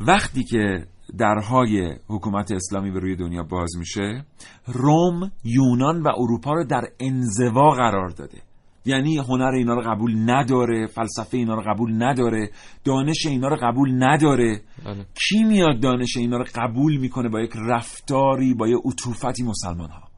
وقتی 0.00 0.44
که 0.44 0.86
درهای 1.18 1.96
حکومت 2.08 2.52
اسلامی 2.52 2.90
به 2.90 3.00
روی 3.00 3.16
دنیا 3.16 3.42
باز 3.42 3.76
میشه 3.78 4.24
روم 4.66 5.30
یونان 5.44 6.02
و 6.02 6.08
اروپا 6.16 6.52
رو 6.52 6.64
در 6.64 6.82
انزوا 7.00 7.70
قرار 7.70 8.08
داده. 8.08 8.38
یعنی 8.84 9.18
هنر 9.18 9.52
اینا 9.54 9.74
رو 9.74 9.80
قبول 9.80 10.30
نداره 10.30 10.86
فلسفه 10.86 11.36
اینا 11.36 11.54
رو 11.54 11.62
قبول 11.66 12.02
نداره 12.02 12.50
دانش 12.84 13.26
اینا 13.26 13.48
رو 13.48 13.56
قبول 13.62 14.04
نداره. 14.04 14.60
بله. 14.84 15.06
کی 15.14 15.44
میاد 15.44 15.80
دانش 15.80 16.16
اینا 16.16 16.36
رو 16.36 16.44
قبول 16.54 16.96
می‌کنه 16.96 17.28
با 17.28 17.40
یک 17.40 17.52
رفتاری 17.56 18.54
با 18.54 18.68
یک 18.68 18.78
عطوفتی 18.84 19.42
مسلمان 19.42 19.90
ها 19.90 20.08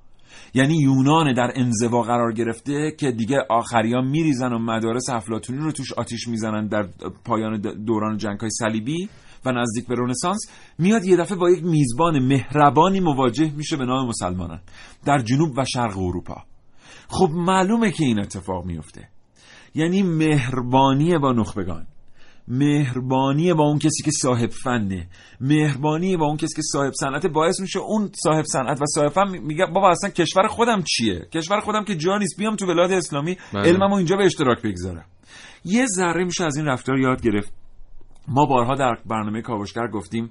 یعنی 0.55 0.77
یونان 0.79 1.35
در 1.35 1.53
انزوا 1.55 2.03
قرار 2.03 2.33
گرفته 2.33 2.93
که 2.99 3.11
دیگه 3.11 3.37
آخریان 3.51 4.07
میریزن 4.07 4.53
و 4.53 4.59
مدارس 4.59 5.09
افلاتونی 5.09 5.59
رو 5.59 5.73
توش 5.73 5.93
آتیش 5.93 6.29
می‌زنن 6.29 6.67
در 6.67 6.89
پایان 7.25 7.61
دوران 7.87 8.17
جنگ 8.17 8.41
های 8.41 8.51
صلیبی. 8.51 9.09
و 9.45 9.53
نزدیک 9.53 9.87
به 9.87 9.95
رنسانس 9.99 10.41
میاد 10.79 11.05
یه 11.05 11.17
دفعه 11.17 11.37
با 11.37 11.51
یک 11.51 11.65
میزبان 11.65 12.19
مهربانی 12.19 13.01
مواجه 13.01 13.53
میشه 13.57 13.77
به 13.77 13.85
نام 13.85 14.09
مسلمانان 14.09 14.61
در 15.05 15.19
جنوب 15.19 15.59
و 15.59 15.65
شرق 15.65 15.99
اروپا. 15.99 16.43
خب 17.09 17.31
معلومه 17.33 17.91
که 17.91 18.05
این 18.05 18.21
اتفاق 18.21 18.65
میفته. 18.65 19.09
یعنی 19.75 20.03
مهربانی 20.03 21.19
با 21.19 21.33
نخبگان 21.33 21.87
مهربانی 22.49 23.55
با 23.55 23.65
اون 23.65 23.79
کسی 23.79 24.03
که 24.05 24.11
صاحب 24.11 24.51
فنه 24.51 25.09
مهربانی 25.41 26.17
با 26.17 26.27
اون 26.27 26.37
کسی 26.37 26.55
که 26.57 26.63
صاحب 26.63 26.93
صنعت 26.93 27.27
باعث 27.27 27.61
میشه 27.61 27.79
اون 27.79 28.11
صاحب 28.23 28.45
صنعت 28.45 28.83
و 28.83 28.85
صاحب 28.87 29.09
فن 29.09 29.39
میگه 29.39 29.67
بابا 29.67 29.91
اصلا 29.91 30.11
کشور 30.11 30.47
خودم 30.47 30.83
چیه؟ 30.83 31.29
کشور 31.35 31.61
خودم 31.61 31.85
که 31.85 31.97
جا 31.97 32.19
نیست 32.19 32.37
بیام 32.39 32.57
تو 32.57 32.67
ولایت 32.67 32.91
اسلامی 32.91 33.37
بله. 33.53 33.63
علممو 33.63 33.95
اینجا 33.95 34.17
به 34.17 34.25
اشتراک 34.25 34.63
بگذارم. 34.63 35.05
یه 35.65 35.87
ذره 35.87 36.25
میشه 36.25 36.45
از 36.45 36.57
این 36.57 36.67
رفتار 36.67 36.99
یاد 36.99 37.23
گرفت. 37.23 37.60
ما 38.29 38.47
بارها 38.47 38.75
در 38.75 38.99
برنامه 39.07 39.43
کاوشگر 39.43 39.89
گفتیم 39.89 40.31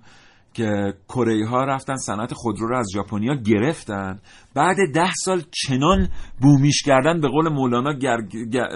که 0.53 0.93
کره 1.09 1.47
ها 1.47 1.63
رفتن 1.63 1.95
صنعت 1.95 2.33
خودرو 2.33 2.67
رو 2.67 2.77
از 2.77 2.87
ژاپنیا 2.93 3.35
گرفتن. 3.35 4.19
بعد 4.53 4.77
ده 4.93 5.11
سال 5.13 5.43
چنان 5.51 6.09
بومیش 6.41 6.83
کردن 6.83 7.21
به 7.21 7.27
قول 7.27 7.49
مولانا 7.49 7.93
گر... 7.93 8.17
گر... 8.51 8.67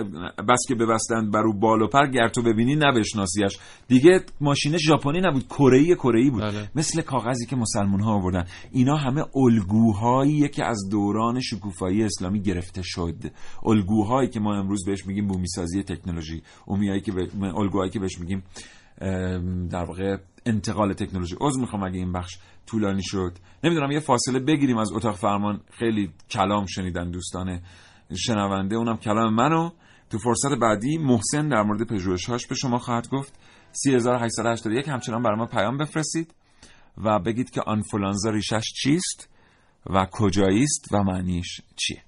بس 0.49 0.59
که 0.67 0.75
ببستن 0.75 1.31
برو 1.31 1.53
بال 1.59 1.81
و 1.81 1.87
پر 1.87 2.07
گر 2.07 2.27
تو 2.27 2.41
ببینی 2.41 2.75
نبشناسیش. 2.75 3.57
دیگه 3.87 4.19
ماشین 4.41 4.77
ژاپنی 4.77 5.21
نبود 5.21 5.47
کره 5.47 5.95
کره 5.95 6.29
بود. 6.31 6.41
بله. 6.41 6.69
مثل 6.75 7.01
کاغذی 7.01 7.45
که 7.45 7.55
مسلمان 7.55 7.99
ها 7.99 8.13
آوردن. 8.13 8.45
اینا 8.71 8.95
همه 8.95 9.25
الگوهایی 9.35 10.49
که 10.49 10.65
از 10.65 10.89
دوران 10.91 11.39
شکوفایی 11.39 12.03
اسلامی 12.03 12.41
گرفته 12.41 12.81
شد. 12.83 13.15
الگوهایی 13.65 14.29
که 14.29 14.39
ما 14.39 14.55
امروز 14.55 14.85
بهش 14.85 15.05
میگیم 15.05 15.27
بومی 15.27 15.47
سازی 15.47 15.83
تکنولوژی. 15.83 16.41
امیایی 16.67 17.01
که 17.01 17.11
به... 17.11 17.27
الگوهایی 17.55 17.91
که 17.91 17.99
بهش 17.99 18.19
میگیم. 18.19 18.43
در 19.69 19.83
واقع 19.83 20.17
انتقال 20.45 20.93
تکنولوژی. 20.93 21.35
عذر 21.41 21.59
می‌خوام 21.61 21.83
اگه 21.83 21.97
این 21.97 22.13
بخش 22.13 22.37
طولانی 22.65 23.03
شد. 23.03 23.37
نمی‌دونم 23.63 23.91
یه 23.91 23.99
فاصله 23.99 24.39
بگیریم 24.39 24.77
از 24.77 24.91
اتاق 24.91 25.15
فرمان. 25.15 25.61
خیلی 25.71 26.11
کلام 26.29 26.65
شنیدن 26.65 27.11
دوستان 27.11 27.61
شنونده. 28.17 28.75
اونم 28.75 28.97
کلام 28.97 29.33
منو. 29.33 29.69
تو 30.09 30.17
فرصت 30.17 30.59
بعدی 30.61 30.97
محسن 30.97 31.49
در 31.49 31.63
مورد 31.63 31.87
پژوهش‌هاش 31.87 32.47
به 32.47 32.55
شما 32.55 32.77
خواهد 32.77 33.09
گفت. 33.09 33.33
3881 33.71 34.89
همچنان 34.89 35.23
برای 35.23 35.37
ما 35.37 35.45
پیام 35.45 35.77
بفرستید 35.77 36.33
و 36.97 37.19
بگید 37.19 37.49
که 37.49 37.61
آنفولانزا 37.61 38.29
ریشش 38.29 38.73
چیست 38.83 39.29
و 39.85 40.07
کجایی 40.11 40.63
است 40.63 40.87
و 40.91 41.03
معنیش 41.03 41.61
چیه. 41.75 42.01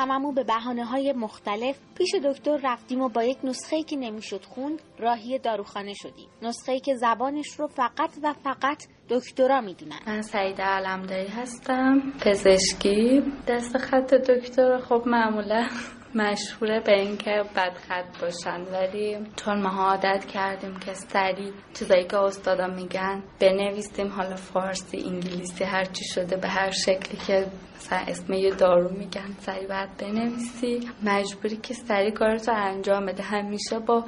هممون 0.00 0.34
به 0.34 0.44
بحانه 0.44 0.84
های 0.84 1.12
مختلف 1.12 1.78
پیش 1.98 2.14
دکتر 2.24 2.60
رفتیم 2.64 3.00
و 3.00 3.08
با 3.08 3.24
یک 3.24 3.38
نسخه 3.44 3.82
که 3.82 3.96
نمی‌شد 3.96 4.44
خوند 4.44 4.82
راهی 4.98 5.38
داروخانه 5.38 5.94
شدیم. 5.94 6.28
نسخه 6.42 6.80
که 6.80 6.94
زبانش 6.94 7.48
رو 7.58 7.66
فقط 7.66 8.10
و 8.22 8.32
فقط 8.32 8.86
دکترا 9.08 9.60
می‌دونن. 9.60 10.00
من 10.06 10.22
سعیده 10.22 10.62
علمداری 10.62 11.28
هستم 11.28 12.02
پزشکی. 12.24 13.22
دست 13.48 13.78
خط 13.78 14.14
دکتر 14.14 14.78
خب 14.78 15.02
معمولا 15.06 15.68
مشهوره 16.14 16.80
به 16.80 17.00
اینکه 17.00 17.44
بدخط 17.56 18.20
باشن 18.20 18.60
ولی 18.72 19.18
چون 19.36 19.62
ما 19.62 19.68
عادت 19.68 20.24
کردیم 20.24 20.78
که 20.78 20.94
سریع 20.94 21.52
چیزایی 21.74 22.04
که 22.04 22.16
استادا 22.16 22.66
میگن 22.66 23.22
بنویسیم 23.40 24.08
حالا 24.08 24.36
فارسی 24.36 24.98
انگلیسی 24.98 25.64
هر 25.64 25.84
چی 25.84 26.04
شده 26.04 26.36
به 26.36 26.48
هر 26.48 26.70
شکلی 26.70 27.18
که 27.26 27.46
مثلا 27.76 27.98
اسم 27.98 28.32
یه 28.32 28.50
دارو 28.50 28.90
میگن 28.90 29.34
سریع 29.38 29.68
باید 29.68 29.96
بنویسی. 29.96 30.90
مجبوری 31.02 31.56
که 31.56 31.74
سریع 31.74 32.10
کارتو 32.10 32.52
انجام 32.52 33.06
بده. 33.06 33.22
همیشه 33.22 33.78
با 33.78 34.04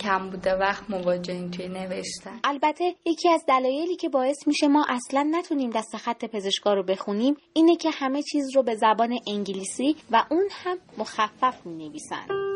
کم 0.00 0.30
بوده 0.30 0.54
وقت 0.54 0.90
مواجهیم 0.90 1.50
توی 1.50 1.68
نوشتن 1.68 2.40
البته 2.44 2.94
یکی 3.06 3.28
از 3.28 3.44
دلایلی 3.48 3.96
که 3.96 4.08
باعث 4.08 4.46
میشه 4.46 4.68
ما 4.68 4.86
اصلا 4.88 5.28
نتونیم 5.30 5.70
دست 5.70 5.96
خط 5.96 6.24
پزشکا 6.24 6.74
رو 6.74 6.82
بخونیم 6.82 7.36
اینه 7.52 7.76
که 7.76 7.90
همه 7.90 8.22
چیز 8.22 8.56
رو 8.56 8.62
به 8.62 8.74
زبان 8.74 9.18
انگلیسی 9.28 9.96
و 10.10 10.24
اون 10.30 10.48
هم 10.50 10.78
مخفف 10.98 11.66
می 11.66 11.88
نویسن. 11.88 12.49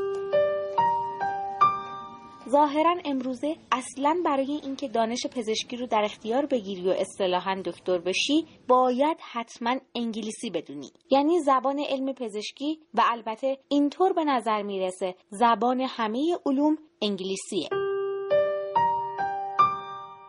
ظاهرا 2.55 2.96
امروزه 3.05 3.57
اصلا 3.72 4.16
برای 4.24 4.61
اینکه 4.62 4.88
دانش 4.88 5.26
پزشکی 5.26 5.76
رو 5.76 5.86
در 5.86 6.02
اختیار 6.05 6.46
بگیری 6.46 6.88
و 6.88 6.90
اصطلاحا 6.90 7.62
دکتر 7.64 7.98
بشی 7.98 8.46
باید 8.68 9.16
حتما 9.32 9.76
انگلیسی 9.94 10.50
بدونی. 10.50 10.90
یعنی 11.11 11.40
زبان 11.40 11.78
علم 11.88 12.12
پزشکی 12.12 12.78
و 12.94 13.02
البته 13.12 13.59
اینطور 13.68 14.12
به 14.12 14.24
نظر 14.24 14.62
می‌رسه 14.62 15.14
زبان 15.30 15.80
همه 15.80 16.36
علوم 16.46 16.78
انگلیسیه. 17.02 17.68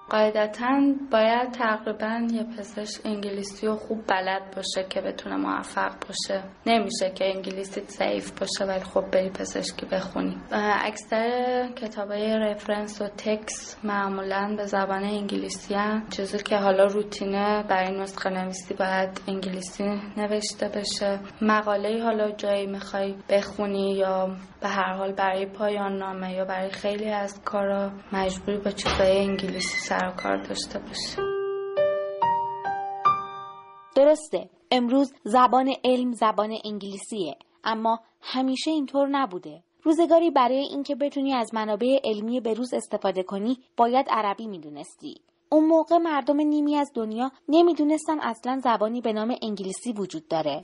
قاعدتا 0.09 0.81
باید 1.11 1.51
تقریبا 1.51 2.27
یه 2.33 2.43
پزشک 2.43 3.01
انگلیسی 3.05 3.67
رو 3.67 3.75
خوب 3.75 4.03
بلد 4.07 4.55
باشه 4.55 4.89
که 4.89 5.01
بتونه 5.01 5.35
موفق 5.35 5.91
باشه. 6.07 6.43
نمیشه 6.65 7.11
که 7.15 7.25
انگلیسی 7.35 7.81
ضعیف 7.81 8.31
باشه 8.39 8.65
ولی 8.65 8.83
خب 8.83 9.11
بری 9.11 9.29
پزشکی 9.29 9.85
بخونی. 9.85 10.37
اکثر 10.81 11.67
کتابای 11.75 12.37
رفرنس 12.37 13.01
و 13.01 13.07
تکس 13.07 13.77
معمولا 13.83 14.53
به 14.57 14.65
زبان 14.65 15.03
انگلیسی 15.03 15.73
هم 15.73 16.07
چیزی 16.09 16.37
که 16.37 16.57
حالا 16.57 16.85
روتینه 16.85 17.63
برای 17.63 17.99
نسخه 17.99 18.29
نویسی 18.29 18.73
باید 18.73 19.21
انگلیسی 19.27 20.01
نوشته 20.17 20.67
بشه. 20.67 21.19
مقاله 21.41 22.03
حالا 22.03 22.31
جایی 22.31 22.65
می‌خوای 22.65 23.15
بخونی 23.29 23.91
یا 23.95 24.35
به 24.61 24.67
هر 24.67 24.93
حال 24.93 25.11
برای 25.11 25.45
پایان 25.45 25.97
نامه 25.97 26.33
یا 26.33 26.45
برای 26.45 26.69
خیلی 26.69 27.09
از 27.09 27.41
کارا 27.45 27.91
مجبوری 28.13 28.57
با 28.57 28.71
چیزای 28.71 29.17
انگلیسی 29.19 29.77
سر 29.99 30.07
و 30.07 30.11
کار 30.11 30.37
داشته 30.37 30.79
باشی 30.79 31.17
درسته 33.95 34.49
امروز 34.71 35.13
زبان 35.23 35.73
علم 35.83 36.11
زبان 36.11 36.57
انگلیسیه 36.65 37.35
اما 37.63 37.99
همیشه 38.21 38.71
اینطور 38.71 39.07
نبوده. 39.07 39.63
روزگاری 39.83 40.31
برای 40.31 40.57
اینکه 40.57 40.95
بتونی 40.95 41.33
از 41.33 41.53
منابع 41.53 41.99
علمی 42.03 42.39
به 42.39 42.53
روز 42.53 42.73
استفاده 42.73 43.23
کنی 43.23 43.57
باید 43.77 44.05
عربی 44.09 44.47
می‌دونستی. 44.47 45.21
اون 45.49 45.65
موقع 45.65 45.97
مردم 45.97 46.41
نیمی 46.41 46.75
از 46.75 46.91
دنیا 46.95 47.31
نمی‌دونستن 47.49 48.19
اصلا 48.19 48.59
زبانی 48.63 49.01
به 49.01 49.13
نام 49.13 49.35
انگلیسی 49.41 49.93
وجود 49.93 50.27
داره. 50.27 50.61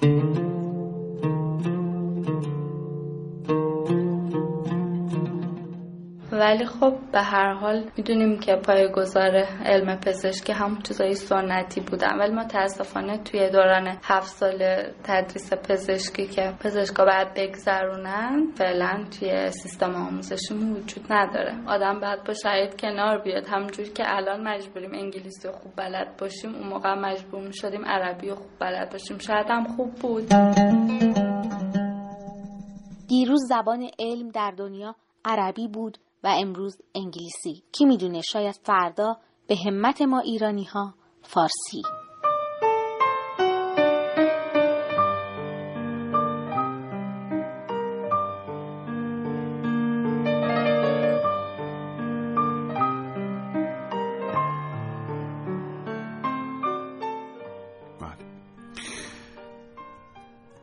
ولی 6.41 6.65
خب 6.65 6.93
به 7.11 7.21
هر 7.21 7.53
حال 7.53 7.83
می‌دونیم 7.97 8.39
که 8.39 8.55
پایه‌گذار 8.55 9.31
علم 9.65 9.95
پزشکی 9.95 10.53
همون 10.53 10.81
چیزای 10.81 11.13
سنتی 11.13 11.81
بودن. 11.81 12.19
ولی 12.19 12.33
متاسفانه 12.33 13.17
توی 13.17 13.49
دوران 13.49 13.87
هفت 14.03 14.27
سال 14.27 14.83
تدریس 15.03 15.53
پزشکی 15.53 16.27
که 16.27 16.53
پزشکا 16.59 17.05
باید 17.05 17.33
بگذرونن 17.35 18.51
فعلا 18.55 19.05
توی 19.19 19.51
سیستم 19.51 19.95
آموزشیمون 19.95 20.71
وجود 20.73 21.13
نداره. 21.13 21.53
آدم 21.67 21.99
باید 21.99 22.23
با 22.23 22.33
شرایط 22.33 22.81
کنار 22.81 23.17
بیاد. 23.17 23.47
همونجوری 23.47 23.89
که 23.89 24.03
الان 24.07 24.47
مجبوریم 24.47 24.91
انگلیسی 24.93 25.49
خوب 25.49 25.71
بلد 25.75 26.17
باشیم 26.17 26.55
اون 26.55 26.67
موقع 26.67 26.93
مجبور 26.93 27.51
شدیم 27.51 27.85
عربی 27.85 28.31
خوب 28.33 28.59
بلد 28.59 28.91
باشیم. 28.91 29.17
شاید 29.17 29.45
هم 29.49 29.63
خوب 29.63 29.95
بود. 29.95 30.27
دیروز 33.07 33.41
زبان 33.49 33.89
علم 33.99 34.29
در 34.29 34.53
دنیا 34.57 34.95
عربی 35.25 35.67
بود. 35.67 35.97
و 36.23 36.27
امروز 36.27 36.77
انگلیسی. 36.95 37.63
کی 37.71 37.85
می‌دونه؟ 37.85 38.21
شاید 38.21 38.59
فردا. 38.63 39.17
به 39.47 39.55
همت 39.65 40.01
ما 40.01 40.19
ایرانی 40.19 40.63
ها 40.63 40.93
فارسی. 41.21 41.81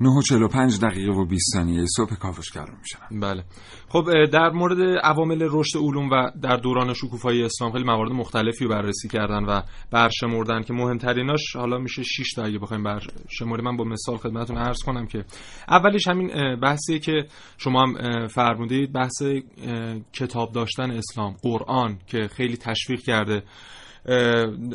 نه 0.09 0.18
و 0.18 0.22
45 0.22 0.80
دقیقه 0.80 1.12
و 1.12 1.24
20 1.24 1.52
ثانیه 1.52 1.84
صبح 1.96 2.14
کاوشگر 2.14 2.64
رو 2.64 2.74
میشنم 2.78 3.20
بله. 3.20 3.44
خب 3.88 4.24
در 4.32 4.50
مورد 4.50 4.98
عوامل 5.02 5.48
رشد 5.50 5.78
علوم 5.78 6.11
و 6.11 6.30
در 6.42 6.56
دوران 6.56 6.94
شکوفایی 6.94 7.44
اسلام 7.44 7.72
خیلی 7.72 7.84
موارد 7.84 8.12
مختلفی 8.12 8.66
بررسی 8.66 9.09
کردن 9.09 9.44
و 9.44 9.62
برشمردن 9.90 10.62
که 10.62 10.72
مهمتریناش 10.72 11.56
حالا 11.56 11.78
میشه 11.78 12.02
6 12.02 12.32
تا. 12.36 12.44
اگه 12.44 12.59
بخوایم 12.59 12.82
برشمریم 12.82 13.64
من 13.64 13.76
با 13.76 13.84
مثال 13.84 14.16
خدمتتون 14.16 14.56
عرض 14.56 14.78
کنم 14.86 15.06
که 15.06 15.24
اولیش 15.68 16.09
همین 16.09 16.56
بحثی 16.56 16.98
که 16.98 17.26
شما 17.59 17.82
هم 17.82 18.26
فرمودید 18.26 18.92
بحث 18.92 19.22
کتاب 20.12 20.52
داشتن 20.52 20.90
اسلام 20.90 21.36
قرآن 21.42 21.98
که 22.06 22.28
خیلی 22.28 22.56
تشویق 22.56 23.00
کرده. 23.00 23.42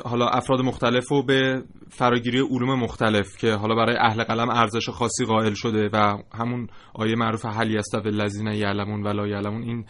حالا 0.06 0.28
افراد 0.28 0.62
مختلف 0.62 1.12
و 1.12 1.24
به 1.24 1.64
فراگیری 1.90 2.40
علوم 2.40 2.80
مختلف 2.80 3.38
که 3.38 3.54
حالا 3.54 3.76
برای 3.76 3.96
اهل 4.00 4.24
قلم 4.24 4.50
ارزش 4.50 4.90
خاصی 4.90 5.26
قائل 5.26 5.54
شده 5.54 5.90
و 5.94 6.18
همون 6.34 6.68
آیه 6.94 7.16
معروف 7.16 7.46
هل 7.46 7.72
یستوی 7.72 8.08
الذین 8.08 8.48
یعلمون 8.48 9.04
ولا 9.04 9.28
یعلمون 9.28 9.64
این 9.64 9.86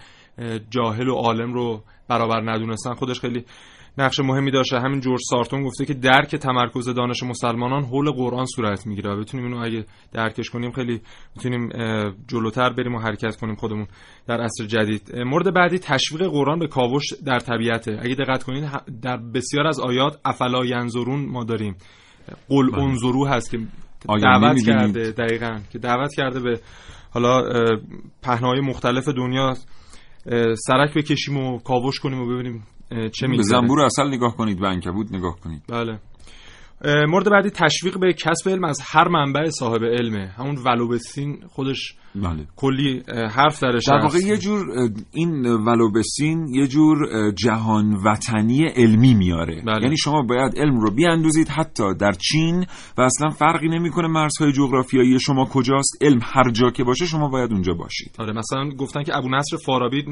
جاهل 0.70 1.08
و 1.08 1.16
عالم 1.16 1.54
رو 1.54 1.84
برابر 2.10 2.52
ندونستن 2.52 2.94
خودش 2.94 3.20
خیلی 3.20 3.46
نقش 3.98 4.20
مهمی 4.20 4.52
داشته 4.52 4.80
همین 4.80 5.00
جورج 5.00 5.20
سارتون 5.30 5.64
گفته 5.64 5.86
که 5.86 5.94
درک 5.94 6.36
تمرکز 6.36 6.90
دانش 6.90 7.24
مسلمانان 7.24 7.84
حول 7.84 8.12
قرآن 8.12 8.46
صورت 8.46 8.88
می‌گیره. 8.88 9.16
بتونیم 9.16 9.46
اینو 9.46 9.66
اگه 9.66 9.86
درکش 10.14 10.50
کنیم 10.50 10.72
خیلی 10.72 11.02
می‌تونیم 11.36 11.70
جلوتر 12.28 12.74
بریم 12.74 12.96
و 12.96 13.00
حرکت 13.00 13.36
کنیم 13.36 13.56
خودمون 13.56 13.88
در 14.28 14.42
عصر 14.42 14.66
جدید. 14.66 15.16
مورد 15.16 15.54
بعدی 15.54 15.80
تشویق 15.80 16.28
قرآن 16.28 16.60
به 16.60 16.68
کاوش 16.68 17.04
در 17.26 17.40
طبیعته. 17.40 18.00
اگه 18.02 18.16
دقت 18.16 18.44
کنید 18.44 18.70
در 19.02 19.18
بسیار 19.18 19.68
از 19.68 19.80
آیات 19.80 20.20
افلا 20.26 20.66
ینظرون 20.66 21.26
ما 21.26 21.44
داریم. 21.44 21.76
قل 22.50 22.72
بله. 22.72 22.84
انظرو 22.84 23.28
هست 23.28 23.52
که 23.52 23.60
دعوت 24.22 24.66
کرده 24.66 25.12
دقیقا 25.12 25.60
که 25.72 25.80
دعوت 25.80 26.16
کرده 26.16 26.40
به 26.40 26.60
حالا 27.12 27.44
پهنای 28.24 28.62
مختلف 28.62 29.08
دنیا 29.08 29.54
سرک 30.56 30.94
بکشیم 30.94 31.38
و 31.38 31.60
کاوش 31.60 32.00
کنیم 32.00 32.22
و 32.22 32.26
ببینیم 32.26 32.64
چه 33.14 33.28
به 33.28 33.44
زنبور 33.44 33.82
اصل 33.82 34.08
نگاه 34.08 34.36
کنید 34.38 34.62
و 34.62 34.66
انکبوت 34.66 35.12
نگاه 35.12 35.40
کنید. 35.40 35.62
بله. 35.70 36.00
مورد 37.08 37.30
بعدی 37.30 37.50
تشویق 37.50 38.00
به 38.00 38.14
کسب 38.14 38.50
علم 38.50 38.64
از 38.64 38.80
هر 38.84 39.08
منبع 39.08 39.50
صاحب 39.50 39.84
علمه. 39.84 40.28
همون 40.38 40.58
ولوبسین 40.66 41.44
خودش 41.48 41.96
بله. 42.16 42.48
کلی 42.56 43.04
حرف 43.08 43.64
درش 43.64 43.84
در 43.88 44.00
واقع 44.02 44.18
یه 44.18 44.38
جور 44.38 44.66
این 45.14 45.46
ولو 45.46 45.84
بالصین 45.84 46.48
یه 46.48 46.68
جور 46.68 46.98
جهان 47.32 47.94
وطنی 48.06 48.66
علمی 48.66 49.14
میاره 49.14 49.62
بله. 49.66 49.84
یعنی 49.84 49.98
شما 49.98 50.22
باید 50.22 50.60
علم 50.60 50.80
رو 50.80 50.92
بیاندوزید 50.92 51.48
حتی 51.48 51.84
در 52.00 52.12
چین 52.12 52.66
و 52.98 53.02
اصلا 53.02 53.30
فرقی 53.30 53.70
نمی‌کنه 53.70 54.08
مرزهای 54.08 54.52
جغرافیایی 54.52 55.20
شما 55.20 55.46
کجاست 55.46 55.98
علم 56.02 56.20
هر 56.24 56.52
جا 56.52 56.70
که 56.70 56.84
باشه 56.84 57.06
شما 57.06 57.30
باید 57.30 57.52
اونجا 57.52 57.74
باشید 57.74 58.16
آره 58.20 58.34
مثلا 58.34 58.70
گفتن 58.70 59.04
که 59.04 59.18
ابو 59.18 59.30
نصر 59.30 59.58
فارابی 59.66 60.04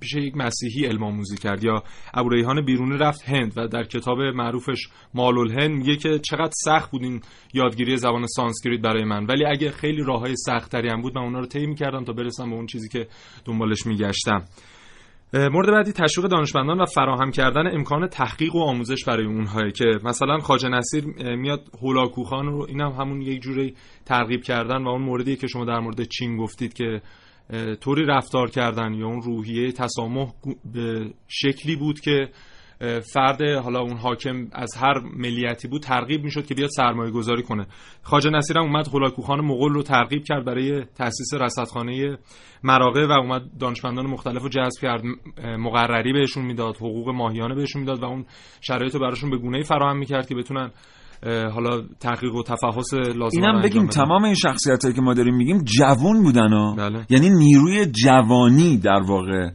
پیش 0.00 0.14
یک 0.14 0.36
مسیحی 0.36 0.86
علم 0.86 1.02
آموزی 1.02 1.36
کرد 1.36 1.64
یا 1.64 1.82
ابو 2.14 2.28
ریحان 2.28 2.64
بیرونی 2.64 2.98
رفت 2.98 3.28
هند 3.28 3.52
و 3.56 3.68
در 3.68 3.84
کتاب 3.84 4.18
معروفش 4.18 4.88
ماللهند 5.14 5.70
میگه 5.70 5.96
که 5.96 6.18
چقدر 6.18 6.52
سخت 6.64 6.90
بود 6.90 7.02
این 7.02 7.20
یادگیری 7.54 7.96
زبان 7.96 8.26
سانسکریت 8.26 8.80
برای 8.80 9.04
من 9.04 9.26
ولی 9.26 9.44
اگه 9.44 9.70
خیلی 9.70 10.02
راههای 10.02 10.34
سخت‌تری 10.36 10.88
هم 10.88 11.02
بود 11.02 11.18
من 11.18 11.24
اونا 11.24 11.38
رو 11.40 11.45
طی 11.46 11.66
می‌کردم 11.66 12.04
تا 12.04 12.12
برسم 12.12 12.50
به 12.50 12.56
اون 12.56 12.66
چیزی 12.66 12.88
که 12.88 13.06
دنبالش 13.44 13.86
میگشتم. 13.86 14.44
مورد 15.34 15.70
بعدی 15.70 15.92
تشویق 15.92 16.26
دانشمندان 16.26 16.80
و 16.80 16.86
فراهم 16.86 17.30
کردن 17.30 17.74
امکان 17.74 18.08
تحقیق 18.08 18.54
و 18.54 18.62
آموزش 18.62 19.04
برای 19.04 19.26
اونهایی 19.26 19.72
که 19.72 19.84
مثلا 20.04 20.38
خواجه 20.38 20.68
نصیر 20.68 21.04
میاد 21.36 21.64
هولاکوخان 21.82 22.46
رو 22.46 22.66
اینم 22.68 22.92
هم 22.92 23.00
همون 23.00 23.22
یک 23.22 23.40
جوری 23.42 23.74
ترغیب 24.04 24.42
کردن 24.42 24.84
و 24.84 24.88
اون 24.88 25.02
موردی 25.02 25.36
که 25.36 25.46
شما 25.46 25.64
در 25.64 25.78
مورد 25.80 26.02
چین 26.02 26.36
گفتید 26.36 26.74
که 26.74 27.00
طوری 27.80 28.04
رفتار 28.04 28.50
کردن 28.50 28.94
یا 28.94 29.06
اون 29.06 29.22
روحیه 29.22 29.72
تسامح 29.72 30.32
به 30.72 31.10
شکلی 31.28 31.76
بود 31.76 32.00
که 32.00 32.28
فرد 33.14 33.42
حالا 33.42 33.80
اون 33.80 33.96
حاکم 33.96 34.48
از 34.52 34.76
هر 34.76 34.98
ملیتی 35.16 35.68
بود 35.68 35.82
ترغیب 35.82 36.24
می‌شد 36.24 36.46
که 36.46 36.54
بیاد 36.54 36.70
سرمایه 36.76 37.10
گذاری 37.10 37.42
کنه. 37.42 37.66
خواجه 38.02 38.30
نصیر 38.30 38.58
هم 38.58 38.64
اومد 38.64 38.88
هولاکوخان 38.88 39.40
مغول 39.40 39.72
رو 39.72 39.82
ترغیب 39.82 40.24
کرد 40.24 40.44
برای 40.44 40.84
تاسیس 40.84 41.34
رصدخانه 41.40 42.18
مراغه 42.62 43.06
و 43.06 43.12
اومد 43.12 43.42
دانشمندان 43.60 44.06
مختلف 44.06 44.42
رو 44.42 44.48
جذب 44.48 44.82
کرد. 44.82 45.02
مقرری 45.58 46.12
بهشون 46.12 46.44
می‌داد 46.44 46.76
حقوق 46.76 47.08
ماهیانه 47.08 47.54
بهشون 47.54 47.80
می‌داد 47.80 48.02
و 48.02 48.04
اون 48.04 48.24
شرایط 48.60 48.94
رو 48.94 49.00
براشون 49.00 49.30
به 49.30 49.36
گونه‌ای 49.36 49.64
فراهم 49.64 49.98
می‌کرد 49.98 50.28
که 50.28 50.34
بتونن 50.34 50.70
حالا 51.54 51.82
تحقیق 52.00 52.34
و 52.34 52.42
تفحص 52.42 52.94
لازم 52.94 53.42
اینم 53.42 53.60
بگیم 53.62 53.86
تمام 53.86 54.24
این 54.24 54.34
شخصیت 54.34 54.82
هایی 54.82 54.94
که 54.94 55.02
ما 55.02 55.14
داریم 55.14 55.36
میگیم 55.36 55.64
جوون 55.64 56.22
بودن 56.22 56.52
ها. 56.52 56.74
بله. 56.78 57.06
یعنی 57.10 57.30
نیروی 57.30 57.86
جوانی 58.04 58.76
در 58.76 59.00
واقع. 59.08 59.50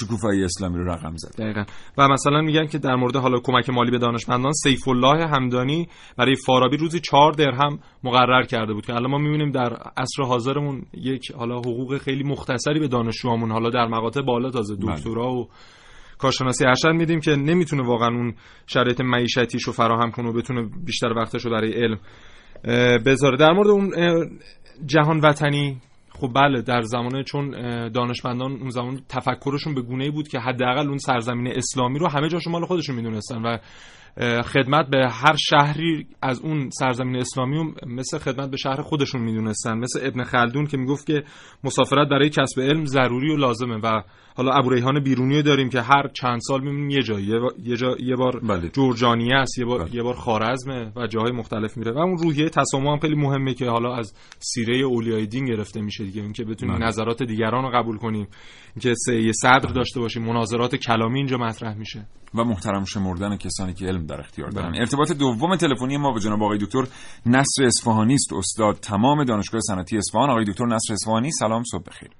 شکوفایی 0.00 0.44
اسلامی 0.44 0.78
رو 0.78 0.90
رقم 0.90 1.16
زد. 1.16 1.42
دقیقا. 1.42 1.64
و 1.98 2.08
مثلا 2.08 2.40
میگن 2.40 2.66
که 2.66 2.78
در 2.78 2.94
مورد 2.94 3.16
حالا 3.16 3.40
کمک 3.40 3.70
مالی 3.70 3.90
به 3.90 3.98
دانشمندان 3.98 4.52
سیف 4.52 4.88
الله 4.88 5.26
همدانی 5.26 5.88
برای 6.16 6.34
فارابی 6.46 6.76
روزی 6.76 7.00
چهار 7.00 7.32
درهم 7.32 7.78
مقرر 8.04 8.42
کرده 8.42 8.74
بود 8.74 8.86
که 8.86 8.94
الان 8.94 9.10
ما 9.10 9.18
می‌بینیم 9.18 9.50
در 9.50 9.72
عصر 9.96 10.22
حاضرمون 10.22 10.82
یک 10.94 11.32
حالا 11.32 11.58
حقوق 11.58 11.98
خیلی 11.98 12.22
مختصری 12.24 12.80
به 12.80 12.88
دانشجوامون 12.88 13.50
حالا 13.50 13.70
در 13.70 13.86
مقاطع 13.86 14.22
بالا 14.22 14.50
تازه 14.50 14.76
بله. 14.76 14.94
دکترا 14.94 15.32
و 15.32 15.48
کارشناسی 16.18 16.66
ارشد 16.66 16.88
میدیم 16.88 17.20
که 17.20 17.30
نمی‌تونه 17.30 17.82
واقعا 17.82 18.08
اون 18.08 18.34
شرایط 18.66 19.00
معیشتیش 19.00 19.62
رو 19.62 19.72
فراهم 19.72 20.10
کنه 20.10 20.28
و 20.28 20.32
بتونه 20.32 20.68
بیشتر 20.86 21.12
وقتش 21.16 21.44
رو 21.44 21.50
برای 21.50 21.72
علم 21.72 21.98
بذاره. 23.06 23.36
در 23.36 23.52
مورد 23.52 23.68
اون 23.68 23.90
جهان 24.86 25.20
وطنی 25.20 25.80
خب 26.20 26.30
بله 26.34 26.62
در 26.62 26.82
زمانه 26.82 27.24
چون 27.24 27.50
دانشمندان 27.88 28.52
اون 28.52 28.70
زمان 28.70 29.00
تفکرشون 29.08 29.74
به 29.74 29.82
گونه 29.82 30.10
بود 30.10 30.28
که 30.28 30.38
حداقل 30.38 30.88
اون 30.88 30.98
سرزمین 30.98 31.52
اسلامی 31.56 31.98
رو 31.98 32.08
همه 32.08 32.28
جاشون 32.28 32.52
مال 32.52 32.64
خودشون 32.64 32.96
می‌دونستن 32.96 33.42
و 33.42 33.58
خدمت 34.44 34.86
به 34.86 35.08
هر 35.10 35.36
شهری 35.36 36.06
از 36.22 36.40
اون 36.40 36.70
سرزمین 36.70 37.16
اسلامی 37.16 37.74
مثل 37.86 38.18
خدمت 38.18 38.50
به 38.50 38.56
شهر 38.56 38.82
خودشون 38.82 39.20
می‌دونستن 39.20 39.78
مثل 39.78 40.00
ابن 40.02 40.24
خلدون 40.24 40.66
که 40.66 40.76
می‌گفت 40.76 41.06
که 41.06 41.22
مسافرت 41.64 42.08
برای 42.08 42.30
کسب 42.30 42.60
علم 42.60 42.84
ضروری 42.84 43.32
و 43.32 43.36
لازمه 43.36 43.76
و 43.82 44.02
حالا 44.36 44.52
ابو 44.52 44.70
ریحان 44.70 45.00
بیرونی 45.00 45.42
داریم 45.42 45.68
که 45.68 45.80
هر 45.80 46.08
چند 46.08 46.40
سال 46.40 46.60
می‌بینیم 46.60 46.90
یه 46.90 47.02
جایی 47.02 47.26
یه, 47.62 47.76
جا، 47.76 47.96
یه 48.00 48.16
بار 48.16 48.40
بله. 48.40 48.68
جورجانیه 48.68 49.34
است 49.34 49.58
یه 49.58 49.64
بار 49.64 49.84
بله. 49.84 49.94
یه 49.94 50.02
بار 50.02 50.14
خارزمه 50.14 50.92
و 50.96 51.06
جاهای 51.06 51.32
مختلف 51.32 51.76
میره 51.76 51.92
و 51.92 51.98
اون 51.98 52.18
روحیه 52.18 52.48
تسامح 52.48 52.92
هم 52.92 52.98
خیلی 52.98 53.16
مهمه 53.16 53.54
که 53.54 53.66
حالا 53.66 53.96
از 53.96 54.14
سیره 54.38 54.76
اولیای 54.76 55.26
دین 55.26 55.44
گرفته 55.44 55.80
میشه 55.80 56.04
دیگه 56.04 56.22
اینکه 56.22 56.44
بتونیم 56.44 56.78
بله. 56.78 56.86
نظرات 56.86 57.22
دیگران 57.22 57.64
رو 57.64 57.70
قبول 57.70 57.96
کنیم 57.96 58.28
اینکه 58.74 59.12
یه 59.12 59.32
صدر 59.32 59.58
بله. 59.58 59.72
داشته 59.72 60.00
باشیم 60.00 60.22
مناظرات 60.22 60.76
کلامی 60.76 61.18
اینجا 61.18 61.38
مطرح 61.38 61.78
میشه 61.78 62.06
و 62.34 62.44
محترم 62.44 62.84
شمردن 62.84 63.36
کسانی 63.36 63.74
که 63.74 63.86
علم 63.86 64.06
در 64.08 64.20
اختیار 64.20 64.50
دارن 64.50 64.70
بله. 64.70 64.80
ارتباط 64.80 65.12
دوم 65.12 65.56
تلفنی 65.56 65.96
ما 65.96 66.10
با 66.10 66.18
جناب 66.18 66.42
آقای 66.42 66.58
دکتر 66.58 66.82
نصر 67.26 67.64
اصفهانی 67.64 68.14
است. 68.14 68.32
استاد 68.32 68.74
تمام 68.74 69.24
دانشگاه 69.24 69.60
صنعتی 69.60 69.96
اصفهان. 69.96 70.30
آقای 70.30 70.44
دکتر 70.44 70.64
نصر 70.66 70.92
اصفهانی 70.92 71.30
سلام 71.30 71.62
صبح 71.72 71.82
بخیر. 71.86 72.10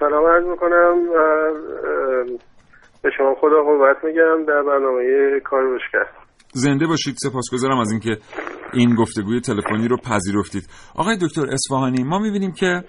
سلام 0.00 0.26
عرض 0.26 0.44
می‌کنم 0.44 0.94
به 3.02 3.10
شما 3.18 3.34
خدا 3.40 3.62
قوت 3.62 4.04
میگم 4.04 4.46
در 4.48 4.62
برنامه 4.62 5.40
کار 5.44 5.62
زنده 6.54 6.86
باشید. 6.86 7.16
سپاسگزارم 7.18 7.78
از 7.78 7.90
اینکه 7.90 8.16
این 8.72 8.94
گفتگوی 8.94 9.40
تلفنی 9.40 9.88
رو 9.88 9.96
پذیرفتید. 9.96 10.62
آقای 10.94 11.16
دکتر 11.16 11.46
اصفهانی 11.52 12.02
ما 12.04 12.18
می‌بینیم 12.18 12.52
که 12.52 12.82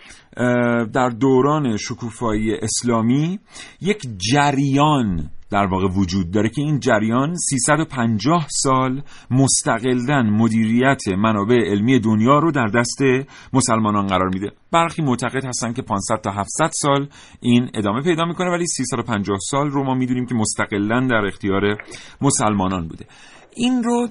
در 0.94 1.10
دوران 1.10 1.78
شکوفایی 1.78 2.54
اسلامی 2.62 3.40
یک 3.82 4.02
جریان 4.34 5.30
در 5.54 5.66
واقع 5.66 5.88
وجود 5.88 6.32
داره 6.32 6.50
که 6.50 6.62
این 6.62 6.80
جریان 6.80 7.36
350 7.36 8.48
سال 8.50 9.02
مستقلدن 9.32 10.30
مدیریت 10.30 11.08
منابع 11.18 11.56
علمی 11.56 12.00
دنیا 12.00 12.40
رو 12.40 12.52
در 12.52 12.68
دست 12.68 13.02
مسلمانان 13.54 14.08
قرار 14.08 14.30
میده. 14.34 14.52
برخی 14.72 15.02
معتقد 15.02 15.46
هستن 15.46 15.74
که 15.74 15.82
500 15.82 16.16
تا 16.24 16.32
700 16.32 16.70
سال 16.72 17.08
این 17.42 17.70
ادامه 17.74 18.02
پیدا 18.02 18.26
می‌کنه 18.26 18.50
ولی 18.50 18.68
350 18.68 19.38
سال 19.50 19.70
رو 19.70 19.84
ما 19.84 19.94
می‌دونیم 19.94 20.26
که 20.26 20.36
مستقلا 20.36 21.08
در 21.08 21.26
اختیار 21.28 21.62
مسلمانان 22.22 22.88
بوده. 22.88 23.06
این 23.56 23.84
رو 23.84 24.08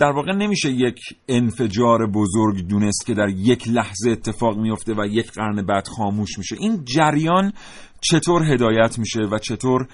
در 0.00 0.12
واقع 0.12 0.32
نمیشه 0.32 0.70
یک 0.70 1.00
انفجار 1.28 2.06
بزرگ 2.06 2.68
دونست 2.68 3.06
که 3.06 3.14
در 3.14 3.28
یک 3.28 3.68
لحظه 3.68 4.10
اتفاق 4.10 4.58
میفته 4.58 4.94
و 4.94 5.06
یک 5.06 5.32
قرن 5.32 5.66
بعد 5.66 5.88
خاموش 5.88 6.38
میشه. 6.38 6.56
این 6.60 6.84
جریان 6.84 7.52
چطور 8.00 8.42
هدایت 8.52 8.98
میشه 8.98 9.20
و 9.20 9.38
چطور 9.38 9.86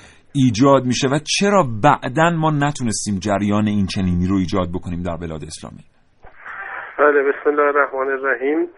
ایجاد 0.44 0.84
میشه 0.84 1.08
و 1.08 1.18
چرا 1.38 1.62
بعدا 1.82 2.30
ما 2.30 2.50
نتونستیم 2.50 3.18
جریان 3.18 3.66
این 3.66 3.86
چنینی 3.86 4.26
رو 4.28 4.36
ایجاد 4.36 4.68
بکنیم 4.74 5.02
در 5.02 5.16
بلاد 5.16 5.42
اسلامی؟ 5.44 5.84
بله 6.98 7.22
بسم 7.22 7.50
الله 7.50 7.62
الرحمن 7.62 8.08
الرحیم. 8.08 8.68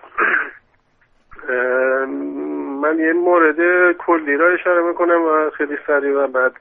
من 2.82 2.98
یه 2.98 3.12
مورد 3.12 3.56
کلی 3.98 4.36
را 4.36 4.54
اشاره 4.54 4.82
می‌کنم 4.88 5.22
و 5.22 5.50
خیلی 5.50 5.76
سریع 5.86 6.12
و 6.12 6.26
بعد 6.26 6.52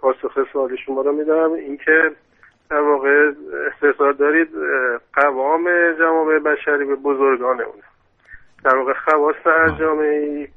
پاسخ 0.00 0.52
سوال 0.52 0.76
شما 0.86 1.02
رو 1.02 1.12
میدم 1.12 1.52
اینکه 1.52 2.10
در 2.70 2.80
واقع 2.80 3.32
استحصال 3.72 4.12
دارید 4.12 4.48
قوام 5.14 5.64
جامعه 5.98 6.38
بشری 6.38 6.84
به 6.84 6.96
بزرگان 6.96 7.60
اونه 7.60 7.82
در 8.64 8.76
واقع 8.76 8.92
خواست 8.92 9.46
هر 9.46 9.78
جامعه 9.78 10.48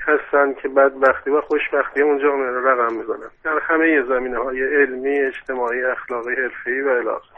هستن 0.00 0.54
که 0.54 0.68
بدبختی 0.68 1.30
و 1.30 1.40
خوشبختی 1.40 2.02
اون 2.02 2.18
جامعه 2.18 2.50
رو 2.50 2.68
رقم 2.68 2.94
می‌زنن. 2.94 3.30
در 3.44 3.58
همه 3.58 4.02
زمینه 4.02 4.38
های 4.38 4.62
علمی 4.62 5.18
اجتماعی 5.18 5.84
اخلاقی 5.84 6.34
حرفی 6.34 6.80
و 6.80 6.88
الاخر 6.88 7.36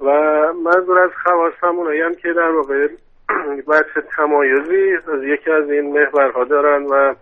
و 0.00 0.12
منظور 0.52 0.98
از 0.98 1.10
خواص 1.22 1.52
همونایی 1.62 2.00
هم 2.00 2.14
که 2.14 2.32
در 2.32 2.50
واقع 2.50 2.88
بحث 3.68 4.04
تمایزی 4.16 4.96
از 5.12 5.22
یکی 5.22 5.50
از 5.50 5.70
این 5.70 5.98
محورها 5.98 6.44
دارن 6.44 6.86
و 6.86 7.14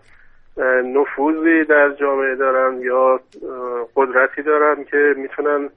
نفوذی 0.82 1.64
در 1.64 1.90
جامعه 1.90 2.34
دارن 2.34 2.80
یا 2.80 3.20
قدرتی 3.96 4.42
دارن 4.42 4.84
که 4.84 5.14
می‌تونن 5.16 5.70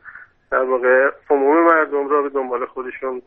در 0.51 0.64
واقع 0.64 1.10
عموم 1.30 1.64
مردم 1.64 2.10
را 2.10 2.22
به 2.22 2.30
دنبال 2.30 2.66
خودشون 2.66 3.22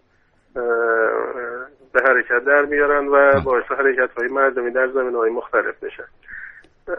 به 1.93 2.01
حرکت 2.05 2.45
در 2.47 2.65
میارن 2.71 3.09
و 3.09 3.41
باعث 3.45 3.65
حرکت 3.79 4.11
های 4.19 4.29
مردمی 4.29 4.73
در 4.73 4.89
زمین 4.95 5.15
های 5.15 5.31
مختلف 5.31 5.85
بشن 5.85 6.09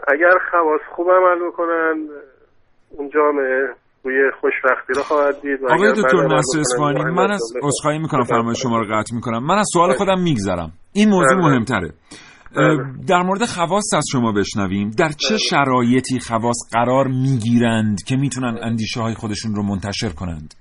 اگر 0.08 0.38
خواص 0.50 0.80
خوب 0.96 1.06
عمل 1.10 1.48
بکنن 1.48 2.08
اون 2.90 3.10
جامعه 3.14 3.68
روی 4.04 4.30
خوشبختی 4.40 4.92
رو 4.96 5.02
خواهد 5.02 5.40
دید 5.42 5.64
آقای 5.64 5.92
دکتر 5.92 6.26
نصر 6.26 6.60
اسفانی 6.60 7.04
من 7.04 7.30
از 7.30 7.42
عذرخواهی 7.62 7.98
می‌کنم 7.98 8.24
فرمایش 8.24 8.62
شما 8.62 8.78
رو 8.78 8.84
قطع 8.84 9.14
می‌کنم. 9.14 9.46
من 9.46 9.58
از 9.58 9.66
سوال 9.72 9.92
خودم 9.92 10.20
میگذرم. 10.22 10.72
این 10.92 11.08
موضوع 11.08 11.38
بله. 11.38 11.46
مهمتره. 11.46 11.90
بله. 12.56 12.78
در 13.08 13.22
مورد 13.22 13.44
خواست 13.44 13.94
از 13.94 14.04
شما 14.12 14.32
بشنویم. 14.32 14.90
در 14.90 15.08
چه 15.08 15.28
بله. 15.28 15.38
شرایطی 15.38 16.18
خواست 16.28 16.70
قرار 16.72 17.06
می‌گیرند 17.06 17.98
که 18.08 18.16
می‌تونن 18.16 18.58
اندیشه 18.62 19.00
های 19.00 19.14
خودشون 19.14 19.54
رو 19.54 19.62
منتشر 19.62 20.08
کنند؟ 20.08 20.54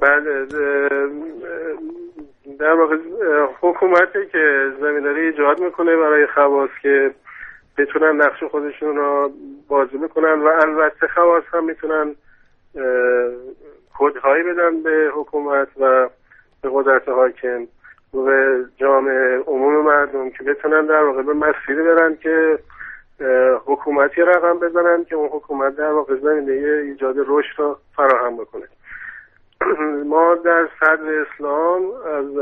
بله 0.00 0.46
در 2.58 2.72
واقع 2.72 2.96
حکومتی 3.60 4.26
که 4.32 4.72
زمینداری 4.80 5.20
ایجاد 5.20 5.60
می‌کنه 5.60 5.96
برای 5.96 6.26
خواست 6.26 6.80
که 6.82 7.10
بتونن 7.78 8.22
نقش 8.22 8.44
خودشون 8.44 8.96
رو 8.96 9.32
بازی 9.68 9.98
می‌کنن 9.98 10.42
و 10.42 10.46
البته 10.46 11.08
خواست 11.08 11.46
هم 11.52 11.64
می‌تونن 11.64 12.14
کدهایی 13.98 14.42
بدن 14.42 14.82
به 14.82 15.10
حکومت 15.14 15.68
و 15.80 16.08
به 16.62 16.70
قدرت 16.72 17.08
حاکم 17.08 17.66
و 18.14 18.22
به 18.22 18.64
جامعه 18.76 19.38
عموم 19.46 19.84
مردم 19.84 20.30
که 20.30 20.44
بتونن 20.44 20.86
در 20.86 21.02
واقع 21.02 21.22
به 21.22 21.32
مسیری 21.32 21.82
برن 21.82 22.16
که 22.16 22.58
حکومتی 23.66 24.20
رقم 24.20 24.58
بزنن 24.58 25.04
که 25.04 25.16
اون 25.16 25.28
حکومت 25.28 25.76
در 25.76 25.92
واقع 25.92 26.16
زمینه 26.16 26.52
ایجاد 26.52 27.16
رشد 27.18 27.58
را 27.58 27.78
فراهم 27.96 28.36
بکنه. 28.36 28.64
ما 30.12 30.34
در 30.34 30.68
صدر 30.80 31.24
اسلام 31.26 31.82
از 32.06 32.34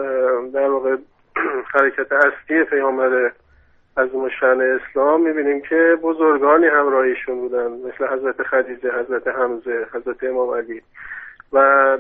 در 0.53 0.71
واقع 0.71 0.97
حرکت 1.75 2.13
اصلی 2.13 2.65
پیامبر 2.65 3.33
از 3.97 4.15
مشن 4.15 4.61
اسلام 4.61 5.21
می‌بینیم 5.21 5.61
که 5.61 5.99
بزرگانی 6.03 6.67
همراهیشون 6.67 7.41
بودن 7.41 7.67
مثل 7.67 8.07
حضرت 8.07 8.43
خدیجه 8.43 8.93
حضرت 9.01 9.29
حمزه 9.29 9.87
حضرت 9.93 10.25
امام 10.25 10.51
علی. 10.51 10.83
و 11.53 11.99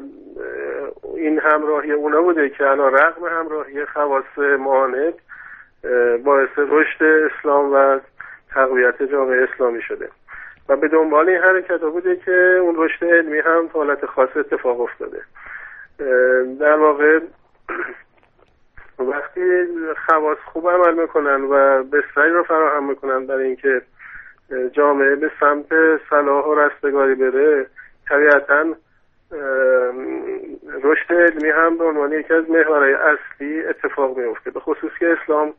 این 1.16 1.38
همراهی 1.38 1.92
اونا 1.92 2.22
بوده 2.22 2.48
که 2.48 2.66
الان 2.66 2.92
رقم 2.92 3.24
همراهی 3.24 3.84
خواص 3.84 4.38
معاند 4.38 5.14
باعث 6.24 6.50
رشد 6.56 7.04
اسلام 7.04 7.72
و 7.72 8.00
تقویت 8.50 9.02
جامعه 9.02 9.48
اسلامی 9.52 9.82
شده. 9.82 10.08
و 10.68 10.76
به 10.76 10.88
دنبال 10.88 11.28
این 11.28 11.38
حرکت 11.38 11.80
بوده 11.80 12.16
که 12.16 12.58
اون 12.62 12.74
رشد 12.78 13.04
علمی 13.04 13.38
هم 13.38 13.68
تا 13.72 13.78
حالت 13.78 14.06
خاص 14.06 14.36
اتفاق 14.36 14.80
افتاده. 14.80 15.20
در 16.60 16.76
واقع 16.76 17.20
وقتی 18.98 19.66
خواص 20.06 20.38
خوب 20.52 20.70
عمل 20.70 21.00
می‌کنن 21.00 21.42
و 21.42 21.82
بستری 21.82 22.30
رو 22.30 22.42
فراهم 22.42 22.88
می‌کنن 22.88 23.26
برای 23.26 23.46
اینکه 23.46 23.82
جامعه 24.72 25.16
به 25.16 25.30
سمت 25.40 25.66
صلاح 26.10 26.44
و 26.44 26.54
رستگاری 26.54 27.14
بره 27.14 27.66
طبیعتا 28.08 28.74
رشد 30.82 31.12
علمی 31.12 31.50
هم 31.50 31.78
به 31.78 31.84
عنوان 31.84 32.12
یکی 32.12 32.34
از 32.34 32.50
محورهای 32.50 32.94
اصلی 32.94 33.64
اتفاق 33.64 34.18
میفته 34.18 34.50
به 34.50 34.60
خصوص 34.60 34.90
که 34.98 35.16
اسلام 35.22 35.54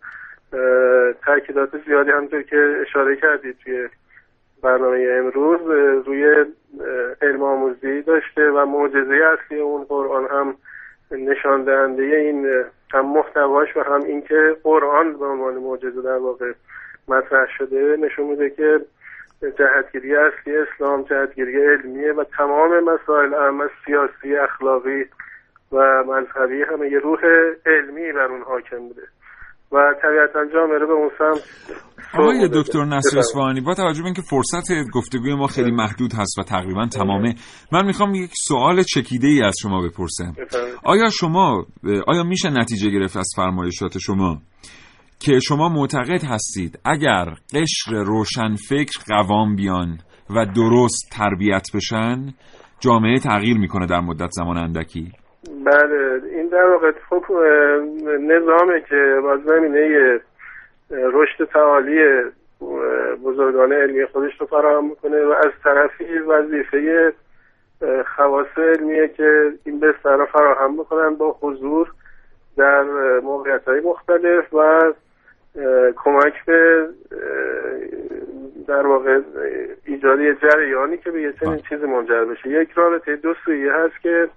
تاکیدات 1.25 1.69
زیادی 1.87 2.11
همطور 2.11 2.41
که 2.41 2.77
اشاره 2.81 3.15
کردید 3.15 3.57
توی 3.63 3.89
برنامه 4.63 5.07
امروز 5.19 5.61
روی 6.07 6.45
علم 7.21 7.43
آموزی 7.43 8.01
داشته 8.01 8.51
و 8.51 8.65
معجزه 8.65 9.15
اصلی 9.15 9.59
اون 9.59 9.83
قرآن 9.83 10.27
هم 10.31 10.55
نشان 11.11 11.63
دهنده 11.63 12.03
این 12.03 12.65
هم 12.93 13.05
محتواش 13.05 13.77
و 13.77 13.81
هم 13.81 14.03
اینکه 14.03 14.57
قرآن 14.63 15.13
به 15.13 15.25
عنوان 15.25 15.53
معجزه 15.53 16.01
در 16.01 16.17
واقع 16.17 16.51
مطرح 17.07 17.47
شده 17.57 17.97
نشون 18.01 18.27
میده 18.27 18.49
که 18.49 18.79
جهتگیری 19.41 20.15
اصلی 20.15 20.57
اسلام 20.57 21.01
جهتگیری 21.01 21.65
علمیه 21.65 22.13
و 22.13 22.23
تمام 22.23 22.79
مسائل 22.79 23.33
اهم 23.33 23.69
سیاسی 23.85 24.35
اخلاقی 24.35 25.05
و 25.71 26.03
مذهبی 26.03 26.63
همه 26.63 26.91
یه 26.91 26.99
روح 26.99 27.19
علمی 27.65 28.11
بر 28.11 28.25
اون 28.25 28.41
حاکم 28.41 28.77
بوده. 28.77 29.01
و 29.71 29.93
طبیعتا 30.01 30.45
جامعه 30.45 30.77
رو 30.77 30.87
به 30.87 30.93
اون 30.93 31.11
سمت 31.17 31.43
آقای 32.13 32.49
دکتر 32.53 32.85
نصر 32.85 33.19
اصفهانی 33.19 33.61
با 33.61 33.73
توجه 33.73 34.01
به 34.01 34.05
اینکه 34.05 34.21
فرصت 34.21 34.71
گفتگوی 34.93 35.35
ما 35.35 35.47
خیلی 35.47 35.71
محدود 35.71 36.13
هست 36.13 36.39
و 36.39 36.43
تقریبا 36.43 36.85
تمامه 36.85 37.35
من 37.71 37.85
می‌خوام 37.85 38.15
یک 38.15 38.31
سوال 38.47 38.83
چکیده 38.83 39.27
ای 39.27 39.41
از 39.41 39.55
شما 39.61 39.81
بپرسم. 39.81 40.33
آیا 40.83 41.09
شما 41.09 41.65
آیا 42.07 42.23
میشه 42.23 42.49
نتیجه 42.49 42.89
گرفت 42.89 43.17
از 43.17 43.27
فرمایشات 43.35 43.97
شما 43.97 44.37
که 45.19 45.39
شما 45.39 45.69
معتقد 45.69 46.23
هستید 46.23 46.79
اگر 46.85 47.25
قشر 47.53 47.91
روشن 47.91 48.55
فکر 48.69 48.99
قوام 49.07 49.55
بیان 49.55 49.97
و 50.29 50.45
درست 50.55 51.09
تربیت 51.11 51.67
بشن 51.75 52.33
جامعه 52.79 53.19
تغییر 53.19 53.57
می‌کنه 53.57 53.85
در 53.85 53.99
مدت 53.99 54.29
زمان 54.31 54.57
اندکی؟ 54.57 55.11
بله 55.65 56.21
این 56.35 56.47
در 56.47 56.65
واقع 56.73 56.91
خب 57.09 57.23
نظامه 58.19 58.81
که 58.89 59.21
با 59.23 59.37
زمینه 59.45 60.19
رشد 60.91 61.45
تعالی 61.45 62.23
بزرگان 63.23 63.73
علمی 63.73 64.05
خودش 64.05 64.41
رو 64.41 64.45
فراهم 64.45 64.89
می‌کنه 64.89 65.25
و 65.25 65.31
از 65.31 65.51
طرفی 65.63 66.19
وظیفه 66.19 67.13
خواص 68.15 68.57
علمیه 68.57 69.07
که 69.07 69.53
این 69.63 69.79
بستر 69.79 70.17
رو 70.17 70.25
فراهم 70.25 70.77
بکنن 70.77 71.15
با 71.15 71.37
حضور 71.41 71.91
در 72.57 72.83
موقعیت 73.19 73.67
های 73.67 73.79
مختلف 73.79 74.53
و 74.53 74.93
کمک 75.95 76.45
به 76.45 76.87
در 78.67 78.87
واقع 78.87 79.19
ایجاد 79.85 80.19
جریانی 80.33 80.97
که 80.97 81.11
به 81.11 81.21
یه 81.21 81.33
چنین 81.39 81.57
چیزی 81.69 81.85
منجر 81.85 82.25
بشه. 82.25 82.49
یک 82.49 82.71
رابطه 82.71 83.15
دو 83.15 83.33
سویه 83.45 83.73
هست 83.73 84.01
که 84.01 84.27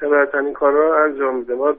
طبعا 0.00 0.40
این 0.40 0.52
کار 0.52 0.72
را 0.72 1.04
انجام 1.04 1.36
میده. 1.36 1.54
ما 1.54 1.76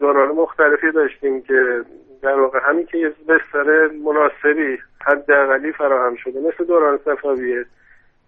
دوران 0.00 0.28
مختلفی 0.28 0.90
داشتیم 0.90 1.42
که 1.42 1.82
در 2.24 2.40
واقع 2.40 2.58
همین 2.62 2.86
که 2.86 2.98
یه 2.98 3.08
بستر 3.08 3.88
مناسبی 4.04 4.78
حداقلی 5.06 5.72
فراهم 5.72 6.16
شده 6.16 6.40
مثل 6.40 6.64
دوران 6.64 6.98
صفویه 7.04 7.64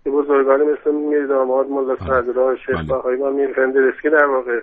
که 0.04 0.10
بزرگانی 0.10 0.64
مثل 0.64 0.90
میر 0.90 1.26
داماد 1.26 1.66
ملا 1.66 1.96
صدرا 1.96 2.56
شیخ 2.56 2.76
بله. 2.76 2.88
بهایی 2.88 3.22
و 3.22 3.30
میر 3.30 3.52
فندرسکی 3.52 4.10
در 4.10 4.24
واقع 4.24 4.60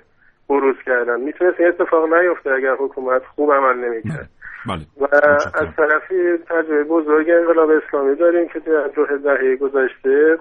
بروز 0.50 0.76
کردن. 0.86 1.22
می‌تونست 1.22 1.60
این 1.60 1.70
اتفاق 1.70 2.14
نیفته 2.14 2.52
اگر 2.52 2.76
حکومت 2.80 3.22
خوب 3.36 3.54
عمل 3.54 3.76
نمی‌کرد. 3.76 4.30
بله. 4.68 4.82
و 5.02 5.08
از 5.54 5.68
طرفی 5.78 6.38
تجربه 6.50 6.84
بزرگ 6.84 7.30
انقلاب 7.30 7.70
اسلامی 7.70 8.16
داریم 8.16 8.48
که 8.48 8.60
در 8.60 8.88
دو 8.88 9.06
دهه 9.18 9.56
گذشته 9.56 10.38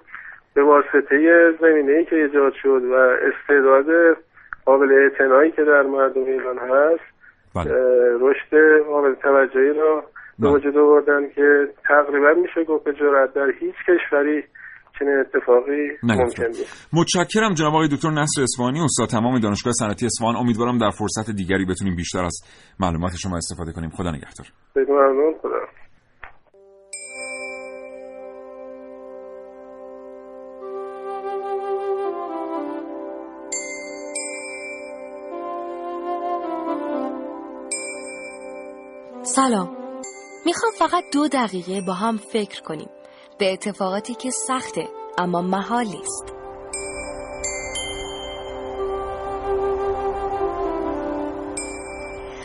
به 0.55 0.63
واسطه 0.63 1.51
زمینه 1.61 1.93
ای 1.93 2.05
که 2.05 2.17
ایجاد 2.17 2.53
شد 2.63 2.83
و 2.85 2.95
استعداد 2.95 4.17
قابل 4.65 4.93
اعتنایی 4.93 5.51
که 5.51 5.65
در 5.65 5.83
مردم 5.83 6.25
ایران 6.25 6.59
هست 6.59 7.12
بله. 7.57 7.71
رشد 8.21 8.53
قابل 8.87 9.15
توجهی 9.15 9.73
را 9.81 10.05
به 10.39 10.49
بله. 10.49 10.53
وجود 10.53 10.77
آوردن 10.77 11.29
که 11.35 11.69
تقریبا 11.89 12.33
میشه 12.43 12.65
گفت 12.69 12.85
به 12.85 12.93
جرات 12.93 13.35
در 13.35 13.51
هیچ 13.61 13.75
کشوری 13.89 14.43
چنین 14.99 15.19
اتفاقی 15.21 15.89
ممکن 16.03 16.47
نیست. 16.47 16.89
متشکرم 16.93 17.55
جناب 17.55 17.75
آقای 17.75 17.89
دکتر 17.89 18.11
نصر 18.11 18.43
اسفانی 18.43 18.81
استاد 18.81 19.09
تمام 19.09 19.39
دانشگاه 19.39 19.73
صنعتی 19.73 20.07
اصفهان. 20.07 20.37
امیدوارم 20.37 20.79
در 20.79 20.91
فرصت 20.91 21.31
دیگری 21.31 21.65
بتونیم 21.65 21.97
بیشتر 21.97 22.25
از 22.25 22.41
معلومات 22.81 23.13
شما 23.23 23.37
استفاده 23.37 23.73
کنیم. 23.73 23.91
خدا 23.91 24.11
نگهدار. 24.11 24.47
ممنون. 24.77 25.35
خدا 25.43 25.82
سلام. 39.35 39.77
می‌خوام 40.47 40.73
فقط 40.79 41.05
دو 41.13 41.29
دقیقه 41.29 41.81
با 41.81 41.93
هم 41.93 42.17
فکر 42.17 42.63
کنیم. 42.63 42.89
به 43.39 43.53
اتفاقاتی 43.53 44.15
که 44.15 44.31
سخته 44.31 44.89
اما 45.19 45.43
محال 45.43 45.85
نیست. 45.85 46.25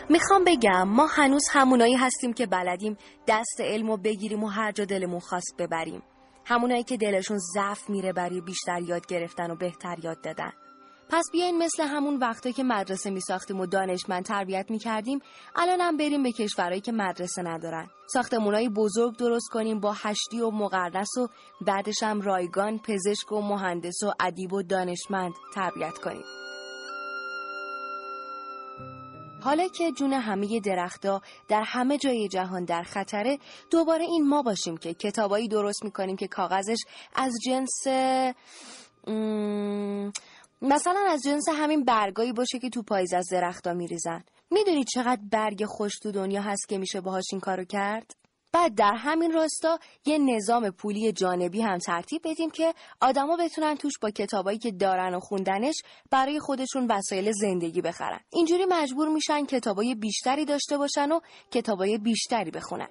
می‌خوام 0.10 0.44
بگم 0.44 0.84
ما 0.84 1.08
هنوز 1.08 1.44
همونایی 1.52 1.96
هستیم 1.96 2.34
که 2.34 2.46
بلدیم 2.46 2.98
دست 3.28 3.62
علمو 3.62 3.98
بگیریم 3.98 4.44
و 4.44 4.48
هر 4.48 4.72
جا 4.72 4.86
دلمون 4.86 5.20
خواست 5.20 5.56
ببریم. 5.60 6.02
همونایی 6.46 6.84
که 6.84 6.98
دلشون 6.98 7.38
ضعف 7.38 7.90
میره 7.90 8.14
برای 8.14 8.42
بیشتر 8.42 8.82
یاد 8.82 9.08
گرفتن 9.08 9.52
و 9.52 9.56
بهتر 9.56 9.96
یاد 10.04 10.22
دادن. 10.22 10.52
پس 11.10 11.26
بیاین 11.32 11.58
مثل 11.58 11.84
همون 11.84 12.18
وقتا 12.18 12.52
که 12.52 12.64
مدرسه 12.64 13.10
می 13.10 13.22
ساختیم 13.22 13.60
و 13.60 13.66
دانشمند 13.66 14.26
تربیت 14.26 14.66
می 14.72 14.80
کردیم 14.80 15.20
الانم 15.56 15.98
بریم 15.98 16.24
به 16.24 16.32
کشورهایی 16.32 16.82
که 16.82 16.92
مدرسه 16.92 17.42
ندارن. 17.42 17.90
ساختمونای 18.14 18.70
بزرگ 18.70 19.18
درست 19.18 19.50
کنیم 19.50 19.80
با 19.80 19.94
هشتی 19.94 20.42
و 20.42 20.52
مقرنس 20.52 21.18
و 21.18 21.28
بعدش 21.62 22.04
هم 22.04 22.22
رایگان 22.22 22.80
پزشک 22.80 23.32
و 23.32 23.42
مهندس 23.42 24.04
و 24.04 24.12
ادیب 24.20 24.54
و 24.54 24.64
دانشمند 24.64 25.34
تربیت 25.56 25.98
کنیم. 25.98 26.24
حالا 29.44 29.68
که 29.68 29.92
جون 29.92 30.14
همه 30.14 30.60
درختها 30.60 31.22
در 31.48 31.64
همه 31.66 31.98
جای 31.98 32.28
جهان 32.28 32.66
در 32.66 32.84
خطره 32.84 33.40
دوباره 33.72 34.04
این 34.04 34.28
ما 34.28 34.42
باشیم 34.42 34.78
که 34.78 34.94
کتابایی 34.94 35.48
درست 35.48 35.84
می‌کنیم 35.84 36.16
که 36.16 36.28
کاغذش 36.28 36.78
از 37.16 37.34
جنس 37.46 37.88
مثلا 40.62 41.06
از 41.10 41.22
جنس 41.24 41.50
همین 41.50 41.84
برگایی 41.84 42.34
باشه 42.34 42.60
که 42.60 42.70
تو 42.70 42.84
پاییز 42.84 43.14
از 43.14 43.28
درختا 43.32 43.74
میریزن. 43.74 44.24
می‌دونی 44.52 44.84
چقدر 44.84 45.22
برگ 45.32 45.66
خوش 45.66 46.00
تو 46.00 46.12
دنیا 46.12 46.42
هست 46.42 46.70
که 46.70 46.78
میشه 46.78 47.02
باهاش 47.02 47.26
این 47.32 47.42
کارو 47.42 47.64
کرد؟ 47.64 48.16
بعد 48.54 48.76
در 48.76 48.94
همین 48.94 49.32
راستا 49.32 49.80
یه 50.06 50.18
نظام 50.18 50.70
پولی 50.70 51.12
جانبی 51.12 51.62
هم 51.62 51.78
ترتیب 51.78 52.22
بدیم 52.24 52.50
که 52.50 52.74
آدما 53.02 53.38
بتونن 53.38 53.76
توش 53.76 53.94
با 54.02 54.10
کتابایی 54.10 54.58
که 54.58 54.72
دارن 54.72 55.14
و 55.14 55.20
خوندنش 55.20 55.76
برای 56.12 56.40
خودشون 56.40 56.88
وسایل 56.90 57.32
زندگی 57.32 57.82
بخرن. 57.82 58.20
اینجوری 58.30 58.66
مجبور 58.70 59.10
میشن 59.10 59.46
کتابای 59.46 59.96
بیشتری 59.96 60.46
داشته 60.46 60.78
باشن 60.78 61.12
و 61.12 61.20
کتابای 61.52 61.98
بیشتری 61.98 62.52
بخونن. 62.52 62.88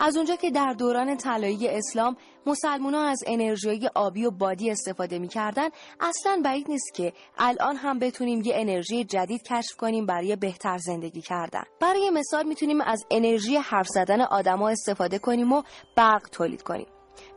از 0.00 0.16
اونجا 0.16 0.36
که 0.36 0.50
در 0.50 0.72
دوران 0.78 1.16
طلایی 1.16 1.68
اسلام 1.68 2.16
مسلمونا 2.46 3.02
از 3.02 3.18
انرژی 3.26 3.88
آبی 3.94 4.24
و 4.24 4.30
بادی 4.30 4.70
استفاده 4.70 5.18
می‌کردن. 5.18 5.68
اصلا 6.00 6.40
بعید 6.44 6.70
نیست 6.70 6.94
که 6.94 7.12
الان 7.38 7.76
هم 7.76 7.98
بتونیم 7.98 8.42
یه 8.44 8.52
انرژی 8.56 9.04
جدید 9.04 9.42
کشف 9.42 9.76
کنیم 9.76 10.06
برای 10.06 10.36
بهتر 10.36 10.78
زندگی 10.78 11.20
کردن. 11.20 11.62
برای 11.80 12.10
مثال 12.10 12.46
می‌تونیم 12.46 12.80
از 12.80 13.04
انرژی 13.10 13.56
حرف 13.56 13.88
زدن 13.88 14.20
آدما 14.20 14.68
استفاده 14.68 15.18
کنیم 15.18 15.52
و 15.52 15.62
برق 15.96 16.28
تولید 16.32 16.62
کنیم. 16.62 16.86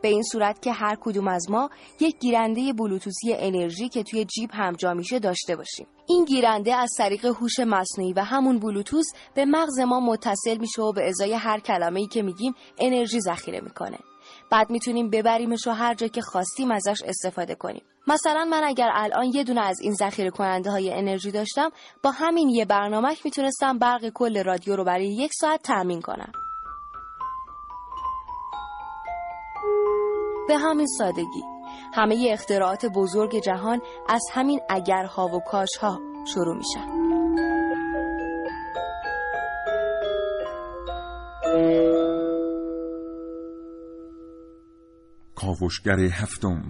به 0.02 0.08
این 0.08 0.24
صورت 0.24 0.62
که 0.62 0.72
هر 0.72 0.96
کدوم 1.02 1.28
از 1.28 1.52
ما 1.52 1.70
یک 2.00 2.20
گیرنده 2.20 2.74
بلوتوسی 2.74 3.34
انرژی 3.34 3.90
که 3.90 4.04
توی 4.04 4.26
جیب 4.26 4.50
هم 4.54 4.74
جا 4.74 4.94
میشه 4.94 5.20
داشته 5.20 5.56
باشیم. 5.56 5.88
این 6.08 6.26
گیرنده 6.26 6.76
از 6.76 6.90
طریق 6.98 7.26
هوش 7.26 7.60
مصنوعی 7.60 8.14
و 8.14 8.20
همون 8.20 8.60
بلوتوس 8.60 9.06
به 9.34 9.46
مغز 9.46 9.80
ما 9.80 10.00
متصل 10.00 10.58
میشه 10.58 10.82
و 10.82 10.92
به 10.92 11.08
ازای 11.10 11.34
هر 11.34 11.60
کلمه 11.60 12.00
ای 12.00 12.08
که 12.08 12.22
میگیم 12.22 12.54
انرژی 12.78 13.22
ذخیره 13.22 13.62
می‌کنه. 13.62 13.98
بعد 14.52 14.70
می‌تونیم 14.70 15.10
ببریمش 15.10 15.68
و 15.68 15.72
هر 15.72 15.94
جا 15.94 16.08
که 16.08 16.22
خواستیم 16.22 16.72
ازش 16.72 16.98
استفاده 17.06 17.56
کنیم. 17.56 17.84
مثلا 18.08 18.46
من 18.46 18.64
اگر 18.64 18.90
الان 18.94 19.26
یه 19.26 19.44
دونه 19.44 19.62
از 19.62 19.80
این 19.82 19.94
ذخیره 19.94 20.30
کننده 20.30 20.72
های 20.72 20.94
انرژی 20.94 21.32
داشتم 21.32 21.70
با 22.04 22.12
همین 22.12 22.50
یه 22.50 22.66
برنامه 22.66 23.16
می‌تونستم 23.26 23.78
برق 23.78 24.10
کل 24.10 24.44
رادیو 24.44 24.76
رو 24.76 24.84
برای 24.84 25.08
یک 25.08 25.32
ساعت 25.34 25.62
تأمین 25.62 26.02
کنم. 26.02 26.32
به 30.48 30.58
همین 30.58 30.88
سادگی 30.88 31.44
همه 31.94 32.28
اختراعات 32.32 32.86
بزرگ 32.86 33.40
جهان 33.40 33.82
از 34.10 34.22
همین 34.34 34.62
اگرها 34.70 35.28
و 35.28 35.40
کاشها 35.40 36.00
شروع 36.26 36.56
میشن 36.58 37.04
کاوشگر 45.44 46.00
هفتم. 46.00 46.64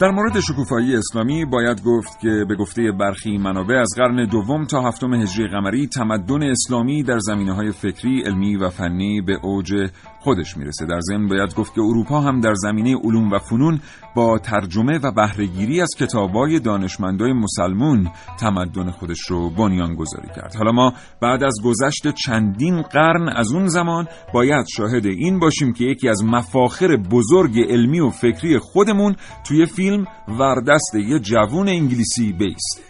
در 0.00 0.10
مورد 0.10 0.40
شکوفایی 0.40 0.96
اسلامی 0.96 1.44
باید 1.44 1.82
گفت 1.82 2.20
که 2.20 2.44
به 2.48 2.56
گفته 2.56 2.92
برخی 2.92 3.38
منابع 3.38 3.74
از 3.74 3.88
قرن 3.96 4.26
دوم 4.26 4.64
تا 4.64 4.88
هفتم 4.88 5.14
هجری 5.14 5.48
قمری 5.48 5.86
تمدن 5.86 6.42
اسلامی 6.42 7.02
در 7.02 7.18
زمینه 7.18 7.52
های 7.52 7.72
فکری، 7.72 8.22
علمی 8.22 8.56
و 8.56 8.68
فنی 8.68 9.20
به 9.20 9.38
اوج 9.42 9.90
خودش 10.20 10.56
می‌رسه. 10.56 10.86
در 10.86 11.00
ضمن 11.00 11.28
باید 11.28 11.54
گفت 11.54 11.74
که 11.74 11.80
اروپا 11.80 12.20
هم 12.20 12.40
در 12.40 12.54
زمینه 12.54 12.96
علوم 12.96 13.32
و 13.32 13.38
فنون 13.38 13.80
با 14.14 14.38
ترجمه 14.38 14.98
و 14.98 15.12
بهرهگیری 15.12 15.80
از 15.80 15.90
کتابای 15.98 16.60
دانشمندای 16.60 17.32
مسلمون 17.32 18.10
تمدن 18.40 18.90
خودش 18.90 19.20
رو 19.30 19.50
بنیان 19.50 19.94
گذاری 19.94 20.28
کرد. 20.36 20.54
حالا 20.56 20.72
ما 20.72 20.92
بعد 21.20 21.44
از 21.44 21.54
گذشت 21.64 22.14
چندین 22.14 22.82
قرن 22.82 23.28
از 23.28 23.52
اون 23.52 23.66
زمان 23.66 24.06
باید 24.34 24.66
شاهد 24.76 25.06
این 25.06 25.38
باشیم 25.38 25.72
که 25.72 25.84
یکی 25.84 26.08
از 26.08 26.24
مفاخر 26.24 26.96
بزرگ 26.96 27.60
علمی 27.60 28.00
و 28.00 28.10
فکری 28.10 28.58
خودمون 28.58 29.16
توی 29.44 29.66
فیلم 29.66 30.06
وردست 30.28 30.94
یه 30.94 31.18
جوون 31.18 31.68
انگلیسی 31.68 32.32
بیسته 32.32 32.89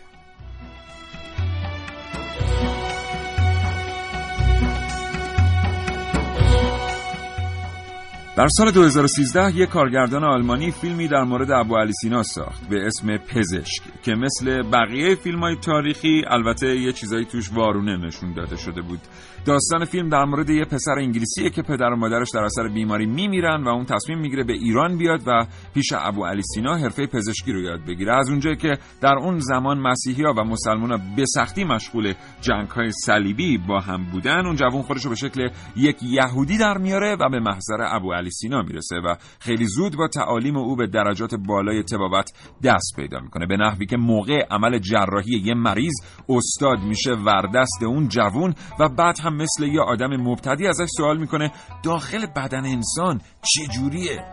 در 8.41 8.49
سال 8.49 8.70
2013 8.70 9.57
یک 9.57 9.68
کارگردان 9.68 10.24
آلمانی 10.24 10.70
فیلمی 10.70 11.09
در 11.09 11.24
مورد 11.24 11.51
ابو 11.51 11.76
علی 11.76 11.93
سینا 11.93 12.22
ساخت 12.22 12.68
به 12.68 12.86
اسم 12.86 13.16
پزشک 13.16 13.82
که 14.03 14.14
مثل 14.14 14.62
بقیه 14.62 15.14
فیلم 15.14 15.41
های 15.41 15.57
تاریخی 15.57 16.22
البته 16.26 16.76
یه 16.76 16.93
چیزایی 16.93 17.24
توش 17.24 17.53
وارونه 17.53 17.97
نشون 17.97 18.32
داده 18.32 18.57
شده 18.57 18.82
بود. 18.82 19.01
داستان 19.45 19.84
فیلم 19.84 20.09
در 20.09 20.24
مورد 20.24 20.51
یه 20.51 20.64
پسر 20.64 20.93
انگلیسیه 20.99 21.51
که 21.51 21.62
پدر 21.62 21.86
و 21.93 21.97
مادرش 21.97 22.28
در 22.34 22.41
اثر 22.41 22.68
بیماری 22.68 23.07
میمیرن 23.07 23.64
و 23.64 23.68
اون 23.68 23.84
تصمیم 23.84 24.18
می‌گیره 24.18 24.45
به 24.45 24.53
ایران 24.53 24.99
بیاد 24.99 25.22
و 25.26 25.47
پیش 25.74 25.86
ابو 25.93 26.24
علی 26.24 26.43
سینا 26.43 26.76
حرفه 26.76 27.07
پزشکی 27.07 27.53
رو 27.53 27.61
یاد 27.61 27.80
بگیره. 27.86 28.16
از 28.16 28.28
اونجایی 28.28 28.57
که 28.57 28.78
در 29.01 29.14
اون 29.14 29.38
زمان 29.38 29.78
مسیحی 29.78 30.24
ها 30.24 30.32
و 30.32 30.45
مسلمان 30.45 30.91
ها 30.91 30.99
به 31.16 31.24
سختی 31.26 31.64
مشغول 31.64 32.14
جنگ 32.41 32.68
های 32.68 32.91
صلیبی 32.91 33.59
با 33.59 33.80
هم 33.80 34.05
بودن 34.12 34.47
اون 34.47 34.57
جوون 34.57 34.82
خودش 34.82 35.05
رو 35.05 35.11
به 35.11 35.16
شکل 35.16 35.49
یک 35.76 35.97
یهودی 36.03 36.59
در 36.59 36.78
میاره 36.78 37.16
و 37.20 37.28
به 37.30 37.41
محضر 37.41 37.78
ابو 37.80 38.12
علی 38.12 38.30
سینا 38.30 38.62
می‌رسه 38.62 38.97
و 38.97 39.14
خیلی 39.38 39.66
زود 39.66 39.97
با 39.97 40.09
تعالیم 40.09 40.57
او 40.57 40.76
به 40.76 40.86
درجات 40.86 41.34
بالای 41.34 41.82
تبابت 41.82 42.30
دست 42.64 42.97
پیدا 42.97 43.20
می‌کنه. 43.20 43.47
به 43.47 43.57
نحوی 43.57 43.86
که 43.86 43.97
موقع 43.97 44.47
عمل 44.51 44.78
جراحی 44.78 45.43
یه 45.45 45.55
مریض 45.55 45.95
استاد 46.28 46.78
میشه 46.78 47.11
وردست 47.12 47.82
اون 47.82 48.09
جوون 48.09 48.55
و 48.80 48.88
بعد 48.88 49.16
هم 49.24 49.29
مثل 49.30 49.64
یه 49.64 49.80
آدم 49.80 50.16
مبتدی 50.16 50.66
ازش 50.66 50.88
سوال 50.96 51.18
می‌کنه 51.18 51.52
داخل 51.82 52.26
بدن 52.26 52.64
انسان 52.66 53.20
چجوریه؟ 53.42 54.24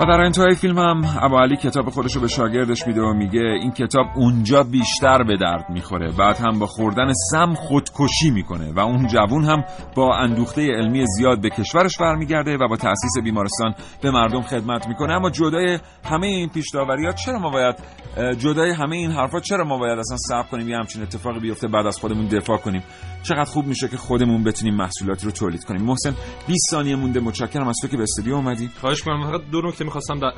و 0.00 0.04
در 0.04 0.20
انتهای 0.20 0.54
فیلم 0.54 0.78
هم 0.78 1.04
علی 1.34 1.56
کتاب 1.56 1.90
خودش 1.90 2.14
رو 2.14 2.20
به 2.20 2.28
شاگردش 2.28 2.86
میده 2.86 3.02
و 3.02 3.12
میگه 3.12 3.40
این 3.40 3.72
کتاب 3.72 4.06
اونجا 4.14 4.62
بیشتر 4.62 5.22
به 5.22 5.36
درد 5.36 5.70
می‌خوره. 5.70 6.10
بعد 6.18 6.36
هم 6.36 6.58
با 6.58 6.66
خوردن 6.66 7.12
سم 7.30 7.54
خودکشی 7.54 8.30
می‌کنه 8.30 8.72
و 8.72 8.80
اون 8.80 9.06
جوون 9.06 9.44
هم 9.44 9.64
با 9.94 10.16
اندوخته 10.16 10.62
علمی 10.62 11.04
زیاد 11.06 11.40
به 11.40 11.50
کشورش 11.50 11.98
برمیگرده 11.98 12.56
و 12.56 12.68
با 12.68 12.76
تأسیس 12.76 13.12
بیمارستان 13.24 13.74
به 14.02 14.10
مردم 14.10 14.42
خدمت 14.42 14.88
می‌کنه. 14.88 15.12
اما 15.12 15.30
جدای 15.30 15.78
همه 16.04 16.26
این 16.26 16.48
پیش 16.48 16.70
چرا 17.24 17.38
ما 17.38 17.50
باید 17.50 17.74
جدای 18.38 18.70
همه 18.70 18.96
این 18.96 19.10
حرفا 19.10 19.40
چرا 19.40 19.64
ما 19.64 19.78
باید 19.78 19.98
اصلا 19.98 20.16
صبر 20.16 20.48
کنیم؟ 20.48 20.68
یه 20.68 20.76
همچین 20.76 21.02
اتفاقی 21.02 21.40
بیفته 21.40 21.68
بعد 21.68 21.86
از 21.86 21.98
خودمون 21.98 22.26
دفاع 22.26 22.58
کنیم. 22.58 22.82
چقدر 23.24 23.44
خوب 23.44 23.66
میشه 23.66 23.88
که 23.88 23.96
خودمون 23.96 24.44
بتونیم 24.44 24.74
محصولاتی 24.74 25.26
رو 25.26 25.32
تولید 25.32 25.64
کنیم. 25.64 25.82
محسن 25.82 26.14
20 26.46 26.70
ثانیه 26.70 26.96
مونده 26.96 27.20
متشکرم. 27.20 27.68
از 27.68 27.76
تو 27.82 27.88
که 27.88 27.96
به 27.96 28.02
استودیو 28.02 28.34
اومدی. 28.34 28.70
خواهش 28.80 29.06
می‌کنم. 29.06 29.30
فقط 29.30 29.40
دو 29.50 29.60
نکته 29.60 29.84
می‌خواستم 29.84 30.18
در 30.18 30.32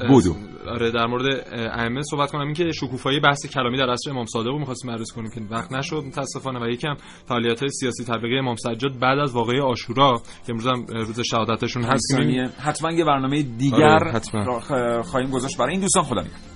آره 0.69 0.91
در 0.91 1.07
مورد 1.07 1.47
ائمه 1.53 2.03
صحبت 2.03 2.31
کنم. 2.31 2.41
اینکه 2.41 2.73
شکوفایی 2.73 3.21
بحث 3.21 3.47
کلامی 3.47 3.79
در 3.79 3.91
عصر 3.91 4.11
امام 4.11 4.27
صادق 4.27 4.47
رو 4.47 4.59
می‌خواستیم 4.59 4.91
بررسی 4.91 5.15
کنیم 5.15 5.31
که 5.31 5.41
وقت 5.51 5.73
نشد. 5.73 6.05
متاسفانه 6.07 6.61
و 6.61 6.69
یکم 6.69 6.95
فعالیت‌های 7.29 7.71
سیاسی 7.71 8.05
تبلیغی 8.05 8.39
امام 8.39 8.57
سجاد 8.57 8.99
بعد 9.01 9.19
از 9.19 9.33
واقعه 9.33 9.61
عاشورا 9.61 10.23
که 10.47 10.53
امروز 10.53 10.67
هم 10.67 10.87
روز 10.87 11.21
شهادتشون 11.21 11.85
هست 11.85 12.15
حتما 12.61 12.93
یه 12.93 13.05
برنامه 13.05 13.43
دیگر 13.43 13.85
آره 13.85 14.13
حتما. 14.13 14.61
خواهیم 15.03 15.31
گذاشت 15.31 15.59
برای 15.59 15.73
این 15.73 15.81
دوستان. 15.81 16.05
خدا 16.05 16.21
نگهدار. 16.21 16.56